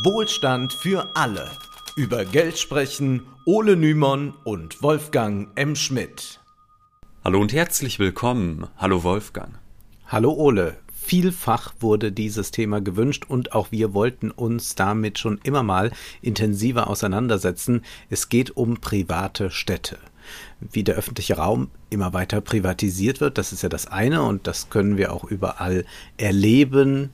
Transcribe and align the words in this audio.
Wohlstand 0.00 0.72
für 0.72 1.14
alle. 1.14 1.50
Über 1.96 2.24
Geld 2.24 2.58
sprechen 2.58 3.26
Ole 3.44 3.76
Nymon 3.76 4.32
und 4.42 4.82
Wolfgang 4.82 5.50
M. 5.54 5.76
Schmidt. 5.76 6.40
Hallo 7.22 7.38
und 7.38 7.52
herzlich 7.52 7.98
willkommen. 7.98 8.68
Hallo 8.78 9.02
Wolfgang. 9.02 9.58
Hallo 10.06 10.32
Ole. 10.32 10.78
Vielfach 10.94 11.74
wurde 11.80 12.10
dieses 12.10 12.52
Thema 12.52 12.80
gewünscht 12.80 13.24
und 13.28 13.52
auch 13.52 13.70
wir 13.70 13.92
wollten 13.92 14.30
uns 14.30 14.76
damit 14.76 15.18
schon 15.18 15.38
immer 15.44 15.62
mal 15.62 15.92
intensiver 16.22 16.88
auseinandersetzen. 16.88 17.84
Es 18.08 18.30
geht 18.30 18.56
um 18.56 18.78
private 18.78 19.50
Städte. 19.50 19.98
Wie 20.60 20.84
der 20.84 20.94
öffentliche 20.94 21.36
Raum 21.36 21.68
immer 21.90 22.14
weiter 22.14 22.40
privatisiert 22.40 23.20
wird, 23.20 23.36
das 23.36 23.52
ist 23.52 23.62
ja 23.62 23.68
das 23.68 23.88
eine 23.88 24.22
und 24.22 24.46
das 24.46 24.70
können 24.70 24.96
wir 24.96 25.12
auch 25.12 25.24
überall 25.24 25.84
erleben. 26.16 27.10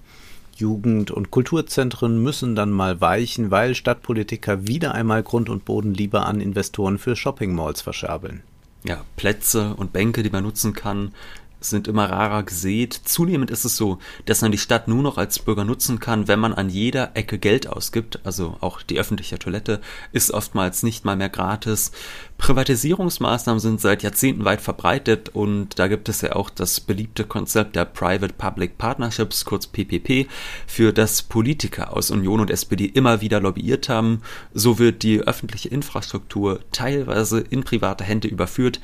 Jugend- 0.58 1.12
und 1.12 1.30
Kulturzentren 1.30 2.20
müssen 2.22 2.56
dann 2.56 2.70
mal 2.70 3.00
weichen, 3.00 3.50
weil 3.50 3.74
Stadtpolitiker 3.74 4.66
wieder 4.66 4.92
einmal 4.92 5.22
Grund 5.22 5.48
und 5.48 5.64
Boden 5.64 5.94
lieber 5.94 6.26
an 6.26 6.40
Investoren 6.40 6.98
für 6.98 7.14
Shoppingmalls 7.14 7.80
verscherbeln. 7.80 8.42
Ja, 8.84 9.04
Plätze 9.16 9.74
und 9.74 9.92
Bänke, 9.92 10.22
die 10.22 10.30
man 10.30 10.44
nutzen 10.44 10.72
kann, 10.72 11.12
sind 11.60 11.88
immer 11.88 12.10
rarer 12.10 12.42
gesät. 12.42 12.92
Zunehmend 13.04 13.50
ist 13.50 13.64
es 13.64 13.76
so, 13.76 13.98
dass 14.24 14.42
man 14.42 14.52
die 14.52 14.58
Stadt 14.58 14.88
nur 14.88 15.02
noch 15.02 15.18
als 15.18 15.38
Bürger 15.38 15.64
nutzen 15.64 15.98
kann, 15.98 16.28
wenn 16.28 16.40
man 16.40 16.52
an 16.52 16.70
jeder 16.70 17.16
Ecke 17.16 17.38
Geld 17.38 17.66
ausgibt. 17.66 18.20
Also 18.24 18.56
auch 18.60 18.82
die 18.82 18.98
öffentliche 18.98 19.38
Toilette 19.38 19.80
ist 20.12 20.30
oftmals 20.30 20.82
nicht 20.82 21.04
mal 21.04 21.16
mehr 21.16 21.28
gratis. 21.28 21.92
Privatisierungsmaßnahmen 22.38 23.58
sind 23.58 23.80
seit 23.80 24.04
Jahrzehnten 24.04 24.44
weit 24.44 24.60
verbreitet 24.60 25.30
und 25.30 25.78
da 25.78 25.88
gibt 25.88 26.08
es 26.08 26.20
ja 26.20 26.36
auch 26.36 26.50
das 26.50 26.80
beliebte 26.80 27.24
Konzept 27.24 27.74
der 27.74 27.84
Private-Public 27.84 28.78
Partnerships, 28.78 29.44
kurz 29.44 29.66
PPP, 29.66 30.28
für 30.66 30.92
das 30.92 31.22
Politiker 31.22 31.96
aus 31.96 32.12
Union 32.12 32.40
und 32.40 32.50
SPD 32.50 32.86
immer 32.86 33.20
wieder 33.20 33.40
lobbyiert 33.40 33.88
haben. 33.88 34.22
So 34.54 34.78
wird 34.78 35.02
die 35.02 35.20
öffentliche 35.20 35.68
Infrastruktur 35.68 36.60
teilweise 36.70 37.40
in 37.40 37.64
private 37.64 38.04
Hände 38.04 38.28
überführt, 38.28 38.80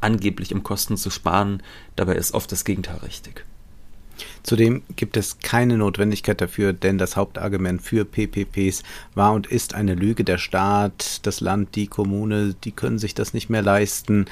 angeblich 0.00 0.52
um 0.52 0.62
Kosten 0.62 0.96
zu 0.96 1.10
sparen. 1.10 1.62
Dabei 1.96 2.14
ist 2.14 2.34
oft 2.34 2.50
das 2.52 2.64
Gegenteil 2.64 2.98
richtig. 2.98 3.44
Zudem 4.42 4.82
gibt 4.96 5.16
es 5.16 5.38
keine 5.40 5.76
Notwendigkeit 5.76 6.40
dafür, 6.40 6.72
denn 6.72 6.98
das 6.98 7.16
Hauptargument 7.16 7.82
für 7.82 8.04
PPPs 8.04 8.82
war 9.14 9.32
und 9.32 9.46
ist 9.46 9.74
eine 9.74 9.94
Lüge. 9.94 10.24
Der 10.24 10.38
Staat, 10.38 11.26
das 11.26 11.40
Land, 11.40 11.74
die 11.76 11.86
Kommune, 11.86 12.54
die 12.64 12.72
können 12.72 12.98
sich 12.98 13.14
das 13.14 13.34
nicht 13.34 13.50
mehr 13.50 13.62
leisten. 13.62 14.26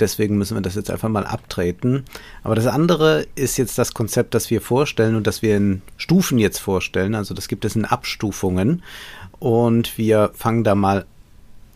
Deswegen 0.00 0.38
müssen 0.38 0.56
wir 0.56 0.62
das 0.62 0.74
jetzt 0.74 0.90
einfach 0.90 1.08
mal 1.08 1.26
abtreten. 1.26 2.04
Aber 2.42 2.54
das 2.54 2.66
andere 2.66 3.26
ist 3.34 3.58
jetzt 3.58 3.78
das 3.78 3.94
Konzept, 3.94 4.34
das 4.34 4.50
wir 4.50 4.60
vorstellen 4.60 5.16
und 5.16 5.26
das 5.26 5.42
wir 5.42 5.56
in 5.56 5.82
Stufen 5.96 6.38
jetzt 6.38 6.58
vorstellen. 6.58 7.14
Also 7.14 7.34
das 7.34 7.48
gibt 7.48 7.64
es 7.64 7.76
in 7.76 7.84
Abstufungen. 7.84 8.82
Und 9.38 9.98
wir 9.98 10.30
fangen 10.34 10.64
da 10.64 10.74
mal 10.74 11.06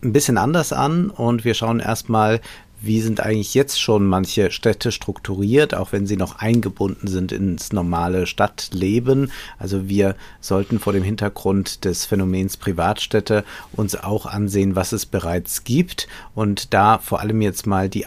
ein 0.03 0.13
bisschen 0.13 0.37
anders 0.37 0.73
an 0.73 1.09
und 1.09 1.45
wir 1.45 1.53
schauen 1.53 1.79
erstmal, 1.79 2.41
wie 2.83 3.01
sind 3.01 3.21
eigentlich 3.21 3.53
jetzt 3.53 3.79
schon 3.79 4.05
manche 4.05 4.51
Städte 4.51 4.91
strukturiert, 4.91 5.73
auch 5.73 5.93
wenn 5.93 6.05
sie 6.05 6.17
noch 6.17 6.39
eingebunden 6.39 7.07
sind 7.07 7.31
ins 7.31 7.71
normale 7.71 8.27
Stadtleben. 8.27 9.31
Also 9.57 9.87
wir 9.87 10.15
sollten 10.41 10.79
vor 10.79 10.91
dem 10.91 11.03
Hintergrund 11.03 11.85
des 11.85 12.05
Phänomens 12.05 12.57
Privatstädte 12.57 13.45
uns 13.71 13.95
auch 13.95 14.25
ansehen, 14.25 14.75
was 14.75 14.91
es 14.91 15.05
bereits 15.05 15.63
gibt 15.63 16.09
und 16.35 16.73
da 16.73 16.97
vor 16.97 17.21
allem 17.21 17.41
jetzt 17.41 17.65
mal 17.65 17.87
die 17.87 18.05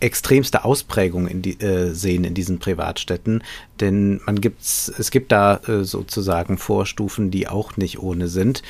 extremste 0.00 0.64
Ausprägung 0.64 1.26
in 1.26 1.42
die, 1.42 1.60
äh, 1.60 1.92
sehen 1.92 2.24
in 2.24 2.34
diesen 2.34 2.58
Privatstädten, 2.58 3.42
denn 3.80 4.20
man 4.26 4.40
gibt's, 4.40 4.92
es 4.98 5.10
gibt 5.10 5.32
da 5.32 5.56
äh, 5.66 5.84
sozusagen 5.84 6.58
Vorstufen, 6.58 7.30
die 7.30 7.48
auch 7.48 7.76
nicht 7.76 7.98
ohne 7.98 8.28
sind. 8.28 8.62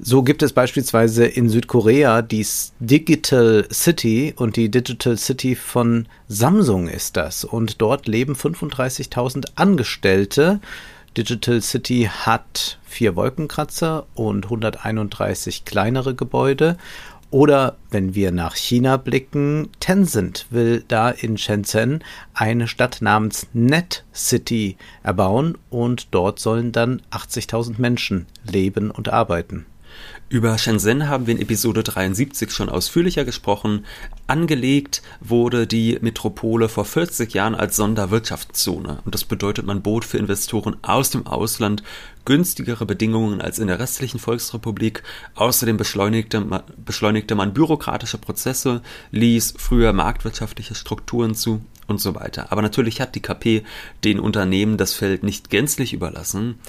So 0.00 0.22
gibt 0.22 0.44
es 0.44 0.52
beispielsweise 0.52 1.26
in 1.26 1.48
Südkorea 1.48 2.22
die 2.22 2.46
Digital 2.78 3.66
City 3.72 4.32
und 4.36 4.54
die 4.54 4.70
Digital 4.70 5.18
City 5.18 5.56
von 5.56 6.06
Samsung 6.28 6.86
ist 6.86 7.16
das. 7.16 7.42
Und 7.42 7.82
dort 7.82 8.06
leben 8.06 8.34
35.000 8.34 9.46
Angestellte. 9.56 10.60
Digital 11.16 11.60
City 11.62 12.08
hat 12.12 12.78
vier 12.84 13.16
Wolkenkratzer 13.16 14.06
und 14.14 14.44
131 14.44 15.64
kleinere 15.64 16.14
Gebäude. 16.14 16.76
Oder 17.32 17.76
wenn 17.90 18.14
wir 18.14 18.30
nach 18.30 18.54
China 18.54 18.98
blicken, 18.98 19.68
Tencent 19.80 20.46
will 20.50 20.84
da 20.86 21.10
in 21.10 21.38
Shenzhen 21.38 22.04
eine 22.34 22.68
Stadt 22.68 22.98
namens 23.02 23.48
Net 23.52 24.04
City 24.14 24.76
erbauen 25.02 25.58
und 25.70 26.06
dort 26.12 26.38
sollen 26.38 26.70
dann 26.70 27.02
80.000 27.10 27.74
Menschen 27.78 28.26
leben 28.44 28.92
und 28.92 29.08
arbeiten. 29.08 29.66
Über 30.30 30.58
Shenzhen 30.58 31.08
haben 31.08 31.26
wir 31.26 31.34
in 31.34 31.40
Episode 31.40 31.82
73 31.82 32.50
schon 32.50 32.68
ausführlicher 32.68 33.24
gesprochen. 33.24 33.86
Angelegt 34.26 35.00
wurde 35.20 35.66
die 35.66 35.96
Metropole 36.02 36.68
vor 36.68 36.84
40 36.84 37.32
Jahren 37.32 37.54
als 37.54 37.76
Sonderwirtschaftszone. 37.76 39.00
Und 39.06 39.14
das 39.14 39.24
bedeutet, 39.24 39.64
man 39.64 39.80
bot 39.80 40.04
für 40.04 40.18
Investoren 40.18 40.76
aus 40.82 41.08
dem 41.08 41.26
Ausland 41.26 41.82
günstigere 42.26 42.84
Bedingungen 42.84 43.40
als 43.40 43.58
in 43.58 43.68
der 43.68 43.78
restlichen 43.78 44.18
Volksrepublik. 44.18 45.02
Außerdem 45.34 45.78
beschleunigte 45.78 46.40
man, 46.40 46.62
beschleunigte 46.76 47.34
man 47.34 47.54
bürokratische 47.54 48.18
Prozesse, 48.18 48.82
ließ 49.12 49.54
früher 49.56 49.94
marktwirtschaftliche 49.94 50.74
Strukturen 50.74 51.34
zu 51.34 51.62
und 51.86 52.02
so 52.02 52.14
weiter. 52.14 52.52
Aber 52.52 52.60
natürlich 52.60 53.00
hat 53.00 53.14
die 53.14 53.22
KP 53.22 53.64
den 54.04 54.20
Unternehmen 54.20 54.76
das 54.76 54.92
Feld 54.92 55.22
nicht 55.22 55.48
gänzlich 55.48 55.94
überlassen. 55.94 56.60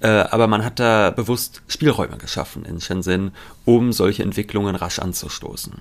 Äh, 0.00 0.08
aber 0.08 0.46
man 0.46 0.64
hat 0.64 0.78
da 0.78 1.10
bewusst 1.10 1.62
Spielräume 1.68 2.18
geschaffen 2.18 2.64
in 2.64 2.80
Shenzhen, 2.80 3.32
um 3.64 3.92
solche 3.92 4.22
Entwicklungen 4.22 4.76
rasch 4.76 4.98
anzustoßen. 4.98 5.72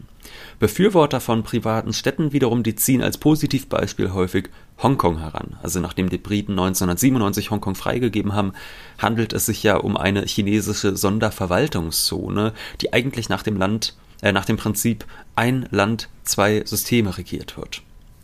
Befürworter 0.59 1.20
von 1.20 1.44
privaten 1.44 1.92
Städten 1.92 2.31
wiederum, 2.31 2.64
die 2.64 2.76
ziehen 2.76 3.02
als 3.02 3.18
Positivbeispiel 3.18 4.14
häufig 4.14 4.50
Hongkong 4.81 5.20
heran. 5.20 5.58
Also 5.62 5.80
nachdem 5.80 6.09
die 6.09 6.18
Briten 6.18 6.53
1997 6.53 7.52
Hongkong 7.52 7.76
freigegeben 7.76 8.34
haben, 8.34 8.53
handelt 8.98 9.34
es 9.34 9.46
sich 9.46 9.64
ja 9.64 9.78
um 9.78 9.98
eine 9.98 10.24
chinesische 10.26 10.96
Sonderverwaltungszone, 10.96 12.53
die 12.82 12.94
eigentlich 12.94 13.28
nach 13.28 13.44
dem 13.44 13.58
Land, 13.58 13.96
äh, 14.22 14.32
nach 14.32 14.46
dem 14.46 14.58
Prinzip 14.58 15.06
ein 15.36 15.68
Land, 15.72 16.09
zwei 16.24 16.64
Systeme 16.66 17.18
regiert 17.18 17.58
wird. 17.58 17.82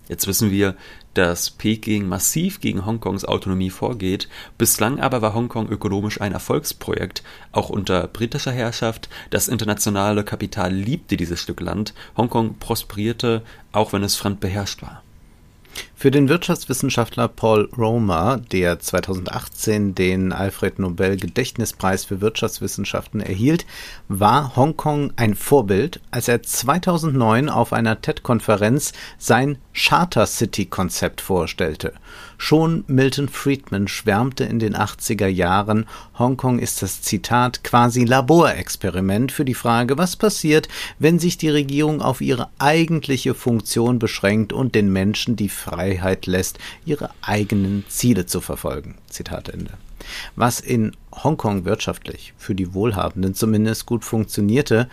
Jetzt 0.08 0.28
wissen 0.28 0.52
wir, 0.52 0.76
dass 1.14 1.50
Peking 1.50 2.08
massiv 2.08 2.62
gegen 2.62 2.86
Hongkongs 2.86 3.26
Autonomie 3.26 3.70
vorgeht. 3.70 4.30
Bislang 4.58 5.00
aber 5.00 5.22
war 5.22 5.34
Hongkong 5.34 5.70
ökonomisch 5.70 6.22
ein 6.22 6.32
Erfolgsprojekt, 6.32 7.24
auch 7.52 7.70
unter 7.70 8.08
britischer 8.08 8.52
Herrschaft. 8.52 9.10
Das 9.30 9.48
internationale 9.48 10.24
Kapital 10.24 10.74
liebte 10.74 11.18
dieses 11.18 11.42
Stück 11.42 11.60
Land. 11.60 11.94
Hongkong 12.18 12.56
prosperierte, 12.56 13.44
auch 13.72 13.94
wenn 13.94 14.04
es 14.04 14.16
fremd 14.16 14.40
beherrscht 14.40 14.82
war. 14.82 15.04
Für 16.02 16.10
den 16.10 16.30
Wirtschaftswissenschaftler 16.30 17.28
Paul 17.28 17.70
Romer, 17.78 18.42
der 18.52 18.80
2018 18.80 19.94
den 19.94 20.34
Alfred 20.34 20.80
Nobel 20.80 21.16
Gedächtnispreis 21.16 22.06
für 22.06 22.22
Wirtschaftswissenschaften 22.22 23.22
erhielt, 23.22 23.68
war 24.08 24.56
Hongkong 24.56 25.14
ein 25.16 25.36
Vorbild, 25.36 26.02
als 26.10 26.28
er 26.28 26.42
2009 26.42 27.50
auf 27.50 27.72
einer 27.72 28.02
TED-Konferenz 28.02 28.94
sein 29.20 29.60
Charter 29.76 30.26
City-Konzept 30.26 31.22
vorstellte. 31.22 31.94
Schon 32.40 32.84
Milton 32.88 33.30
Friedman 33.30 33.88
schwärmte 33.88 34.44
in 34.44 34.58
den 34.58 34.76
80er 34.76 35.28
Jahren, 35.28 35.86
Hongkong 36.18 36.58
ist 36.58 36.82
das 36.82 37.04
Zitat 37.04 37.64
quasi 37.64 38.06
Laborexperiment 38.06 39.32
für 39.32 39.46
die 39.46 39.54
Frage, 39.54 40.00
was 40.00 40.16
passiert, 40.16 40.68
wenn 40.98 41.20
sich 41.20 41.38
die 41.38 41.50
Regierung 41.50 42.02
auf 42.02 42.22
ihre 42.22 42.50
eigentliche 42.58 43.36
Funktion 43.36 44.00
beschränkt 44.00 44.52
und 44.52 44.74
den 44.74 44.92
Menschen 44.92 45.36
die 45.36 45.50
Freiheit 45.50 45.91
lässt, 46.26 46.60
ihre 46.86 47.10
eigenen 47.22 47.86
Ziele 47.88 48.26
zu 48.26 48.42
verfolgen. 48.42 48.96
Zitat 49.08 49.50
Ende. 49.50 49.72
Was 50.36 50.60
in 50.60 50.96
Hongkong 51.12 51.66
wirtschaftlich 51.66 52.34
für 52.38 52.56
die 52.56 52.74
Wohlhabenden 52.74 53.36
zumindest 53.36 53.86
gut 53.86 54.04
funktionierte, 54.04 54.90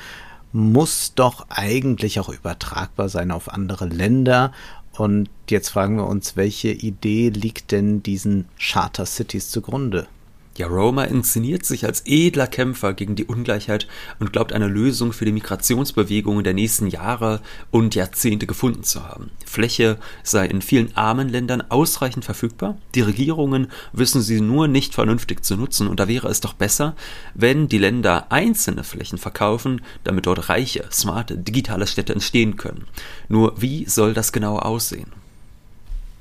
muss 0.52 1.12
doch 1.14 1.46
eigentlich 1.50 2.20
auch 2.20 2.28
übertragbar 2.28 3.08
sein 3.08 3.30
auf 3.30 3.52
andere 3.52 3.86
Länder 3.86 4.52
und 4.98 5.30
jetzt 5.48 5.68
fragen 5.68 5.96
wir 5.96 6.06
uns, 6.06 6.34
welche 6.34 6.70
Idee 6.70 7.28
liegt 7.28 7.70
denn 7.70 8.02
diesen 8.02 8.46
Charter 8.58 9.06
Cities 9.06 9.48
zugrunde? 9.48 10.08
Ja, 10.58 10.66
Roma 10.66 11.04
inszeniert 11.04 11.64
sich 11.64 11.84
als 11.84 12.02
edler 12.04 12.48
Kämpfer 12.48 12.92
gegen 12.92 13.14
die 13.14 13.26
Ungleichheit 13.26 13.86
und 14.18 14.32
glaubt 14.32 14.52
eine 14.52 14.66
Lösung 14.66 15.12
für 15.12 15.24
die 15.24 15.30
Migrationsbewegungen 15.30 16.42
der 16.42 16.52
nächsten 16.52 16.88
Jahre 16.88 17.40
und 17.70 17.94
Jahrzehnte 17.94 18.48
gefunden 18.48 18.82
zu 18.82 19.04
haben. 19.04 19.30
Fläche 19.46 19.98
sei 20.24 20.46
in 20.46 20.60
vielen 20.60 20.96
armen 20.96 21.28
Ländern 21.28 21.62
ausreichend 21.68 22.24
verfügbar. 22.24 22.76
Die 22.96 23.02
Regierungen 23.02 23.68
wissen 23.92 24.20
sie 24.20 24.40
nur 24.40 24.66
nicht 24.66 24.94
vernünftig 24.94 25.44
zu 25.44 25.56
nutzen 25.56 25.86
und 25.86 26.00
da 26.00 26.08
wäre 26.08 26.26
es 26.26 26.40
doch 26.40 26.54
besser, 26.54 26.96
wenn 27.34 27.68
die 27.68 27.78
Länder 27.78 28.32
einzelne 28.32 28.82
Flächen 28.82 29.18
verkaufen, 29.18 29.80
damit 30.02 30.26
dort 30.26 30.48
reiche, 30.48 30.86
smarte, 30.90 31.38
digitale 31.38 31.86
Städte 31.86 32.14
entstehen 32.14 32.56
können. 32.56 32.88
Nur 33.28 33.62
wie 33.62 33.84
soll 33.88 34.12
das 34.12 34.32
genau 34.32 34.58
aussehen? 34.58 35.12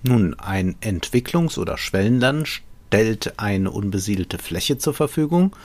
Nun, 0.03 0.35
ein 0.35 0.75
Entwicklungs- 0.81 1.57
oder 1.57 1.79
Schwellenland 1.79 2.61
stellt 2.87 3.33
eine 3.37 3.71
unbesiedelte 3.71 4.37
Fläche 4.37 4.77
zur 4.77 4.93
Verfügung 4.93 5.55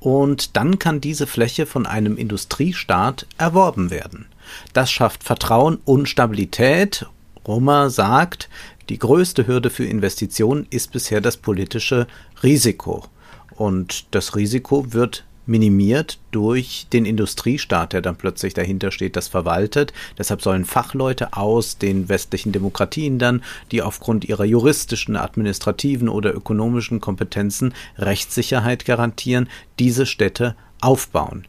und 0.00 0.56
dann 0.56 0.78
kann 0.78 1.00
diese 1.00 1.26
Fläche 1.26 1.66
von 1.66 1.86
einem 1.86 2.16
Industriestaat 2.16 3.26
erworben 3.36 3.90
werden. 3.90 4.26
Das 4.72 4.90
schafft 4.90 5.24
Vertrauen 5.24 5.78
und 5.84 6.08
Stabilität. 6.08 7.06
Roma 7.46 7.90
sagt, 7.90 8.48
die 8.88 8.98
größte 8.98 9.46
Hürde 9.46 9.70
für 9.70 9.84
Investitionen 9.84 10.66
ist 10.70 10.92
bisher 10.92 11.20
das 11.20 11.36
politische 11.36 12.06
Risiko. 12.42 13.04
Und 13.56 14.06
das 14.14 14.36
Risiko 14.36 14.92
wird 14.92 15.24
minimiert 15.48 16.18
durch 16.30 16.86
den 16.92 17.04
Industriestaat, 17.04 17.92
der 17.92 18.02
dann 18.02 18.16
plötzlich 18.16 18.54
dahinter 18.54 18.90
steht, 18.90 19.16
das 19.16 19.28
verwaltet. 19.28 19.92
Deshalb 20.18 20.42
sollen 20.42 20.64
Fachleute 20.64 21.32
aus 21.32 21.78
den 21.78 22.08
westlichen 22.08 22.52
Demokratien 22.52 23.18
dann, 23.18 23.42
die 23.72 23.82
aufgrund 23.82 24.26
ihrer 24.26 24.44
juristischen, 24.44 25.16
administrativen 25.16 26.08
oder 26.08 26.34
ökonomischen 26.34 27.00
Kompetenzen 27.00 27.74
Rechtssicherheit 27.96 28.84
garantieren, 28.84 29.48
diese 29.78 30.06
Städte 30.06 30.54
aufbauen. 30.80 31.46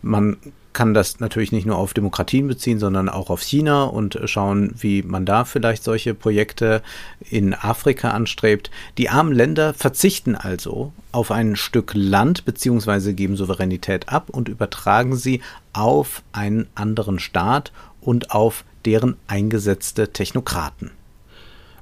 Man 0.00 0.38
kann 0.72 0.94
das 0.94 1.20
natürlich 1.20 1.52
nicht 1.52 1.66
nur 1.66 1.76
auf 1.76 1.94
Demokratien 1.94 2.48
beziehen, 2.48 2.78
sondern 2.78 3.08
auch 3.08 3.30
auf 3.30 3.42
China 3.42 3.84
und 3.84 4.18
schauen, 4.24 4.74
wie 4.78 5.02
man 5.02 5.26
da 5.26 5.44
vielleicht 5.44 5.84
solche 5.84 6.14
Projekte 6.14 6.82
in 7.30 7.54
Afrika 7.54 8.10
anstrebt. 8.10 8.70
Die 8.98 9.08
armen 9.08 9.32
Länder 9.32 9.74
verzichten 9.74 10.34
also 10.34 10.92
auf 11.10 11.30
ein 11.30 11.56
Stück 11.56 11.92
Land 11.94 12.44
bzw. 12.44 13.12
geben 13.12 13.36
Souveränität 13.36 14.08
ab 14.08 14.30
und 14.30 14.48
übertragen 14.48 15.16
sie 15.16 15.42
auf 15.72 16.22
einen 16.32 16.66
anderen 16.74 17.18
Staat 17.18 17.72
und 18.00 18.30
auf 18.30 18.64
deren 18.84 19.16
eingesetzte 19.26 20.12
Technokraten. 20.12 20.90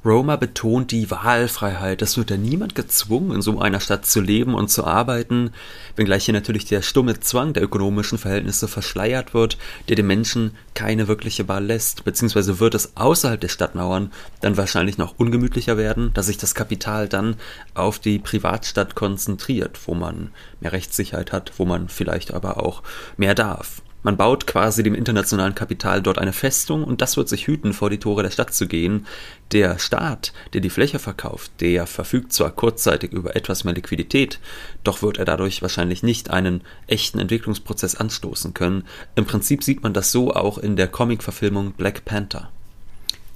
Roma 0.03 0.37
betont 0.37 0.93
die 0.93 1.11
Wahlfreiheit. 1.11 2.01
Es 2.01 2.17
wird 2.17 2.31
ja 2.31 2.39
niemand 2.39 2.75
gezwungen, 2.75 3.33
in 3.33 3.43
so 3.43 3.59
einer 3.61 3.81
Stadt 3.81 4.07
zu 4.07 4.23
leben 4.23 4.55
und 4.55 4.71
zu 4.71 4.85
arbeiten, 4.85 5.51
wenngleich 5.95 6.25
hier 6.25 6.33
natürlich 6.33 6.65
der 6.65 6.81
stumme 6.81 7.21
Zwang 7.21 7.53
der 7.53 7.63
ökonomischen 7.63 8.17
Verhältnisse 8.17 8.67
verschleiert 8.67 9.35
wird, 9.35 9.59
der 9.89 9.97
den 9.97 10.07
Menschen 10.07 10.53
keine 10.73 11.07
wirkliche 11.07 11.49
Wahl 11.49 11.67
lässt, 11.67 12.05
beziehungsweise 12.05 12.61
wird 12.61 12.75
es 12.75 12.97
außerhalb 12.97 13.39
der 13.39 13.49
Stadtmauern 13.49 14.11
dann 14.41 14.57
wahrscheinlich 14.57 14.97
noch 14.97 15.19
ungemütlicher 15.19 15.77
werden, 15.77 16.13
dass 16.15 16.27
sich 16.27 16.39
das 16.39 16.55
Kapital 16.55 17.07
dann 17.07 17.37
auf 17.75 17.99
die 17.99 18.19
Privatstadt 18.19 18.95
konzentriert, 18.95 19.79
wo 19.85 19.95
man 19.95 20.31
mehr 20.61 20.73
Rechtssicherheit 20.73 21.31
hat, 21.33 21.53
wo 21.59 21.67
man 21.67 21.91
vielleicht 21.91 22.33
aber 22.33 22.65
auch 22.65 22.83
mehr 23.19 23.35
darf. 23.35 23.83
Man 24.03 24.17
baut 24.17 24.47
quasi 24.47 24.83
dem 24.83 24.95
internationalen 24.95 25.55
Kapital 25.55 26.01
dort 26.01 26.17
eine 26.17 26.33
Festung 26.33 26.85
und 26.85 27.03
das 27.03 27.19
wird 27.19 27.29
sich 27.29 27.47
hüten, 27.47 27.75
vor 27.75 27.91
die 27.91 27.99
Tore 27.99 28.23
der 28.23 28.31
Stadt 28.31 28.55
zu 28.55 28.67
gehen. 28.67 29.07
Der 29.53 29.79
Staat, 29.79 30.33
der 30.55 30.63
die 30.63 30.71
Fläche 30.71 30.99
verkauft, 30.99 31.53
der 31.61 31.87
verfügt 31.87 32.33
zwar 32.33 32.51
kurzzeitig 32.51 33.13
über 33.13 33.37
etwas 33.37 33.65
mehr 33.65 33.75
Liquidität, 33.75 34.39
doch 34.85 35.03
wird 35.03 35.19
er 35.19 35.27
dadurch 35.27 35.61
wahrscheinlich 35.61 36.03
nicht 36.03 36.31
einen 36.31 36.63
echten 36.87 37.19
Entwicklungsprozess 37.19 37.95
anstoßen 37.95 38.55
können. 38.55 38.85
Im 39.17 39.27
Prinzip 39.27 39.63
sieht 39.63 39.83
man 39.83 39.93
das 39.93 40.11
so 40.11 40.33
auch 40.33 40.57
in 40.57 40.77
der 40.77 40.89
Comic-Verfilmung 40.89 41.73
Black 41.73 42.07
Panther. 42.07 42.49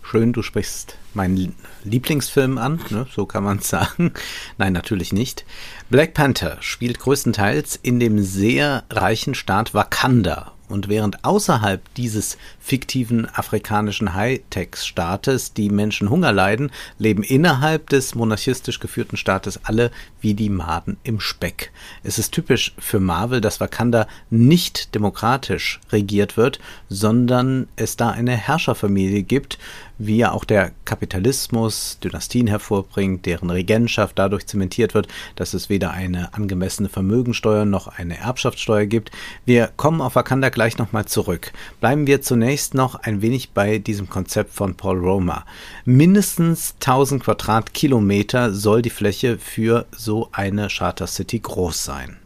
Schön, 0.02 0.32
du 0.32 0.42
sprichst 0.42 0.96
meinen 1.12 1.54
Lieblingsfilm 1.82 2.56
an, 2.56 2.80
ne? 2.88 3.06
so 3.14 3.26
kann 3.26 3.44
man 3.44 3.58
es 3.58 3.68
sagen. 3.68 4.14
Nein, 4.56 4.72
natürlich 4.72 5.12
nicht. 5.12 5.44
Black 5.90 6.14
Panther 6.14 6.56
spielt 6.60 7.00
größtenteils 7.00 7.78
in 7.82 8.00
dem 8.00 8.22
sehr 8.22 8.84
reichen 8.88 9.34
Staat 9.34 9.74
Wakanda 9.74 10.53
und 10.68 10.88
während 10.88 11.24
außerhalb 11.24 11.82
dieses 11.94 12.38
fiktiven 12.64 13.26
afrikanischen 13.26 14.14
Hightech-Staates 14.14 15.52
die 15.52 15.68
Menschen 15.68 16.08
Hunger 16.08 16.32
leiden, 16.32 16.70
leben 16.98 17.22
innerhalb 17.22 17.90
des 17.90 18.14
monarchistisch 18.14 18.80
geführten 18.80 19.18
Staates 19.18 19.60
alle 19.64 19.90
wie 20.22 20.32
die 20.32 20.48
Maden 20.48 20.96
im 21.04 21.20
Speck. 21.20 21.72
Es 22.02 22.18
ist 22.18 22.32
typisch 22.32 22.74
für 22.78 23.00
Marvel, 23.00 23.42
dass 23.42 23.60
Wakanda 23.60 24.06
nicht 24.30 24.94
demokratisch 24.94 25.78
regiert 25.92 26.38
wird, 26.38 26.58
sondern 26.88 27.68
es 27.76 27.96
da 27.96 28.08
eine 28.08 28.34
Herrscherfamilie 28.34 29.24
gibt, 29.24 29.58
wie 29.98 30.16
ja 30.16 30.32
auch 30.32 30.44
der 30.44 30.72
Kapitalismus 30.84 31.98
Dynastien 32.02 32.46
hervorbringt, 32.46 33.26
deren 33.26 33.50
Regentschaft 33.50 34.18
dadurch 34.18 34.46
zementiert 34.46 34.94
wird, 34.94 35.06
dass 35.36 35.54
es 35.54 35.68
weder 35.68 35.92
eine 35.92 36.34
angemessene 36.34 36.88
Vermögensteuer 36.88 37.64
noch 37.64 37.86
eine 37.86 38.18
Erbschaftssteuer 38.18 38.86
gibt. 38.86 39.10
Wir 39.44 39.70
kommen 39.76 40.00
auf 40.00 40.16
Wakanda 40.16 40.48
gleich 40.48 40.78
nochmal 40.78 41.04
zurück. 41.04 41.52
Bleiben 41.80 42.06
wir 42.06 42.22
zunächst 42.22 42.53
noch 42.74 42.94
ein 42.94 43.20
wenig 43.20 43.50
bei 43.50 43.78
diesem 43.78 44.08
Konzept 44.08 44.54
von 44.54 44.76
Paul 44.76 44.98
Roma. 44.98 45.44
Mindestens 45.84 46.74
1000 46.80 47.24
Quadratkilometer 47.24 48.52
soll 48.52 48.80
die 48.80 48.90
Fläche 48.90 49.38
für 49.38 49.86
so 49.90 50.28
eine 50.32 50.68
Charter 50.68 51.06
City 51.06 51.40
groß 51.40 51.84
sein. 51.84 52.16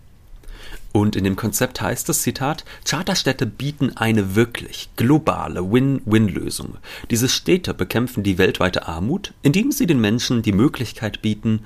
Und 0.93 1.17
in 1.17 1.25
dem 1.25 1.37
Konzept 1.37 1.81
heißt 1.81 2.09
es, 2.09 2.23
Zitat, 2.23 2.65
Charterstädte 2.85 3.47
bieten 3.47 3.97
eine 3.97 4.35
wirklich 4.35 4.89
globale 4.97 5.73
Win-Win-Lösung. 5.73 6.77
Diese 7.11 7.29
Städte 7.29 7.75
bekämpfen 7.75 8.23
die 8.23 8.39
weltweite 8.39 8.87
Armut, 8.87 9.33
indem 9.43 9.73
sie 9.73 9.87
den 9.87 10.01
Menschen 10.01 10.43
die 10.43 10.53
Möglichkeit 10.53 11.23
bieten, 11.23 11.61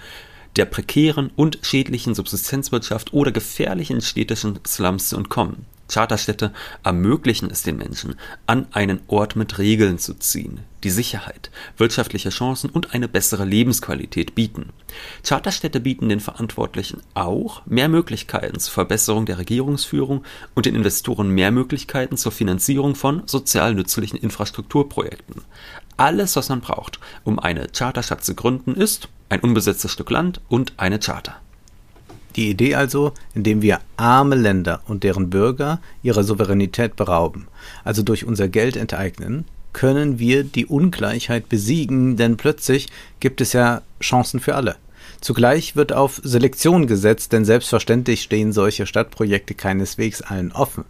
der 0.57 0.67
prekären 0.67 1.31
und 1.35 1.59
schädlichen 1.63 2.15
Subsistenzwirtschaft 2.15 3.13
oder 3.13 3.33
gefährlichen 3.33 4.01
städtischen 4.01 4.59
Slums 4.67 5.09
zu 5.09 5.17
entkommen. 5.17 5.67
Charterstädte 5.93 6.53
ermöglichen 6.83 7.51
es 7.51 7.63
den 7.63 7.77
Menschen, 7.77 8.17
an 8.47 8.67
einen 8.73 9.01
Ort 9.09 9.37
mit 9.37 9.59
Regeln 9.59 9.99
zu 9.99 10.15
ziehen, 10.15 10.61
die 10.85 10.91
Sicherheit, 10.91 11.51
wirtschaftliche 11.77 12.31
Chancen 12.31 12.71
und 12.71 12.95
eine 12.95 13.09
bessere 13.09 13.45
Lebensqualität 13.45 14.35
bieten. 14.35 14.71
Charterstädte 15.23 15.81
bieten 15.81 16.09
den 16.09 16.21
Verantwortlichen 16.21 17.03
auch 17.15 17.65
mehr 17.67 17.89
Möglichkeiten 17.89 18.59
zur 18.59 18.73
Verbesserung 18.73 19.27
der 19.27 19.39
Regierungsführung 19.39 20.25
und 20.55 20.67
den 20.67 20.75
Investoren 20.75 21.29
mehr 21.29 21.51
Möglichkeiten 21.51 22.17
zur 22.17 22.33
Finanzierung 22.33 22.95
von 22.95 23.23
sozial 23.27 23.75
nützlichen 23.75 24.19
Infrastrukturprojekten. 24.19 25.43
Alles, 25.99 26.37
was 26.37 26.49
man 26.49 26.63
braucht, 26.63 27.01
um 27.25 27.39
eine 27.39 27.69
Charterstadt 27.69 28.25
zu 28.25 28.35
gründen, 28.35 28.75
ist 28.75 29.09
ein 29.29 29.41
unbesetztes 29.41 29.93
Stück 29.93 30.11
Land 30.11 30.41
und 30.49 30.73
eine 30.79 30.99
Charter. 30.99 31.37
Die 32.37 32.51
Idee 32.51 32.75
also, 32.75 33.13
indem 33.35 33.63
wir 33.63 33.81
arme 33.97 34.35
Länder 34.35 34.81
und 34.87 35.05
deren 35.05 35.31
Bürger 35.31 35.81
ihrer 36.03 36.25
Souveränität 36.25 36.97
berauben, 36.97 37.49
also 37.85 38.03
durch 38.03 38.25
unser 38.25 38.49
Geld 38.49 38.77
enteignen, 38.77 39.45
können 39.73 40.19
wir 40.19 40.45
die 40.45 40.67
Ungleichheit 40.67 41.49
besiegen, 41.49 42.17
denn 42.17 42.37
plötzlich 42.37 42.89
gibt 43.21 43.41
es 43.41 43.53
ja 43.53 43.83
Chancen 44.01 44.41
für 44.41 44.55
alle. 44.55 44.77
Zugleich 45.21 45.77
wird 45.77 45.93
auf 45.93 46.21
Selektion 46.25 46.87
gesetzt, 46.87 47.33
denn 47.33 47.45
selbstverständlich 47.45 48.23
stehen 48.23 48.53
solche 48.53 48.87
Stadtprojekte 48.87 49.55
keineswegs 49.55 50.21
allen 50.21 50.53
offen. 50.53 50.85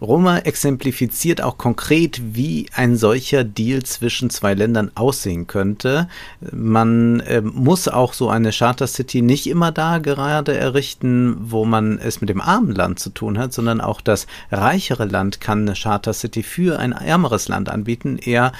Roma 0.00 0.38
exemplifiziert 0.38 1.40
auch 1.40 1.58
konkret, 1.58 2.20
wie 2.34 2.66
ein 2.74 2.96
solcher 2.96 3.44
Deal 3.44 3.82
zwischen 3.82 4.30
zwei 4.30 4.54
Ländern 4.54 4.90
aussehen 4.94 5.46
könnte. 5.46 6.08
Man 6.52 7.20
äh, 7.20 7.40
muss 7.40 7.88
auch 7.88 8.12
so 8.12 8.28
eine 8.28 8.50
Charter 8.50 8.86
City 8.86 9.22
nicht 9.22 9.46
immer 9.46 9.72
da 9.72 9.98
gerade 9.98 10.56
errichten, 10.56 11.36
wo 11.40 11.64
man 11.64 11.98
es 11.98 12.20
mit 12.20 12.30
dem 12.30 12.40
armen 12.40 12.74
Land 12.74 12.98
zu 12.98 13.10
tun 13.10 13.38
hat, 13.38 13.52
sondern 13.52 13.80
auch 13.80 14.00
das 14.00 14.26
reichere 14.50 15.04
Land 15.04 15.40
kann 15.40 15.62
eine 15.62 15.74
Charter 15.74 16.12
City 16.12 16.42
für 16.42 16.78
ein 16.78 16.92
ärmeres 16.92 17.48
Land 17.48 17.68
anbieten. 17.68 18.18
Er 18.22 18.52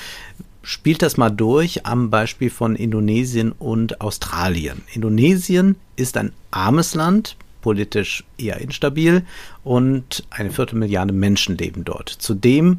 spielt 0.63 1.03
das 1.03 1.17
mal 1.17 1.31
durch 1.31 1.87
am 1.87 2.11
Beispiel 2.11 2.51
von 2.51 2.75
Indonesien 2.75 3.53
und 3.53 4.01
Australien. 4.01 4.83
Indonesien 4.93 5.77
ist 5.95 6.17
ein 6.17 6.33
armes 6.51 6.95
Land, 6.95 7.37
politisch 7.67 8.23
eher 8.39 8.61
instabil 8.61 9.27
und 9.65 10.23
eine 10.31 10.53
Viertelmilliarde 10.53 11.13
Menschen 11.13 11.59
leben 11.59 11.85
dort. 11.85 12.09
Zudem 12.09 12.79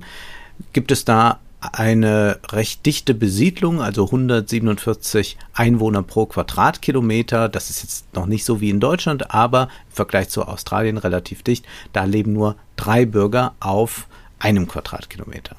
gibt 0.71 0.93
es 0.93 1.03
da 1.03 1.41
eine 1.59 2.39
recht 2.53 2.85
dichte 2.85 3.13
Besiedlung, 3.13 3.81
also 3.81 4.05
147 4.05 5.37
Einwohner 5.51 6.03
pro 6.03 6.25
Quadratkilometer. 6.25 7.49
Das 7.49 7.69
ist 7.69 7.83
jetzt 7.83 8.15
noch 8.15 8.27
nicht 8.27 8.45
so 8.45 8.61
wie 8.61 8.69
in 8.69 8.79
Deutschland, 8.79 9.31
aber 9.31 9.63
im 9.63 9.95
Vergleich 9.95 10.29
zu 10.29 10.43
Australien 10.43 10.97
relativ 10.97 11.43
dicht. 11.43 11.65
Da 11.91 12.05
leben 12.05 12.31
nur 12.31 12.55
drei 12.77 13.05
Bürger 13.05 13.55
auf 13.59 14.07
einem 14.39 14.69
Quadratkilometer. 14.69 15.57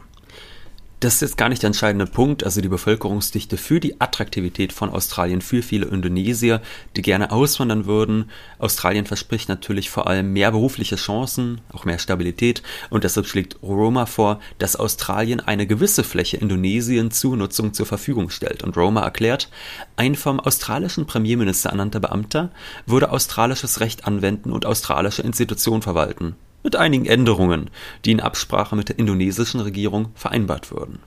Das 1.00 1.14
ist 1.14 1.20
jetzt 1.20 1.36
gar 1.36 1.48
nicht 1.48 1.62
der 1.62 1.68
entscheidende 1.68 2.06
Punkt, 2.06 2.42
also 2.42 2.60
die 2.60 2.68
Bevölkerungsdichte 2.68 3.56
für 3.56 3.78
die 3.78 4.00
Attraktivität 4.00 4.72
von 4.72 4.90
Australien 4.90 5.42
für 5.42 5.62
viele 5.62 5.86
Indonesier, 5.86 6.60
die 6.96 7.02
gerne 7.02 7.30
auswandern 7.30 7.86
würden. 7.86 8.32
Australien 8.58 9.06
verspricht 9.06 9.48
natürlich 9.48 9.90
vor 9.90 10.08
allem 10.08 10.32
mehr 10.32 10.50
berufliche 10.50 10.96
Chancen, 10.96 11.60
auch 11.72 11.84
mehr 11.84 12.00
Stabilität 12.00 12.64
und 12.90 13.04
deshalb 13.04 13.28
schlägt 13.28 13.62
Roma 13.62 14.06
vor, 14.06 14.40
dass 14.58 14.74
Australien 14.74 15.38
eine 15.38 15.68
gewisse 15.68 16.02
Fläche 16.02 16.38
Indonesien 16.38 17.12
zur 17.12 17.36
Nutzung 17.36 17.74
zur 17.74 17.86
Verfügung 17.86 18.28
stellt. 18.28 18.64
Und 18.64 18.76
Roma 18.76 19.02
erklärt, 19.02 19.50
ein 19.94 20.16
vom 20.16 20.40
australischen 20.40 21.06
Premierminister 21.06 21.70
ernannter 21.70 22.00
Beamter 22.00 22.50
würde 22.86 23.12
australisches 23.12 23.78
Recht 23.78 24.04
anwenden 24.04 24.50
und 24.50 24.66
australische 24.66 25.22
Institutionen 25.22 25.82
verwalten 25.82 26.34
mit 26.62 26.76
einigen 26.76 27.06
Änderungen, 27.06 27.70
die 28.04 28.12
in 28.12 28.20
Absprache 28.20 28.76
mit 28.76 28.88
der 28.88 28.98
indonesischen 28.98 29.60
Regierung 29.60 30.08
vereinbart 30.14 30.70
wurden. 30.70 30.98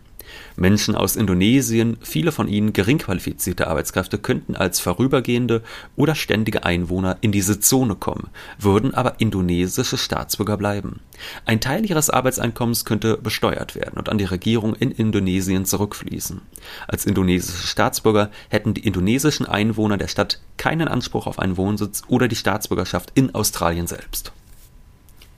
Menschen 0.55 0.95
aus 0.95 1.15
Indonesien, 1.15 1.97
viele 2.01 2.31
von 2.31 2.47
ihnen 2.47 2.73
gering 2.73 2.99
qualifizierte 2.99 3.67
Arbeitskräfte, 3.67 4.17
könnten 4.17 4.55
als 4.55 4.79
vorübergehende 4.79 5.61
oder 5.95 6.15
ständige 6.15 6.63
Einwohner 6.63 7.17
in 7.21 7.31
diese 7.31 7.59
Zone 7.59 7.95
kommen, 7.95 8.29
würden 8.59 8.93
aber 8.93 9.19
indonesische 9.19 9.97
Staatsbürger 9.97 10.57
bleiben. 10.57 10.99
Ein 11.45 11.61
Teil 11.61 11.89
ihres 11.89 12.09
Arbeitseinkommens 12.09 12.85
könnte 12.85 13.17
besteuert 13.17 13.75
werden 13.75 13.97
und 13.97 14.09
an 14.09 14.17
die 14.17 14.25
Regierung 14.25 14.75
in 14.75 14.91
Indonesien 14.91 15.65
zurückfließen. 15.65 16.41
Als 16.87 17.05
indonesische 17.05 17.67
Staatsbürger 17.67 18.31
hätten 18.49 18.73
die 18.73 18.85
indonesischen 18.85 19.45
Einwohner 19.45 19.97
der 19.97 20.07
Stadt 20.07 20.41
keinen 20.57 20.87
Anspruch 20.87 21.27
auf 21.27 21.39
einen 21.39 21.57
Wohnsitz 21.57 22.03
oder 22.07 22.27
die 22.27 22.35
Staatsbürgerschaft 22.35 23.11
in 23.15 23.33
Australien 23.35 23.87
selbst. 23.87 24.31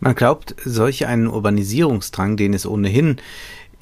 Man 0.04 0.16
glaubt, 0.16 0.54
solch 0.66 1.08
einen 1.08 1.28
Urbanisierungsdrang, 1.28 2.36
den 2.36 2.54
es 2.54 2.66
ohnehin 2.66 3.22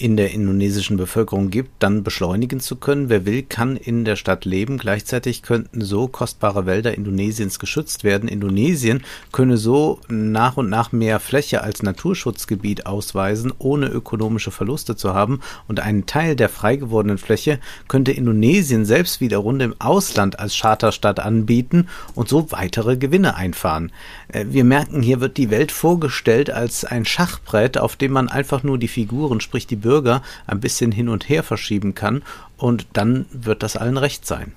in 0.01 0.17
der 0.17 0.31
indonesischen 0.31 0.98
Bevölkerung 0.98 1.51
gibt, 1.51 1.70
dann 1.77 2.03
beschleunigen 2.03 2.60
zu 2.60 2.75
können. 2.75 3.10
Wer 3.10 3.27
will, 3.27 3.43
kann 3.43 3.77
in 3.77 4.03
der 4.03 4.15
Stadt 4.15 4.46
leben. 4.46 4.79
Gleichzeitig 4.79 5.43
könnten 5.43 5.81
so 5.81 6.08
kostbare 6.08 6.65
Wälder 6.65 6.96
Indonesiens 6.96 7.60
geschützt 7.60 8.03
werden. 8.03 8.27
Indonesien 8.27 9.03
könne 9.31 9.58
so 9.58 10.00
nach 10.10 10.58
und 10.58 10.70
nach 10.70 10.91
mehr 10.91 11.20
Fläche 11.20 11.62
als 11.62 11.84
Naturschutzgebiet 11.84 12.88
ausweisen, 12.88 13.53
ohne 13.60 13.89
ökonomische 13.89 14.50
Verluste 14.50 14.96
zu 14.96 15.13
haben. 15.13 15.39
Und 15.67 15.81
einen 15.81 16.08
Teil 16.08 16.36
der 16.36 16.50
frei 16.50 16.77
gewordenen 16.77 17.20
Fläche 17.20 17.60
könnte 17.88 18.12
Indonesien 18.12 18.86
selbst 18.86 19.22
wiederum 19.22 19.60
im 19.60 19.75
Ausland 19.77 20.39
als 20.39 20.58
Charterstadt 20.58 21.20
anbieten 21.20 21.89
und 22.15 22.27
so 22.27 22.51
weitere 22.51 22.98
Gewinne 22.98 23.36
einfahren. 23.36 23.91
Äh, 24.29 24.46
wir 24.50 24.63
merken, 24.63 25.03
hier 25.03 25.22
wird 25.22 25.38
die 25.38 25.51
Welt 25.51 25.72
vorgestellt 25.72 26.50
als 26.50 26.86
ein 26.86 27.05
Schachbrett, 27.05 27.77
auf 27.77 27.98
dem 27.98 28.13
man 28.13 28.29
einfach 28.29 28.63
nur 28.63 28.79
die 28.79 28.88
Figuren, 28.88 29.41
sprich 29.41 29.67
die 29.67 29.75
Bürger, 29.75 29.90
Bürger 29.91 30.21
ein 30.48 30.62
bisschen 30.62 30.93
hin 30.93 31.10
und 31.10 31.27
her 31.27 31.43
verschieben 31.43 31.95
kann 31.95 32.24
und 32.55 32.88
dann 32.93 33.25
wird 33.33 33.62
das 33.62 33.75
allen 33.75 33.98
recht 33.98 34.25
sein. 34.25 34.53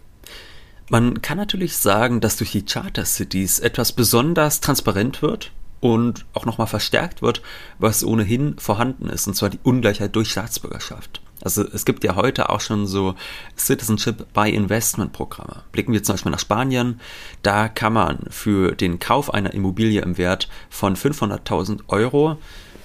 Man 0.88 1.22
kann 1.22 1.38
natürlich 1.38 1.76
sagen, 1.76 2.20
dass 2.20 2.36
durch 2.36 2.52
die 2.52 2.64
Charter 2.64 3.04
Cities 3.04 3.58
etwas 3.58 3.90
besonders 3.90 4.60
transparent 4.60 5.22
wird 5.22 5.50
und 5.80 6.24
auch 6.34 6.46
nochmal 6.46 6.68
verstärkt 6.68 7.20
wird, 7.20 7.42
was 7.80 8.04
ohnehin 8.04 8.56
vorhanden 8.58 9.08
ist, 9.08 9.26
und 9.26 9.34
zwar 9.34 9.50
die 9.50 9.58
Ungleichheit 9.64 10.14
durch 10.14 10.30
Staatsbürgerschaft. 10.30 11.20
Also 11.42 11.64
es 11.64 11.84
gibt 11.84 12.04
ja 12.04 12.14
heute 12.14 12.48
auch 12.48 12.60
schon 12.60 12.86
so 12.86 13.16
Citizenship 13.56 14.32
by 14.32 14.48
Investment 14.48 15.12
Programme. 15.12 15.64
Blicken 15.72 15.92
wir 15.92 16.04
zum 16.04 16.14
Beispiel 16.14 16.30
nach 16.30 16.38
Spanien, 16.38 17.00
da 17.42 17.68
kann 17.68 17.92
man 17.92 18.20
für 18.30 18.76
den 18.76 19.00
Kauf 19.00 19.34
einer 19.34 19.52
Immobilie 19.52 20.00
im 20.00 20.16
Wert 20.16 20.48
von 20.70 20.94
500.000 20.94 21.80
Euro 21.88 22.38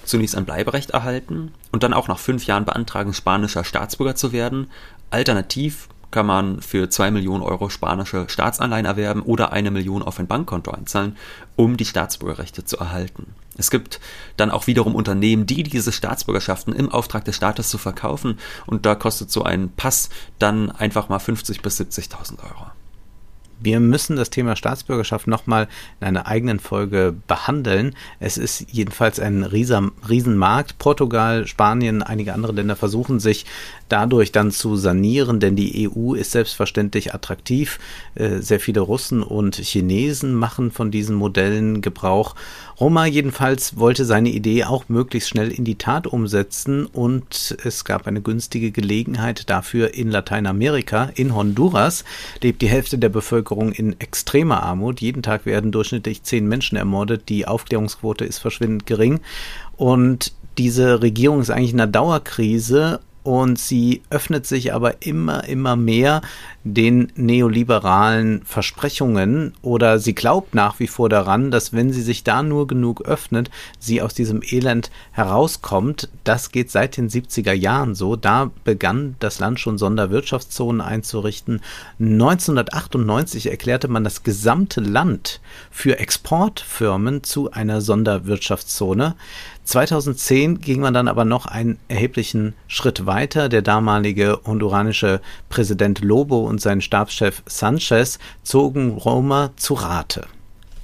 zunächst 0.04 0.36
ein 0.36 0.44
Bleiberecht 0.44 0.90
erhalten 0.90 1.52
und 1.72 1.82
dann 1.82 1.94
auch 1.94 2.08
nach 2.08 2.18
fünf 2.18 2.46
Jahren 2.46 2.64
beantragen, 2.64 3.14
spanischer 3.14 3.64
Staatsbürger 3.64 4.14
zu 4.14 4.32
werden. 4.32 4.70
Alternativ 5.10 5.88
kann 6.10 6.26
man 6.26 6.60
für 6.60 6.90
zwei 6.90 7.10
Millionen 7.10 7.42
Euro 7.42 7.68
spanische 7.68 8.28
Staatsanleihen 8.28 8.86
erwerben 8.86 9.22
oder 9.22 9.52
eine 9.52 9.70
Million 9.70 10.02
auf 10.02 10.18
ein 10.18 10.26
Bankkonto 10.26 10.70
einzahlen, 10.70 11.16
um 11.56 11.76
die 11.76 11.84
Staatsbürgerrechte 11.84 12.64
zu 12.64 12.78
erhalten. 12.78 13.34
Es 13.56 13.70
gibt 13.70 14.00
dann 14.36 14.50
auch 14.50 14.66
wiederum 14.66 14.94
Unternehmen, 14.94 15.46
die 15.46 15.62
diese 15.62 15.92
Staatsbürgerschaften 15.92 16.74
im 16.74 16.90
Auftrag 16.90 17.24
des 17.24 17.36
Staates 17.36 17.68
zu 17.68 17.78
verkaufen 17.78 18.38
und 18.66 18.86
da 18.86 18.94
kostet 18.94 19.30
so 19.30 19.44
ein 19.44 19.70
Pass 19.76 20.10
dann 20.38 20.70
einfach 20.70 21.08
mal 21.08 21.18
50 21.18 21.62
bis 21.62 21.80
70.000 21.80 22.42
Euro. 22.42 22.66
Wir 23.62 23.78
müssen 23.78 24.16
das 24.16 24.30
Thema 24.30 24.56
Staatsbürgerschaft 24.56 25.26
nochmal 25.26 25.68
in 26.00 26.06
einer 26.06 26.26
eigenen 26.26 26.60
Folge 26.60 27.14
behandeln. 27.26 27.94
Es 28.18 28.38
ist 28.38 28.64
jedenfalls 28.70 29.20
ein 29.20 29.44
riesen, 29.44 29.92
Riesenmarkt. 30.08 30.78
Portugal, 30.78 31.46
Spanien, 31.46 32.02
einige 32.02 32.32
andere 32.32 32.52
Länder 32.52 32.74
versuchen 32.74 33.20
sich 33.20 33.44
dadurch 33.90 34.32
dann 34.32 34.50
zu 34.50 34.76
sanieren, 34.76 35.40
denn 35.40 35.56
die 35.56 35.90
EU 35.90 36.14
ist 36.14 36.30
selbstverständlich 36.30 37.12
attraktiv. 37.12 37.78
Äh, 38.14 38.38
sehr 38.38 38.60
viele 38.60 38.80
Russen 38.80 39.22
und 39.22 39.56
Chinesen 39.56 40.34
machen 40.34 40.70
von 40.70 40.90
diesen 40.90 41.16
Modellen 41.16 41.82
Gebrauch. 41.82 42.34
Roma 42.80 43.04
jedenfalls 43.04 43.76
wollte 43.76 44.06
seine 44.06 44.30
Idee 44.30 44.64
auch 44.64 44.88
möglichst 44.88 45.28
schnell 45.28 45.50
in 45.50 45.64
die 45.64 45.74
Tat 45.74 46.06
umsetzen 46.06 46.86
und 46.86 47.56
es 47.62 47.84
gab 47.84 48.06
eine 48.06 48.22
günstige 48.22 48.70
Gelegenheit 48.70 49.50
dafür 49.50 49.92
in 49.92 50.10
Lateinamerika. 50.10 51.10
In 51.14 51.34
Honduras 51.34 52.04
lebt 52.42 52.62
die 52.62 52.68
Hälfte 52.68 52.96
der 52.96 53.10
Bevölkerung 53.10 53.49
in 53.72 53.98
extremer 54.00 54.62
Armut. 54.62 55.00
Jeden 55.00 55.22
Tag 55.22 55.46
werden 55.46 55.72
durchschnittlich 55.72 56.22
zehn 56.22 56.46
Menschen 56.46 56.76
ermordet. 56.76 57.28
Die 57.28 57.46
Aufklärungsquote 57.46 58.24
ist 58.24 58.38
verschwindend 58.38 58.86
gering. 58.86 59.20
Und 59.76 60.32
diese 60.58 61.02
Regierung 61.02 61.40
ist 61.40 61.50
eigentlich 61.50 61.72
in 61.72 61.80
einer 61.80 61.90
Dauerkrise 61.90 63.00
und 63.22 63.58
sie 63.58 64.02
öffnet 64.10 64.46
sich 64.46 64.72
aber 64.72 65.02
immer, 65.02 65.44
immer 65.44 65.76
mehr 65.76 66.22
den 66.64 67.12
neoliberalen 67.16 68.42
Versprechungen 68.44 69.54
oder 69.62 69.98
sie 69.98 70.14
glaubt 70.14 70.54
nach 70.54 70.78
wie 70.78 70.86
vor 70.86 71.08
daran, 71.08 71.50
dass 71.50 71.72
wenn 71.72 71.92
sie 71.92 72.02
sich 72.02 72.24
da 72.24 72.42
nur 72.42 72.66
genug 72.66 73.02
öffnet, 73.02 73.50
sie 73.78 74.02
aus 74.02 74.14
diesem 74.14 74.42
Elend 74.42 74.90
herauskommt. 75.12 76.08
Das 76.24 76.50
geht 76.50 76.70
seit 76.70 76.96
den 76.96 77.08
70er 77.08 77.52
Jahren 77.52 77.94
so. 77.94 78.16
Da 78.16 78.50
begann 78.64 79.16
das 79.20 79.38
Land 79.38 79.60
schon 79.60 79.78
Sonderwirtschaftszonen 79.78 80.80
einzurichten. 80.80 81.60
1998 81.98 83.50
erklärte 83.50 83.88
man 83.88 84.04
das 84.04 84.22
gesamte 84.22 84.80
Land 84.80 85.40
für 85.70 85.98
Exportfirmen 85.98 87.22
zu 87.22 87.50
einer 87.50 87.80
Sonderwirtschaftszone. 87.80 89.14
2010 89.64 90.60
ging 90.60 90.80
man 90.80 90.94
dann 90.94 91.08
aber 91.08 91.24
noch 91.24 91.46
einen 91.46 91.78
erheblichen 91.88 92.54
Schritt 92.66 93.06
weiter. 93.06 93.48
Der 93.48 93.62
damalige 93.62 94.40
honduranische 94.44 95.20
Präsident 95.48 96.00
Lobo 96.00 96.46
und 96.46 96.60
sein 96.60 96.80
Stabschef 96.80 97.42
Sanchez 97.46 98.18
zogen 98.42 98.90
Roma 98.90 99.50
zu 99.56 99.74
Rate. 99.74 100.26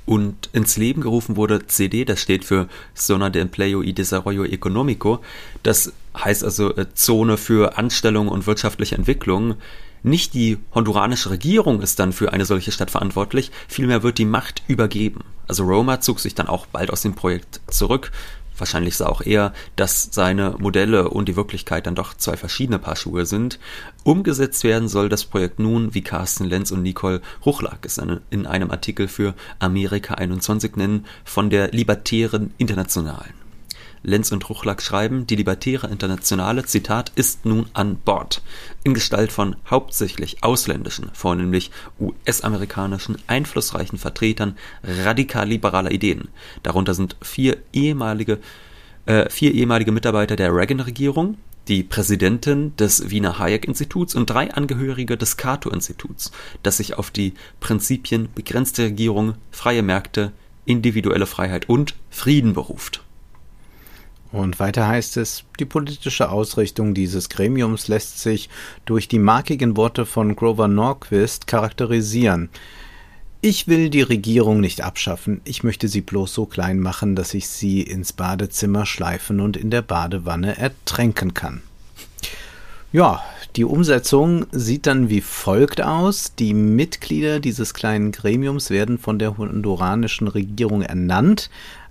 Und 0.06 0.50
ins 0.52 0.76
Leben 0.76 1.02
gerufen 1.02 1.34
wurde 1.34 1.66
CD, 1.66 2.04
das 2.04 2.20
steht 2.20 2.44
für 2.44 2.68
Zona 2.94 3.28
de 3.28 3.42
Empleo 3.42 3.82
y 3.82 3.92
Desarrollo 3.92 4.44
Económico. 4.44 5.18
Das 5.64 5.92
heißt 6.16 6.44
also 6.44 6.74
äh, 6.76 6.86
Zone 6.94 7.36
für 7.36 7.76
Anstellung 7.76 8.28
und 8.28 8.46
wirtschaftliche 8.46 8.94
Entwicklung. 8.94 9.56
Nicht 10.04 10.34
die 10.34 10.58
honduranische 10.72 11.30
Regierung 11.30 11.82
ist 11.82 11.98
dann 11.98 12.12
für 12.12 12.32
eine 12.32 12.44
solche 12.44 12.70
Stadt 12.70 12.92
verantwortlich, 12.92 13.50
vielmehr 13.66 14.04
wird 14.04 14.18
die 14.18 14.24
Macht 14.24 14.62
übergeben. 14.68 15.24
Also 15.48 15.64
Roma 15.64 16.00
zog 16.00 16.20
sich 16.20 16.36
dann 16.36 16.46
auch 16.46 16.66
bald 16.66 16.92
aus 16.92 17.02
dem 17.02 17.14
Projekt 17.14 17.60
zurück, 17.66 18.12
Wahrscheinlich 18.58 18.96
sah 18.96 19.06
auch 19.06 19.22
er, 19.22 19.52
dass 19.76 20.08
seine 20.12 20.56
Modelle 20.58 21.08
und 21.08 21.28
die 21.28 21.36
Wirklichkeit 21.36 21.86
dann 21.86 21.94
doch 21.94 22.14
zwei 22.14 22.36
verschiedene 22.36 22.78
Paar 22.78 22.96
Schuhe 22.96 23.26
sind. 23.26 23.58
Umgesetzt 24.04 24.64
werden 24.64 24.88
soll 24.88 25.08
das 25.08 25.24
Projekt 25.24 25.58
nun, 25.58 25.94
wie 25.94 26.02
Carsten 26.02 26.44
Lenz 26.44 26.70
und 26.70 26.82
Nicole 26.82 27.20
Ruchlack 27.44 27.84
es 27.84 28.00
in 28.30 28.46
einem 28.46 28.70
Artikel 28.70 29.08
für 29.08 29.34
Amerika 29.58 30.14
21 30.14 30.76
nennen, 30.76 31.06
von 31.24 31.50
der 31.50 31.68
Libertären 31.68 32.52
Internationalen. 32.58 33.45
Lenz 34.06 34.30
und 34.30 34.48
Ruchlack 34.48 34.80
schreiben, 34.80 35.26
die 35.26 35.34
Libertäre 35.34 35.88
Internationale, 35.88 36.64
Zitat, 36.64 37.10
ist 37.16 37.44
nun 37.44 37.66
an 37.72 37.96
Bord. 37.96 38.40
In 38.84 38.94
Gestalt 38.94 39.32
von 39.32 39.56
hauptsächlich 39.68 40.44
ausländischen, 40.44 41.10
vornehmlich 41.12 41.72
US-amerikanischen, 41.98 43.18
einflussreichen 43.26 43.98
Vertretern 43.98 44.56
radikal-liberaler 44.84 45.90
Ideen. 45.90 46.28
Darunter 46.62 46.94
sind 46.94 47.16
vier 47.20 47.56
ehemalige, 47.72 48.38
äh, 49.06 49.28
vier 49.28 49.52
ehemalige 49.52 49.90
Mitarbeiter 49.90 50.36
der 50.36 50.54
Reagan-Regierung, 50.54 51.36
die 51.66 51.82
Präsidentin 51.82 52.76
des 52.76 53.10
Wiener 53.10 53.40
Hayek-Instituts 53.40 54.14
und 54.14 54.30
drei 54.30 54.54
Angehörige 54.54 55.16
des 55.16 55.36
Cato-Instituts, 55.36 56.30
das 56.62 56.76
sich 56.76 56.96
auf 56.96 57.10
die 57.10 57.34
Prinzipien 57.58 58.28
begrenzte 58.36 58.84
Regierung, 58.84 59.34
freie 59.50 59.82
Märkte, 59.82 60.30
individuelle 60.64 61.26
Freiheit 61.26 61.68
und 61.68 61.96
Frieden 62.08 62.54
beruft. 62.54 63.02
Und 64.36 64.60
weiter 64.60 64.86
heißt 64.86 65.16
es, 65.16 65.44
die 65.58 65.64
politische 65.64 66.28
Ausrichtung 66.28 66.92
dieses 66.92 67.30
Gremiums 67.30 67.88
lässt 67.88 68.20
sich 68.20 68.50
durch 68.84 69.08
die 69.08 69.18
markigen 69.18 69.78
Worte 69.78 70.04
von 70.04 70.36
Grover 70.36 70.68
Norquist 70.68 71.46
charakterisieren. 71.46 72.50
Ich 73.40 73.66
will 73.66 73.88
die 73.88 74.02
Regierung 74.02 74.60
nicht 74.60 74.82
abschaffen, 74.82 75.40
ich 75.44 75.62
möchte 75.62 75.88
sie 75.88 76.02
bloß 76.02 76.34
so 76.34 76.44
klein 76.44 76.80
machen, 76.80 77.16
dass 77.16 77.32
ich 77.32 77.48
sie 77.48 77.80
ins 77.80 78.12
Badezimmer 78.12 78.84
schleifen 78.84 79.40
und 79.40 79.56
in 79.56 79.70
der 79.70 79.80
Badewanne 79.80 80.58
ertränken 80.58 81.32
kann. 81.32 81.62
Ja, 82.92 83.22
die 83.56 83.64
Umsetzung 83.64 84.44
sieht 84.52 84.86
dann 84.86 85.08
wie 85.08 85.22
folgt 85.22 85.80
aus. 85.80 86.34
Die 86.38 86.52
Mitglieder 86.52 87.40
dieses 87.40 87.72
kleinen 87.72 88.12
Gremiums 88.12 88.68
werden 88.68 88.98
von 88.98 89.18
der 89.18 89.38
honduranischen 89.38 90.28
Regierung 90.28 90.82
ernannt. 90.82 91.48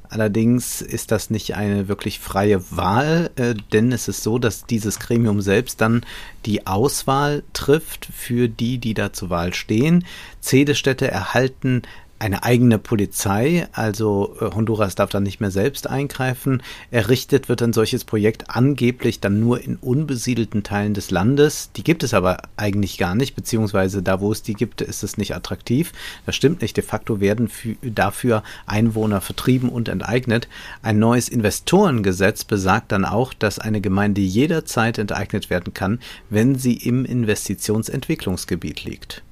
Allerdings 0.09 0.81
ist 0.81 1.11
das 1.11 1.29
nicht 1.29 1.55
eine 1.55 1.87
wirklich 1.87 2.19
freie 2.19 2.61
Wahl, 2.71 3.31
äh, 3.35 3.55
denn 3.73 3.91
es 3.91 4.07
ist 4.07 4.23
so, 4.23 4.39
dass 4.39 4.65
dieses 4.65 4.99
Gremium 4.99 5.41
selbst 5.41 5.81
dann 5.81 6.05
die 6.45 6.67
Auswahl 6.67 7.43
trifft 7.53 8.07
für 8.13 8.47
die, 8.47 8.77
die 8.77 8.93
da 8.93 9.13
zur 9.13 9.29
Wahl 9.29 9.53
stehen. 9.53 10.05
Zedestädte 10.41 11.09
erhalten 11.09 11.81
eine 12.17 12.43
eigene 12.43 12.79
Polizei, 12.79 13.67
also 13.73 14.35
äh, 14.39 14.45
Honduras 14.55 14.95
darf 14.95 15.09
dann 15.09 15.23
nicht 15.23 15.41
mehr 15.41 15.51
selbst 15.51 15.89
eingreifen. 15.89 16.63
Errichtet 16.89 17.49
wird 17.49 17.61
ein 17.61 17.73
solches 17.73 18.05
Projekt 18.05 18.49
angeblich 18.49 19.19
dann 19.19 19.41
nur 19.41 19.61
in 19.61 19.75
unbesiedelten 19.75 20.63
Teilen 20.63 20.93
des 20.93 21.11
Landes. 21.11 21.71
Die 21.75 21.83
gibt 21.83 22.03
es 22.03 22.13
aber 22.13 22.43
eigentlich 22.55 22.97
gar 22.97 23.15
nicht, 23.15 23.35
beziehungsweise 23.35 24.01
da, 24.01 24.21
wo 24.21 24.31
es 24.31 24.43
die 24.43 24.53
gibt, 24.53 24.79
ist 24.79 25.03
es 25.03 25.17
nicht 25.17 25.35
attraktiv. 25.35 25.91
Das 26.25 26.37
stimmt 26.37 26.61
nicht. 26.61 26.77
De 26.77 26.83
facto 26.83 27.19
werden 27.19 27.49
dafür 27.81 28.43
Einwohner 28.65 29.19
vertrieben 29.19 29.67
und 29.67 29.89
enteignet. 29.89 30.47
Ein 30.81 30.99
neues 30.99 31.27
Investorengesetz 31.27 32.45
besagt 32.45 32.93
dann 32.93 33.03
auch, 33.03 33.33
dass 33.33 33.59
eine 33.59 33.81
Gemeinde 33.81 34.21
jederzeit 34.21 34.97
enteignet 34.97 35.49
werden 35.49 35.73
kann, 35.73 35.99
wenn 36.29 36.55
sie 36.55 36.75
im 36.75 37.03
Investitionsentwicklungsgebiet 37.03 38.85
liegt. 38.85 39.24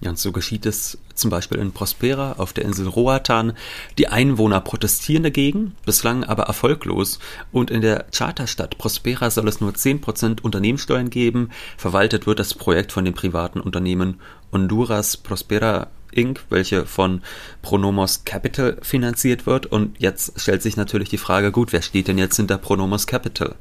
Ja, 0.00 0.10
und 0.10 0.18
so 0.18 0.30
geschieht 0.30 0.66
es 0.66 0.98
zum 1.14 1.30
Beispiel 1.30 1.58
in 1.58 1.72
Prospera 1.72 2.32
auf 2.32 2.52
der 2.52 2.66
Insel 2.66 2.86
Roatan. 2.86 3.54
Die 3.96 4.08
Einwohner 4.08 4.60
protestieren 4.60 5.22
dagegen, 5.22 5.74
bislang 5.86 6.22
aber 6.22 6.44
erfolglos. 6.44 7.18
Und 7.50 7.70
in 7.70 7.80
der 7.80 8.04
Charterstadt 8.12 8.76
Prospera 8.76 9.30
soll 9.30 9.48
es 9.48 9.60
nur 9.62 9.72
10% 9.72 10.42
Unternehmenssteuern 10.42 11.08
geben. 11.08 11.50
Verwaltet 11.78 12.26
wird 12.26 12.38
das 12.38 12.52
Projekt 12.52 12.92
von 12.92 13.06
dem 13.06 13.14
privaten 13.14 13.58
Unternehmen 13.58 14.20
Honduras 14.52 15.16
Prospera 15.16 15.88
Inc., 16.12 16.44
welche 16.50 16.84
von 16.84 17.22
Pronomos 17.62 18.24
Capital 18.24 18.76
finanziert 18.82 19.46
wird. 19.46 19.64
Und 19.64 19.98
jetzt 19.98 20.38
stellt 20.38 20.62
sich 20.62 20.76
natürlich 20.76 21.08
die 21.08 21.18
Frage, 21.18 21.52
gut, 21.52 21.72
wer 21.72 21.82
steht 21.82 22.08
denn 22.08 22.18
jetzt 22.18 22.36
hinter 22.36 22.58
Pronomos 22.58 23.06
Capital? 23.06 23.54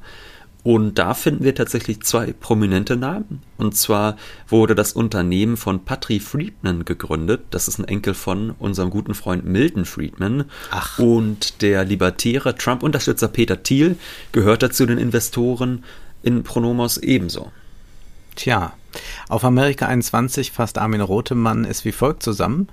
Und 0.66 0.98
da 0.98 1.14
finden 1.14 1.44
wir 1.44 1.54
tatsächlich 1.54 2.02
zwei 2.02 2.34
prominente 2.34 2.98
Namen. 2.98 3.44
Und 3.58 3.78
zwar 3.78 4.18
wurde 4.48 4.74
das 4.74 4.94
Unternehmen 4.94 5.58
von 5.58 5.86
Patrick 5.86 6.24
Friedman 6.24 6.86
gegründet. 6.86 7.44
Das 7.52 7.68
ist 7.68 7.78
ein 7.78 7.88
Enkel 7.88 8.16
von 8.16 8.50
unserem 8.58 8.90
guten 8.90 9.14
Freund 9.14 9.46
Milton 9.46 9.86
Friedman. 9.86 10.46
Ach. 10.72 10.98
Und 10.98 11.62
der 11.62 11.86
libertäre 11.86 12.56
Trump-Unterstützer 12.56 13.28
Peter 13.28 13.62
Thiel 13.62 13.96
gehörte 14.32 14.72
zu 14.72 14.88
den 14.88 14.98
Investoren 14.98 15.84
in 16.24 16.42
Pronomos 16.42 16.98
ebenso. 16.98 17.52
Tja, 18.36 18.74
auf 19.30 19.44
Amerika 19.44 19.86
21 19.86 20.52
fasst 20.52 20.80
Armin 20.80 21.02
Rotemann 21.02 21.66
es 21.66 21.86
wie 21.86 21.92
folgt 21.92 22.24
zusammen. 22.24 22.70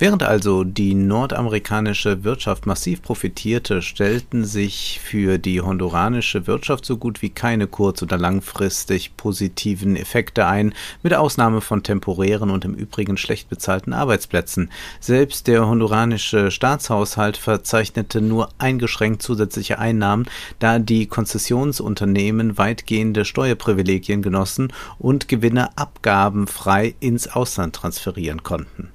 Während 0.00 0.22
also 0.22 0.64
die 0.64 0.94
nordamerikanische 0.94 2.24
Wirtschaft 2.24 2.64
massiv 2.64 3.02
profitierte, 3.02 3.82
stellten 3.82 4.46
sich 4.46 4.98
für 4.98 5.36
die 5.36 5.60
honduranische 5.60 6.46
Wirtschaft 6.46 6.86
so 6.86 6.96
gut 6.96 7.20
wie 7.20 7.28
keine 7.28 7.66
kurz- 7.66 8.02
oder 8.02 8.16
langfristig 8.16 9.18
positiven 9.18 9.96
Effekte 9.96 10.46
ein, 10.46 10.72
mit 11.02 11.12
Ausnahme 11.12 11.60
von 11.60 11.82
temporären 11.82 12.48
und 12.48 12.64
im 12.64 12.72
Übrigen 12.72 13.18
schlecht 13.18 13.50
bezahlten 13.50 13.92
Arbeitsplätzen. 13.92 14.70
Selbst 15.00 15.48
der 15.48 15.66
honduranische 15.66 16.50
Staatshaushalt 16.50 17.36
verzeichnete 17.36 18.22
nur 18.22 18.48
eingeschränkt 18.56 19.20
zusätzliche 19.20 19.78
Einnahmen, 19.78 20.24
da 20.60 20.78
die 20.78 21.08
Konzessionsunternehmen 21.08 22.56
weitgehende 22.56 23.26
Steuerprivilegien 23.26 24.22
genossen 24.22 24.72
und 24.98 25.28
Gewinne 25.28 25.76
abgabenfrei 25.76 26.94
ins 27.00 27.28
Ausland 27.28 27.76
transferieren 27.76 28.42
konnten. 28.42 28.88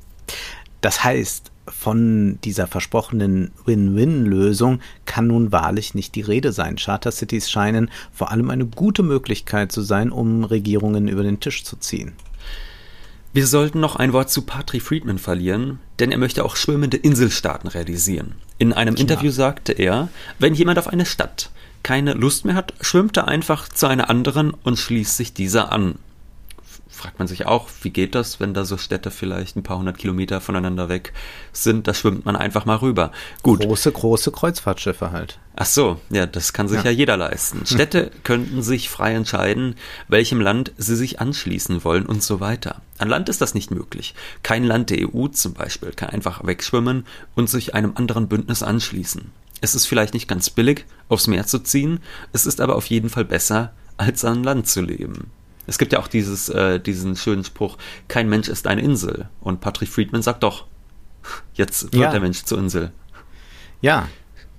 Das 0.86 1.04
heißt, 1.04 1.52
von 1.68 2.38
dieser 2.44 2.68
versprochenen 2.68 3.50
Win-Win-Lösung 3.66 4.82
kann 5.06 5.26
nun 5.26 5.52
wahrlich 5.52 5.96
nicht 5.96 6.14
die 6.14 6.22
Rede 6.22 6.52
sein. 6.52 6.76
Charter 6.76 7.12
Cities 7.12 7.50
scheinen 7.50 7.90
vor 8.14 8.30
allem 8.30 8.52
eine 8.52 8.68
gute 8.68 9.02
Möglichkeit 9.02 9.72
zu 9.72 9.82
sein, 9.82 10.12
um 10.12 10.44
Regierungen 10.44 11.08
über 11.08 11.24
den 11.24 11.40
Tisch 11.40 11.64
zu 11.64 11.76
ziehen. 11.78 12.14
Wir 13.34 13.48
sollten 13.48 13.80
noch 13.80 13.96
ein 13.96 14.14
Wort 14.14 14.30
zu 14.30 14.44
Patrick 14.44 14.84
Friedman 14.84 15.18
verlieren, 15.18 15.80
denn 15.98 16.12
er 16.12 16.20
möchte 16.20 16.46
auch 16.46 16.56
schwimmende 16.56 16.98
Inselstaaten 16.98 17.68
realisieren. 17.68 18.36
In 18.60 18.72
einem 18.72 18.94
Klar. 18.94 19.10
Interview 19.10 19.32
sagte 19.32 19.74
er, 19.74 20.10
wenn 20.38 20.54
jemand 20.54 20.78
auf 20.78 20.88
eine 20.88 21.08
Stadt 21.08 21.50
keine 21.82 22.14
Lust 22.14 22.46
mehr 22.46 22.54
hat, 22.54 22.76
schwimmt 22.80 23.18
er 23.18 23.28
einfach 23.28 23.70
zu 23.70 23.88
einer 23.88 24.12
anderen 24.12 24.52
und 24.52 24.78
schließt 24.78 25.18
sich 25.18 25.34
dieser 25.34 25.72
an 25.72 25.96
fragt 27.06 27.20
man 27.20 27.28
sich 27.28 27.46
auch, 27.46 27.70
wie 27.84 27.92
geht 27.92 28.16
das, 28.16 28.40
wenn 28.40 28.56
da 28.56 28.66
so 28.66 28.78
Städte 28.78 29.12
vielleicht 29.12 29.56
ein 29.56 29.62
paar 29.62 29.78
hundert 29.78 30.00
Kilometer 30.00 30.42
voneinander 30.42 30.90
weg 30.90 31.14
sind? 31.54 31.88
Da 31.88 31.94
schwimmt 31.94 32.26
man 32.26 32.36
einfach 32.36 32.66
mal 32.66 32.78
rüber. 32.78 33.12
Gut. 33.44 33.62
Große, 33.62 33.92
große 33.92 34.32
Kreuzfahrtschiffe 34.32 35.12
halt. 35.12 35.38
Ach 35.56 35.68
so, 35.68 36.00
ja, 36.10 36.26
das 36.26 36.52
kann 36.52 36.68
sich 36.68 36.80
ja, 36.80 36.86
ja 36.86 36.92
jeder 36.92 37.16
leisten. 37.16 37.64
Städte 37.66 38.10
könnten 38.24 38.64
sich 38.64 38.90
frei 38.90 39.14
entscheiden, 39.14 39.76
welchem 40.08 40.42
Land 40.42 40.74
sie 40.78 40.96
sich 40.96 41.20
anschließen 41.20 41.84
wollen 41.84 42.08
und 42.08 42.24
so 42.24 42.40
weiter. 42.40 42.82
An 42.98 43.10
Land 43.10 43.30
ist 43.30 43.42
das 43.42 43.54
nicht 43.54 43.70
möglich. 43.70 44.16
Kein 44.42 44.64
Land 44.64 44.90
der 44.90 45.08
EU 45.08 45.28
zum 45.28 45.54
Beispiel 45.54 45.92
kann 45.92 46.10
einfach 46.10 46.44
wegschwimmen 46.44 47.06
und 47.36 47.50
sich 47.50 47.76
einem 47.76 47.94
anderen 47.96 48.28
Bündnis 48.28 48.64
anschließen. 48.64 49.32
Es 49.62 49.76
ist 49.76 49.86
vielleicht 49.86 50.16
nicht 50.16 50.28
ganz 50.28 50.50
billig, 50.50 50.86
aufs 51.08 51.28
Meer 51.28 51.46
zu 51.46 51.60
ziehen, 51.60 52.00
es 52.34 52.48
ist 52.48 52.60
aber 52.62 52.76
auf 52.76 52.88
jeden 52.88 53.10
Fall 53.10 53.26
besser, 53.26 53.74
als 53.98 54.26
an 54.26 54.44
Land 54.44 54.68
zu 54.68 54.82
leben. 54.82 55.32
Es 55.68 55.78
gibt 55.78 55.94
ja 55.94 56.00
auch 56.00 56.08
dieses, 56.08 56.50
äh, 56.50 56.80
diesen 56.80 57.16
schönen 57.16 57.44
Spruch, 57.44 57.78
kein 58.08 58.30
Mensch 58.30 58.48
ist 58.48 58.68
eine 58.68 58.82
Insel. 58.82 59.30
Und 59.42 59.62
Patrick 59.62 59.90
Friedman 59.90 60.22
sagt 60.22 60.44
doch, 60.44 60.66
jetzt 61.54 61.94
wird 61.94 62.04
ja. 62.04 62.12
der 62.12 62.20
Mensch 62.22 62.44
zur 62.44 62.60
Insel. 62.60 62.92
Ja, 63.82 64.08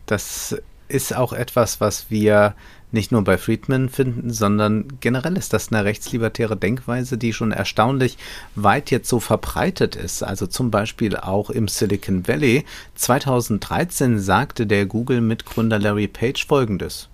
das 0.06 0.56
ist 0.88 1.14
auch 1.16 1.32
etwas, 1.32 1.80
was 1.80 2.10
wir 2.10 2.54
nicht 2.92 3.12
nur 3.12 3.24
bei 3.24 3.36
Friedman 3.36 3.88
finden, 3.88 4.32
sondern 4.32 4.86
generell 5.00 5.36
ist 5.36 5.52
das 5.52 5.72
eine 5.72 5.84
rechtslibertäre 5.84 6.56
Denkweise, 6.56 7.18
die 7.18 7.32
schon 7.32 7.52
erstaunlich 7.52 8.16
weit 8.54 8.90
jetzt 8.90 9.08
so 9.08 9.20
verbreitet 9.20 9.96
ist. 9.96 10.22
Also 10.22 10.46
zum 10.46 10.70
Beispiel 10.70 11.16
auch 11.16 11.50
im 11.50 11.68
Silicon 11.68 12.26
Valley. 12.28 12.64
2013 12.94 14.18
sagte 14.18 14.66
der 14.66 14.86
Google-Mitgründer 14.86 15.78
Larry 15.78 16.08
Page 16.08 16.46
Folgendes. 16.46 17.08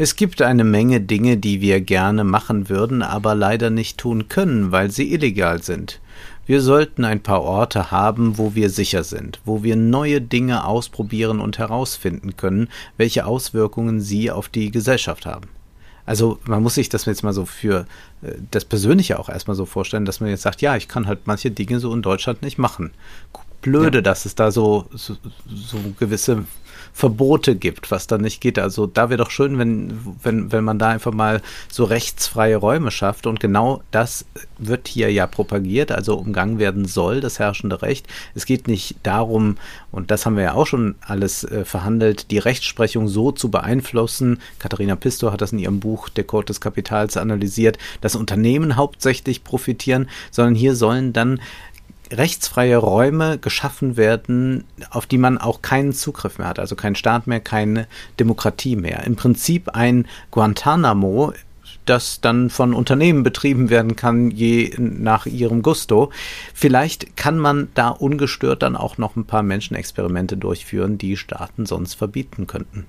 Es 0.00 0.14
gibt 0.14 0.42
eine 0.42 0.62
Menge 0.62 1.00
Dinge, 1.00 1.38
die 1.38 1.60
wir 1.60 1.80
gerne 1.80 2.22
machen 2.22 2.68
würden, 2.68 3.02
aber 3.02 3.34
leider 3.34 3.68
nicht 3.68 3.98
tun 3.98 4.28
können, 4.28 4.70
weil 4.70 4.92
sie 4.92 5.12
illegal 5.12 5.60
sind. 5.60 5.98
Wir 6.46 6.62
sollten 6.62 7.04
ein 7.04 7.20
paar 7.20 7.42
Orte 7.42 7.90
haben, 7.90 8.38
wo 8.38 8.54
wir 8.54 8.70
sicher 8.70 9.02
sind, 9.02 9.40
wo 9.44 9.64
wir 9.64 9.74
neue 9.74 10.20
Dinge 10.20 10.64
ausprobieren 10.64 11.40
und 11.40 11.58
herausfinden 11.58 12.36
können, 12.36 12.68
welche 12.96 13.26
Auswirkungen 13.26 14.00
sie 14.00 14.30
auf 14.30 14.48
die 14.48 14.70
Gesellschaft 14.70 15.26
haben. 15.26 15.48
Also 16.06 16.38
man 16.44 16.62
muss 16.62 16.76
sich 16.76 16.88
das 16.88 17.04
jetzt 17.06 17.24
mal 17.24 17.32
so 17.32 17.44
für 17.44 17.84
äh, 18.22 18.34
das 18.52 18.66
Persönliche 18.66 19.18
auch 19.18 19.28
erstmal 19.28 19.56
so 19.56 19.66
vorstellen, 19.66 20.04
dass 20.04 20.20
man 20.20 20.30
jetzt 20.30 20.42
sagt, 20.42 20.62
ja, 20.62 20.76
ich 20.76 20.86
kann 20.86 21.08
halt 21.08 21.26
manche 21.26 21.50
Dinge 21.50 21.80
so 21.80 21.92
in 21.92 22.02
Deutschland 22.02 22.42
nicht 22.42 22.56
machen. 22.56 22.92
Blöde, 23.62 23.98
ja. 23.98 24.02
dass 24.02 24.26
es 24.26 24.36
da 24.36 24.52
so, 24.52 24.86
so, 24.92 25.16
so 25.48 25.78
gewisse 25.98 26.44
Verbote 26.98 27.54
gibt, 27.54 27.92
was 27.92 28.08
dann 28.08 28.22
nicht 28.22 28.40
geht. 28.40 28.58
Also 28.58 28.88
da 28.88 29.08
wäre 29.08 29.22
doch 29.22 29.30
schön, 29.30 29.56
wenn, 29.56 30.00
wenn, 30.20 30.50
wenn 30.50 30.64
man 30.64 30.80
da 30.80 30.88
einfach 30.88 31.12
mal 31.12 31.42
so 31.70 31.84
rechtsfreie 31.84 32.56
Räume 32.56 32.90
schafft. 32.90 33.28
Und 33.28 33.38
genau 33.38 33.82
das 33.92 34.24
wird 34.58 34.88
hier 34.88 35.12
ja 35.12 35.28
propagiert, 35.28 35.92
also 35.92 36.16
umgangen 36.16 36.58
werden 36.58 36.86
soll, 36.86 37.20
das 37.20 37.38
herrschende 37.38 37.82
Recht. 37.82 38.08
Es 38.34 38.46
geht 38.46 38.66
nicht 38.66 38.96
darum, 39.04 39.58
und 39.92 40.10
das 40.10 40.26
haben 40.26 40.34
wir 40.34 40.42
ja 40.42 40.54
auch 40.54 40.66
schon 40.66 40.96
alles 41.00 41.44
äh, 41.44 41.64
verhandelt, 41.64 42.32
die 42.32 42.38
Rechtsprechung 42.38 43.06
so 43.06 43.30
zu 43.30 43.48
beeinflussen. 43.48 44.40
Katharina 44.58 44.96
Pisto 44.96 45.30
hat 45.30 45.40
das 45.40 45.52
in 45.52 45.60
ihrem 45.60 45.78
Buch 45.78 46.08
Der 46.08 46.24
Code 46.24 46.46
des 46.46 46.60
Kapitals 46.60 47.16
analysiert, 47.16 47.78
dass 48.00 48.16
Unternehmen 48.16 48.74
hauptsächlich 48.74 49.44
profitieren, 49.44 50.08
sondern 50.32 50.56
hier 50.56 50.74
sollen 50.74 51.12
dann 51.12 51.40
rechtsfreie 52.10 52.76
Räume 52.76 53.38
geschaffen 53.38 53.96
werden, 53.96 54.64
auf 54.90 55.06
die 55.06 55.18
man 55.18 55.38
auch 55.38 55.62
keinen 55.62 55.92
Zugriff 55.92 56.38
mehr 56.38 56.48
hat, 56.48 56.58
also 56.58 56.76
kein 56.76 56.94
Staat 56.94 57.26
mehr, 57.26 57.40
keine 57.40 57.86
Demokratie 58.18 58.76
mehr. 58.76 59.04
Im 59.04 59.16
Prinzip 59.16 59.70
ein 59.70 60.06
Guantanamo, 60.30 61.32
das 61.84 62.20
dann 62.20 62.50
von 62.50 62.74
Unternehmen 62.74 63.22
betrieben 63.22 63.70
werden 63.70 63.96
kann, 63.96 64.30
je 64.30 64.74
nach 64.78 65.26
ihrem 65.26 65.62
Gusto. 65.62 66.10
Vielleicht 66.52 67.16
kann 67.16 67.38
man 67.38 67.68
da 67.74 67.88
ungestört 67.88 68.62
dann 68.62 68.76
auch 68.76 68.98
noch 68.98 69.16
ein 69.16 69.24
paar 69.24 69.42
Menschenexperimente 69.42 70.36
durchführen, 70.36 70.98
die 70.98 71.16
Staaten 71.16 71.66
sonst 71.66 71.94
verbieten 71.94 72.46
könnten. 72.46 72.86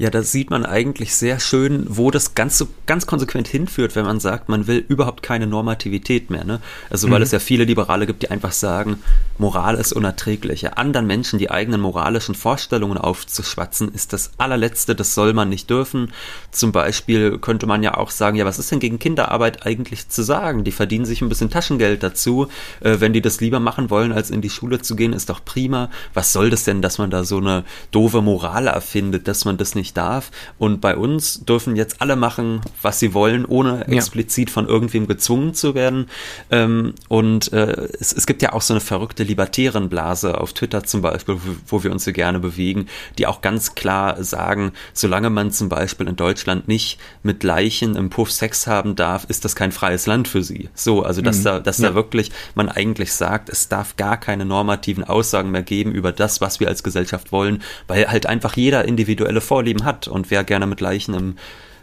Ja, 0.00 0.08
da 0.08 0.22
sieht 0.22 0.48
man 0.48 0.64
eigentlich 0.64 1.14
sehr 1.14 1.40
schön, 1.40 1.84
wo 1.86 2.10
das 2.10 2.34
ganz, 2.34 2.56
so, 2.56 2.68
ganz 2.86 3.06
konsequent 3.06 3.46
hinführt, 3.48 3.96
wenn 3.96 4.06
man 4.06 4.18
sagt, 4.18 4.48
man 4.48 4.66
will 4.66 4.82
überhaupt 4.88 5.22
keine 5.22 5.46
Normativität 5.46 6.30
mehr. 6.30 6.42
Ne? 6.42 6.60
Also 6.88 7.10
weil 7.10 7.18
mhm. 7.18 7.24
es 7.24 7.32
ja 7.32 7.38
viele 7.38 7.64
Liberale 7.64 8.06
gibt, 8.06 8.22
die 8.22 8.30
einfach 8.30 8.52
sagen, 8.52 9.02
Moral 9.36 9.74
ist 9.74 9.92
unerträglich. 9.92 10.62
Ja, 10.62 10.70
anderen 10.70 11.06
Menschen 11.06 11.38
die 11.38 11.50
eigenen 11.50 11.82
moralischen 11.82 12.34
Vorstellungen 12.34 12.96
aufzuschwatzen, 12.96 13.92
ist 13.92 14.14
das 14.14 14.30
allerletzte, 14.38 14.94
das 14.94 15.14
soll 15.14 15.34
man 15.34 15.50
nicht 15.50 15.68
dürfen. 15.68 16.14
Zum 16.50 16.72
Beispiel 16.72 17.36
könnte 17.36 17.66
man 17.66 17.82
ja 17.82 17.98
auch 17.98 18.10
sagen, 18.10 18.38
ja, 18.38 18.46
was 18.46 18.58
ist 18.58 18.70
denn 18.70 18.80
gegen 18.80 18.98
Kinderarbeit 18.98 19.66
eigentlich 19.66 20.08
zu 20.08 20.22
sagen? 20.22 20.64
Die 20.64 20.72
verdienen 20.72 21.04
sich 21.04 21.20
ein 21.20 21.28
bisschen 21.28 21.50
Taschengeld 21.50 22.02
dazu. 22.02 22.48
Äh, 22.80 23.00
wenn 23.00 23.12
die 23.12 23.20
das 23.20 23.42
lieber 23.42 23.60
machen 23.60 23.90
wollen, 23.90 24.12
als 24.12 24.30
in 24.30 24.40
die 24.40 24.48
Schule 24.48 24.80
zu 24.80 24.96
gehen, 24.96 25.12
ist 25.12 25.28
doch 25.28 25.44
prima. 25.44 25.90
Was 26.14 26.32
soll 26.32 26.48
das 26.48 26.64
denn, 26.64 26.80
dass 26.80 26.96
man 26.96 27.10
da 27.10 27.22
so 27.24 27.36
eine 27.36 27.64
doofe 27.90 28.22
Moral 28.22 28.66
erfindet, 28.66 29.28
dass 29.28 29.44
man 29.44 29.58
das 29.58 29.74
nicht 29.74 29.89
nicht 29.90 29.96
darf. 29.96 30.30
Und 30.58 30.80
bei 30.80 30.96
uns 30.96 31.44
dürfen 31.44 31.76
jetzt 31.76 32.00
alle 32.00 32.16
machen, 32.16 32.60
was 32.82 32.98
sie 32.98 33.14
wollen, 33.14 33.44
ohne 33.44 33.86
explizit 33.88 34.50
von 34.50 34.66
irgendwem 34.66 35.06
gezwungen 35.06 35.54
zu 35.54 35.74
werden. 35.74 36.06
Ähm, 36.50 36.94
und 37.08 37.52
äh, 37.52 37.88
es, 37.98 38.12
es 38.12 38.26
gibt 38.26 38.42
ja 38.42 38.52
auch 38.52 38.62
so 38.62 38.74
eine 38.74 38.80
verrückte 38.80 39.24
libertären 39.24 39.88
Blase 39.88 40.40
auf 40.40 40.52
Twitter 40.52 40.84
zum 40.84 41.02
Beispiel, 41.02 41.36
wo, 41.36 41.78
wo 41.78 41.84
wir 41.84 41.92
uns 41.92 42.04
so 42.04 42.12
gerne 42.12 42.38
bewegen, 42.38 42.86
die 43.18 43.26
auch 43.26 43.40
ganz 43.40 43.74
klar 43.74 44.22
sagen, 44.22 44.72
solange 44.92 45.30
man 45.30 45.50
zum 45.50 45.68
Beispiel 45.68 46.08
in 46.08 46.16
Deutschland 46.16 46.68
nicht 46.68 46.98
mit 47.22 47.42
Leichen 47.42 47.96
im 47.96 48.10
Puff 48.10 48.30
Sex 48.30 48.66
haben 48.66 48.96
darf, 48.96 49.24
ist 49.24 49.44
das 49.44 49.56
kein 49.56 49.72
freies 49.72 50.06
Land 50.06 50.28
für 50.28 50.42
sie. 50.42 50.68
So, 50.74 51.02
also 51.02 51.22
dass 51.22 51.40
mhm. 51.40 51.44
da, 51.44 51.60
dass 51.60 51.78
ja. 51.78 51.90
da 51.90 51.94
wirklich 51.94 52.30
man 52.54 52.68
eigentlich 52.68 53.12
sagt, 53.12 53.48
es 53.48 53.68
darf 53.68 53.96
gar 53.96 54.18
keine 54.18 54.44
normativen 54.44 55.04
Aussagen 55.04 55.50
mehr 55.50 55.62
geben 55.62 55.92
über 55.92 56.12
das, 56.12 56.40
was 56.40 56.60
wir 56.60 56.68
als 56.68 56.82
Gesellschaft 56.82 57.32
wollen, 57.32 57.62
weil 57.86 58.08
halt 58.08 58.26
einfach 58.26 58.56
jeder 58.56 58.84
individuelle 58.84 59.40
Vorlieben 59.40 59.79
hat 59.84 60.08
und 60.08 60.30
wer 60.30 60.44
gerne 60.44 60.66
mit 60.66 60.80
Leichen 60.80 61.14
im 61.14 61.34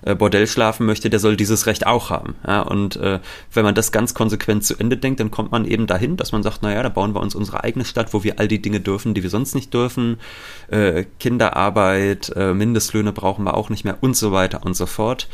äh, 0.02 0.16
Bordell 0.16 0.48
schlafen 0.48 0.86
möchte, 0.86 1.10
der 1.10 1.20
soll 1.20 1.36
dieses 1.36 1.66
Recht 1.66 1.86
auch 1.86 2.10
haben. 2.10 2.36
Ja, 2.46 2.62
und 2.62 2.96
äh, 2.98 3.20
wenn 3.54 3.64
man 3.64 3.76
das 3.76 3.92
ganz 3.92 4.14
konsequent 4.14 4.64
zu 4.64 4.78
Ende 4.78 4.98
denkt, 4.98 5.20
dann 5.20 5.32
kommt 5.32 5.52
man 5.52 5.66
eben 5.66 5.88
dahin, 5.88 6.18
dass 6.18 6.32
man 6.32 6.44
sagt, 6.44 6.64
naja, 6.64 6.84
da 6.84 6.90
bauen 6.90 7.16
wir 7.16 7.22
uns 7.22 7.36
unsere 7.36 7.64
eigene 7.64 7.86
Stadt, 7.86 8.14
wo 8.14 8.24
wir 8.24 8.40
all 8.40 8.48
die 8.48 8.62
Dinge 8.62 8.80
dürfen, 8.80 9.14
die 9.14 9.24
wir 9.24 9.30
sonst 9.30 9.56
nicht 9.56 9.74
dürfen. 9.74 10.18
Äh, 10.70 11.06
Kinderarbeit, 11.20 12.32
äh, 12.36 12.54
Mindestlöhne 12.54 13.12
brauchen 13.12 13.44
wir 13.46 13.56
auch 13.56 13.70
nicht 13.70 13.86
mehr 13.86 13.98
und 14.02 14.16
so 14.16 14.32
weiter 14.32 14.64
und 14.64 14.76
so 14.76 14.86
fort. 14.86 15.28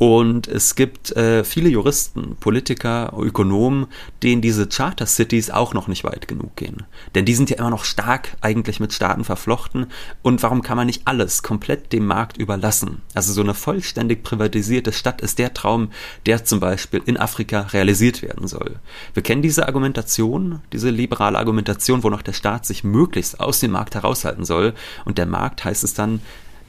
Und 0.00 0.48
es 0.48 0.76
gibt 0.76 1.14
äh, 1.14 1.44
viele 1.44 1.68
Juristen, 1.68 2.34
Politiker, 2.40 3.12
Ökonomen, 3.18 3.86
denen 4.22 4.40
diese 4.40 4.66
Charter 4.66 5.04
Cities 5.04 5.50
auch 5.50 5.74
noch 5.74 5.88
nicht 5.88 6.04
weit 6.04 6.26
genug 6.26 6.56
gehen. 6.56 6.84
Denn 7.14 7.26
die 7.26 7.34
sind 7.34 7.50
ja 7.50 7.58
immer 7.58 7.68
noch 7.68 7.84
stark 7.84 8.34
eigentlich 8.40 8.80
mit 8.80 8.94
Staaten 8.94 9.24
verflochten. 9.24 9.88
Und 10.22 10.42
warum 10.42 10.62
kann 10.62 10.78
man 10.78 10.86
nicht 10.86 11.02
alles 11.04 11.42
komplett 11.42 11.92
dem 11.92 12.06
Markt 12.06 12.38
überlassen? 12.38 13.02
Also 13.12 13.34
so 13.34 13.42
eine 13.42 13.52
vollständig 13.52 14.22
privatisierte 14.22 14.94
Stadt 14.94 15.20
ist 15.20 15.38
der 15.38 15.52
Traum, 15.52 15.90
der 16.24 16.46
zum 16.46 16.60
Beispiel 16.60 17.02
in 17.04 17.18
Afrika 17.18 17.60
realisiert 17.60 18.22
werden 18.22 18.48
soll. 18.48 18.76
Wir 19.12 19.22
kennen 19.22 19.42
diese 19.42 19.66
Argumentation, 19.66 20.62
diese 20.72 20.88
liberale 20.88 21.36
Argumentation, 21.36 22.02
wonach 22.02 22.22
der 22.22 22.32
Staat 22.32 22.64
sich 22.64 22.84
möglichst 22.84 23.38
aus 23.38 23.60
dem 23.60 23.72
Markt 23.72 23.94
heraushalten 23.94 24.46
soll. 24.46 24.72
Und 25.04 25.18
der 25.18 25.26
Markt, 25.26 25.62
heißt 25.62 25.84
es 25.84 25.92
dann, 25.92 26.22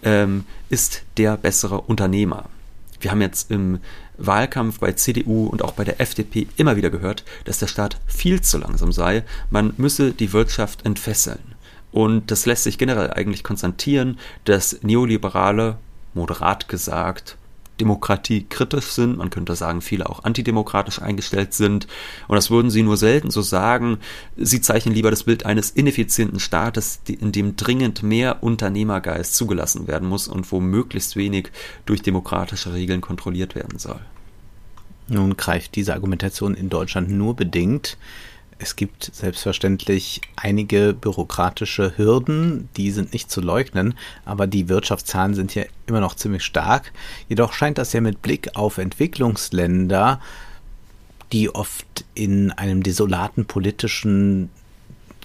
ähm, 0.03 0.43
ist 0.69 1.03
der 1.15 1.37
bessere 1.37 1.79
Unternehmer. 1.79 2.49
Wir 3.01 3.11
haben 3.11 3.21
jetzt 3.21 3.51
im 3.51 3.79
Wahlkampf 4.17 4.79
bei 4.79 4.93
CDU 4.93 5.47
und 5.47 5.63
auch 5.63 5.73
bei 5.73 5.83
der 5.83 5.99
FDP 5.99 6.47
immer 6.55 6.75
wieder 6.75 6.89
gehört, 6.89 7.23
dass 7.45 7.59
der 7.59 7.67
Staat 7.67 7.99
viel 8.05 8.41
zu 8.41 8.59
langsam 8.59 8.91
sei, 8.91 9.23
man 9.49 9.73
müsse 9.77 10.11
die 10.11 10.33
Wirtschaft 10.33 10.85
entfesseln. 10.85 11.55
Und 11.91 12.31
das 12.31 12.45
lässt 12.45 12.63
sich 12.63 12.77
generell 12.77 13.11
eigentlich 13.11 13.43
konstatieren, 13.43 14.17
dass 14.45 14.81
Neoliberale, 14.81 15.77
moderat 16.13 16.69
gesagt, 16.69 17.37
demokratiekritisch 17.81 18.85
sind. 18.85 19.17
Man 19.17 19.31
könnte 19.31 19.55
sagen, 19.55 19.81
viele 19.81 20.07
auch 20.09 20.23
antidemokratisch 20.23 21.01
eingestellt 21.01 21.53
sind. 21.53 21.87
Und 22.27 22.35
das 22.35 22.51
würden 22.51 22.69
sie 22.71 22.83
nur 22.83 22.95
selten 22.95 23.31
so 23.31 23.41
sagen. 23.41 23.97
Sie 24.37 24.61
zeichnen 24.61 24.93
lieber 24.93 25.09
das 25.09 25.23
Bild 25.23 25.45
eines 25.45 25.71
ineffizienten 25.71 26.39
Staates, 26.39 27.01
in 27.07 27.31
dem 27.31 27.55
dringend 27.55 28.03
mehr 28.03 28.43
Unternehmergeist 28.43 29.35
zugelassen 29.35 29.87
werden 29.87 30.07
muss 30.07 30.27
und 30.27 30.51
wo 30.51 30.59
möglichst 30.59 31.15
wenig 31.15 31.51
durch 31.85 32.01
demokratische 32.01 32.73
Regeln 32.73 33.01
kontrolliert 33.01 33.55
werden 33.55 33.79
soll. 33.79 33.99
Nun 35.07 35.35
greift 35.35 35.75
diese 35.75 35.93
Argumentation 35.93 36.53
in 36.53 36.69
Deutschland 36.69 37.09
nur 37.09 37.35
bedingt 37.35 37.97
es 38.61 38.75
gibt 38.75 39.09
selbstverständlich 39.13 40.21
einige 40.35 40.93
bürokratische 40.93 41.97
Hürden, 41.97 42.69
die 42.77 42.91
sind 42.91 43.11
nicht 43.11 43.31
zu 43.31 43.41
leugnen, 43.41 43.95
aber 44.23 44.45
die 44.45 44.69
Wirtschaftszahlen 44.69 45.33
sind 45.33 45.55
ja 45.55 45.63
immer 45.87 45.99
noch 45.99 46.15
ziemlich 46.15 46.43
stark. 46.43 46.93
Jedoch 47.27 47.53
scheint 47.53 47.79
das 47.79 47.91
ja 47.93 48.01
mit 48.01 48.21
Blick 48.21 48.55
auf 48.55 48.77
Entwicklungsländer, 48.77 50.21
die 51.31 51.49
oft 51.49 52.05
in 52.13 52.51
einem 52.51 52.83
desolaten 52.83 53.45
politischen 53.45 54.49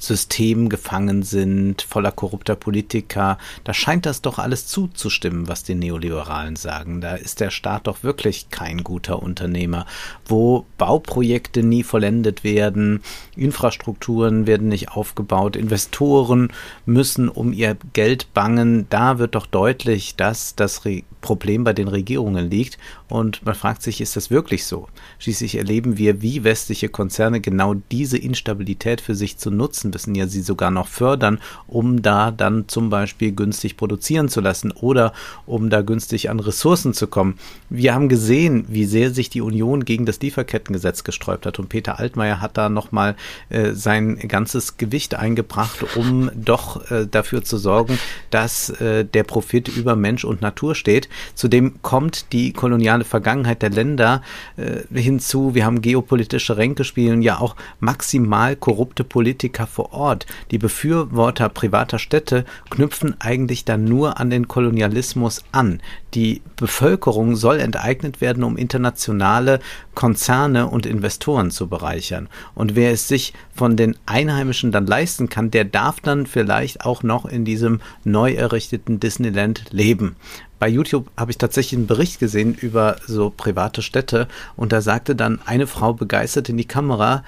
System 0.00 0.68
gefangen 0.68 1.22
sind, 1.22 1.82
voller 1.82 2.12
korrupter 2.12 2.56
Politiker. 2.56 3.38
Da 3.64 3.74
scheint 3.74 4.06
das 4.06 4.22
doch 4.22 4.38
alles 4.38 4.66
zuzustimmen, 4.66 5.48
was 5.48 5.62
die 5.62 5.74
Neoliberalen 5.74 6.56
sagen. 6.56 7.00
Da 7.00 7.14
ist 7.14 7.40
der 7.40 7.50
Staat 7.50 7.87
doch 7.87 8.02
wirklich 8.02 8.50
kein 8.50 8.85
guter 8.85 9.22
Unternehmer, 9.22 9.87
wo 10.26 10.66
Bauprojekte 10.78 11.62
nie 11.62 11.82
vollendet 11.82 12.44
werden, 12.44 13.02
Infrastrukturen 13.37 14.46
werden 14.46 14.68
nicht 14.68 14.90
aufgebaut, 14.90 15.56
Investoren 15.56 16.52
müssen 16.85 17.28
um 17.28 17.52
ihr 17.52 17.76
Geld 17.92 18.32
bangen. 18.35 18.87
Da 18.90 19.18
wird 19.18 19.35
doch 19.35 19.46
deutlich, 19.46 20.16
dass 20.16 20.54
das 20.54 20.82
Problem 21.20 21.64
bei 21.64 21.72
den 21.72 21.88
Regierungen 21.88 22.48
liegt. 22.50 22.78
Und 23.08 23.46
man 23.46 23.54
fragt 23.54 23.82
sich, 23.82 24.00
ist 24.00 24.16
das 24.16 24.30
wirklich 24.30 24.66
so? 24.66 24.88
Schließlich 25.18 25.54
erleben 25.54 25.96
wir, 25.96 26.22
wie 26.22 26.42
westliche 26.42 26.88
Konzerne 26.88 27.40
genau 27.40 27.74
diese 27.92 28.18
Instabilität 28.18 29.00
für 29.00 29.14
sich 29.14 29.38
zu 29.38 29.50
nutzen 29.50 29.94
wissen, 29.94 30.14
ja 30.16 30.26
sie 30.26 30.42
sogar 30.42 30.72
noch 30.72 30.88
fördern, 30.88 31.38
um 31.68 32.02
da 32.02 32.32
dann 32.32 32.68
zum 32.68 32.90
Beispiel 32.90 33.30
günstig 33.30 33.76
produzieren 33.76 34.28
zu 34.28 34.40
lassen 34.40 34.72
oder 34.72 35.12
um 35.46 35.70
da 35.70 35.82
günstig 35.82 36.30
an 36.30 36.40
Ressourcen 36.40 36.94
zu 36.94 37.06
kommen. 37.06 37.38
Wir 37.70 37.94
haben 37.94 38.08
gesehen, 38.08 38.64
wie 38.68 38.86
sehr 38.86 39.12
sich 39.12 39.30
die 39.30 39.40
Union 39.40 39.84
gegen 39.84 40.04
das 40.04 40.20
Lieferkettengesetz 40.20 41.04
gesträubt 41.04 41.46
hat. 41.46 41.60
Und 41.60 41.68
Peter 41.68 42.00
Altmaier 42.00 42.40
hat 42.40 42.56
da 42.56 42.68
nochmal 42.68 43.14
äh, 43.50 43.72
sein 43.72 44.16
ganzes 44.16 44.78
Gewicht 44.78 45.14
eingebracht, 45.14 45.96
um 45.96 46.30
doch 46.34 46.90
äh, 46.90 47.06
dafür 47.06 47.44
zu 47.44 47.56
sorgen, 47.56 47.98
dass 48.30 48.70
äh, 48.70 49.04
der 49.04 49.22
Profit 49.22 49.68
über 49.68 49.94
Mensch 49.94 50.24
und 50.24 50.42
Natur 50.42 50.74
steht. 50.74 51.08
Zudem 51.34 51.82
kommt 51.82 52.32
die 52.32 52.52
koloniale 52.52 52.95
Vergangenheit 53.04 53.62
der 53.62 53.70
Länder 53.70 54.22
äh, 54.56 54.82
hinzu. 54.98 55.54
Wir 55.54 55.64
haben 55.64 55.82
geopolitische 55.82 56.56
Ränke 56.56 56.85
spielen, 56.85 57.22
ja 57.22 57.38
auch 57.38 57.56
maximal 57.80 58.56
korrupte 58.56 59.04
Politiker 59.04 59.66
vor 59.66 59.92
Ort. 59.92 60.26
Die 60.50 60.59
Befürworter 60.59 61.48
privater 61.48 61.98
Städte 61.98 62.44
knüpfen 62.70 63.16
eigentlich 63.20 63.64
dann 63.64 63.85
nur 63.85 64.18
an 64.20 64.30
den 64.30 64.48
Kolonialismus 64.48 65.44
an. 65.52 65.80
Die 66.14 66.40
Bevölkerung 66.56 67.37
soll 67.37 67.61
enteignet 67.61 68.20
werden, 68.20 68.42
um 68.42 68.56
internationale 68.56 69.61
Konzerne 69.94 70.66
und 70.68 70.87
Investoren 70.87 71.50
zu 71.50 71.68
bereichern. 71.68 72.28
Und 72.54 72.74
wer 72.74 72.92
es 72.92 73.06
sich 73.06 73.35
von 73.54 73.76
den 73.76 73.96
Einheimischen 74.06 74.72
dann 74.72 74.87
leisten 74.87 75.28
kann, 75.28 75.50
der 75.50 75.64
darf 75.64 76.00
dann 76.00 76.26
vielleicht 76.26 76.85
auch 76.87 77.02
noch 77.02 77.26
in 77.26 77.44
diesem 77.44 77.80
neu 78.04 78.32
errichteten 78.32 78.98
Disneyland 79.00 79.64
leben 79.70 80.16
bei 80.58 80.68
YouTube 80.68 81.10
habe 81.16 81.30
ich 81.30 81.38
tatsächlich 81.38 81.78
einen 81.78 81.86
Bericht 81.86 82.18
gesehen 82.18 82.54
über 82.54 82.96
so 83.06 83.30
private 83.30 83.82
Städte 83.82 84.28
und 84.56 84.72
da 84.72 84.80
sagte 84.80 85.14
dann 85.14 85.40
eine 85.44 85.66
Frau 85.66 85.92
begeistert 85.92 86.48
in 86.48 86.56
die 86.56 86.64
Kamera, 86.64 87.24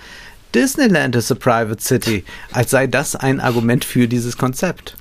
Disneyland 0.55 1.15
is 1.15 1.31
a 1.31 1.35
private 1.35 1.83
city, 1.83 2.25
als 2.53 2.71
sei 2.71 2.87
das 2.87 3.15
ein 3.17 3.41
Argument 3.41 3.85
für 3.85 4.09
dieses 4.09 4.39
Konzept. 4.39 4.97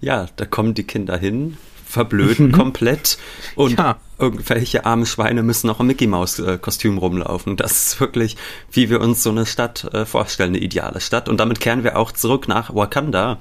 Ja, 0.00 0.26
da 0.36 0.46
kommen 0.46 0.74
die 0.74 0.82
Kinder 0.82 1.16
hin, 1.16 1.56
verblöden 1.86 2.48
mhm. 2.48 2.52
komplett 2.52 3.18
und 3.54 3.78
ja. 3.78 3.98
irgendwelche 4.18 4.86
armen 4.86 5.06
Schweine 5.06 5.42
müssen 5.42 5.66
noch 5.66 5.80
im 5.80 5.86
Mickey 5.86 6.06
Maus 6.06 6.38
äh, 6.38 6.58
Kostüm 6.58 6.98
rumlaufen. 6.98 7.56
Das 7.56 7.72
ist 7.72 8.00
wirklich, 8.00 8.36
wie 8.72 8.90
wir 8.90 9.00
uns 9.00 9.22
so 9.22 9.30
eine 9.30 9.46
Stadt 9.46 9.84
äh, 9.92 10.06
vorstellen, 10.06 10.50
eine 10.50 10.58
ideale 10.58 11.00
Stadt. 11.00 11.28
Und 11.28 11.38
damit 11.38 11.60
kehren 11.60 11.84
wir 11.84 11.96
auch 11.96 12.12
zurück 12.12 12.48
nach 12.48 12.74
Wakanda. 12.74 13.38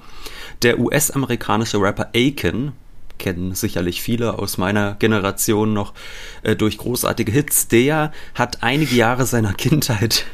Der 0.61 0.79
US-amerikanische 0.79 1.79
Rapper 1.79 2.09
Aiken, 2.13 2.73
kennen 3.19 3.53
sicherlich 3.53 4.01
viele 4.01 4.39
aus 4.39 4.57
meiner 4.57 4.95
Generation 4.95 5.73
noch 5.73 5.93
äh, 6.41 6.55
durch 6.55 6.77
großartige 6.77 7.31
Hits. 7.31 7.67
Der 7.67 8.11
hat 8.33 8.63
einige 8.63 8.95
Jahre 8.95 9.25
seiner 9.25 9.53
Kindheit 9.53 10.25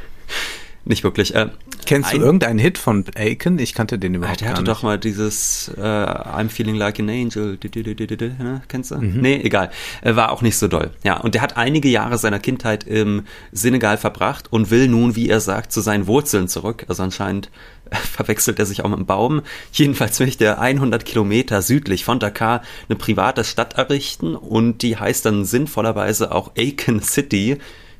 nicht 0.85 1.03
wirklich. 1.03 1.35
Äh, 1.35 1.49
Kennst 1.85 2.13
du 2.13 2.17
irgendeinen 2.17 2.59
Hit 2.59 2.77
von 2.77 3.05
Aiken? 3.15 3.59
Ich 3.59 3.73
kannte 3.73 3.99
den 3.99 4.15
überhaupt 4.15 4.41
der 4.41 4.47
gar 4.47 4.53
nicht. 4.53 4.67
Der 4.67 4.73
hatte 4.73 4.79
doch 4.79 4.83
mal 4.83 4.97
dieses 4.97 5.71
äh, 5.77 5.81
I'm 5.81 6.49
Feeling 6.49 6.75
Like 6.75 6.99
an 6.99 7.09
Angel. 7.09 7.57
Ne? 7.63 8.61
Kennst 8.67 8.91
du? 8.91 8.95
Mhm. 8.95 9.21
Nee, 9.21 9.41
egal. 9.43 9.69
Äh, 10.01 10.15
war 10.15 10.31
auch 10.31 10.41
nicht 10.41 10.57
so 10.57 10.67
doll. 10.67 10.91
Ja, 11.03 11.17
und 11.17 11.35
der 11.35 11.41
hat 11.41 11.57
einige 11.57 11.89
Jahre 11.89 12.17
seiner 12.17 12.39
Kindheit 12.39 12.85
im 12.85 13.23
Senegal 13.51 13.97
verbracht 13.97 14.51
und 14.51 14.71
will 14.71 14.87
nun, 14.87 15.15
wie 15.15 15.29
er 15.29 15.39
sagt, 15.39 15.71
zu 15.71 15.81
seinen 15.81 16.07
Wurzeln 16.07 16.47
zurück. 16.47 16.85
Also 16.87 17.03
anscheinend 17.03 17.49
verwechselt 17.91 18.59
er 18.59 18.65
sich 18.65 18.83
auch 18.83 18.89
mit 18.89 18.99
dem 18.99 19.05
Baum. 19.05 19.41
Jedenfalls 19.71 20.19
möchte 20.19 20.45
er 20.45 20.59
100 20.59 21.05
Kilometer 21.05 21.61
südlich 21.61 22.05
von 22.05 22.19
Dakar 22.19 22.61
eine 22.89 22.97
private 22.97 23.43
Stadt 23.43 23.73
errichten 23.73 24.35
und 24.35 24.81
die 24.81 24.97
heißt 24.97 25.25
dann 25.25 25.45
sinnvollerweise 25.45 26.31
auch 26.31 26.51
Aiken 26.55 27.01
City 27.01 27.57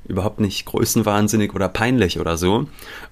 überhaupt 0.08 0.40
nicht 0.40 0.66
größenwahnsinnig 0.66 1.54
oder 1.54 1.70
peinlich 1.70 2.20
oder 2.20 2.38
so. 2.38 2.68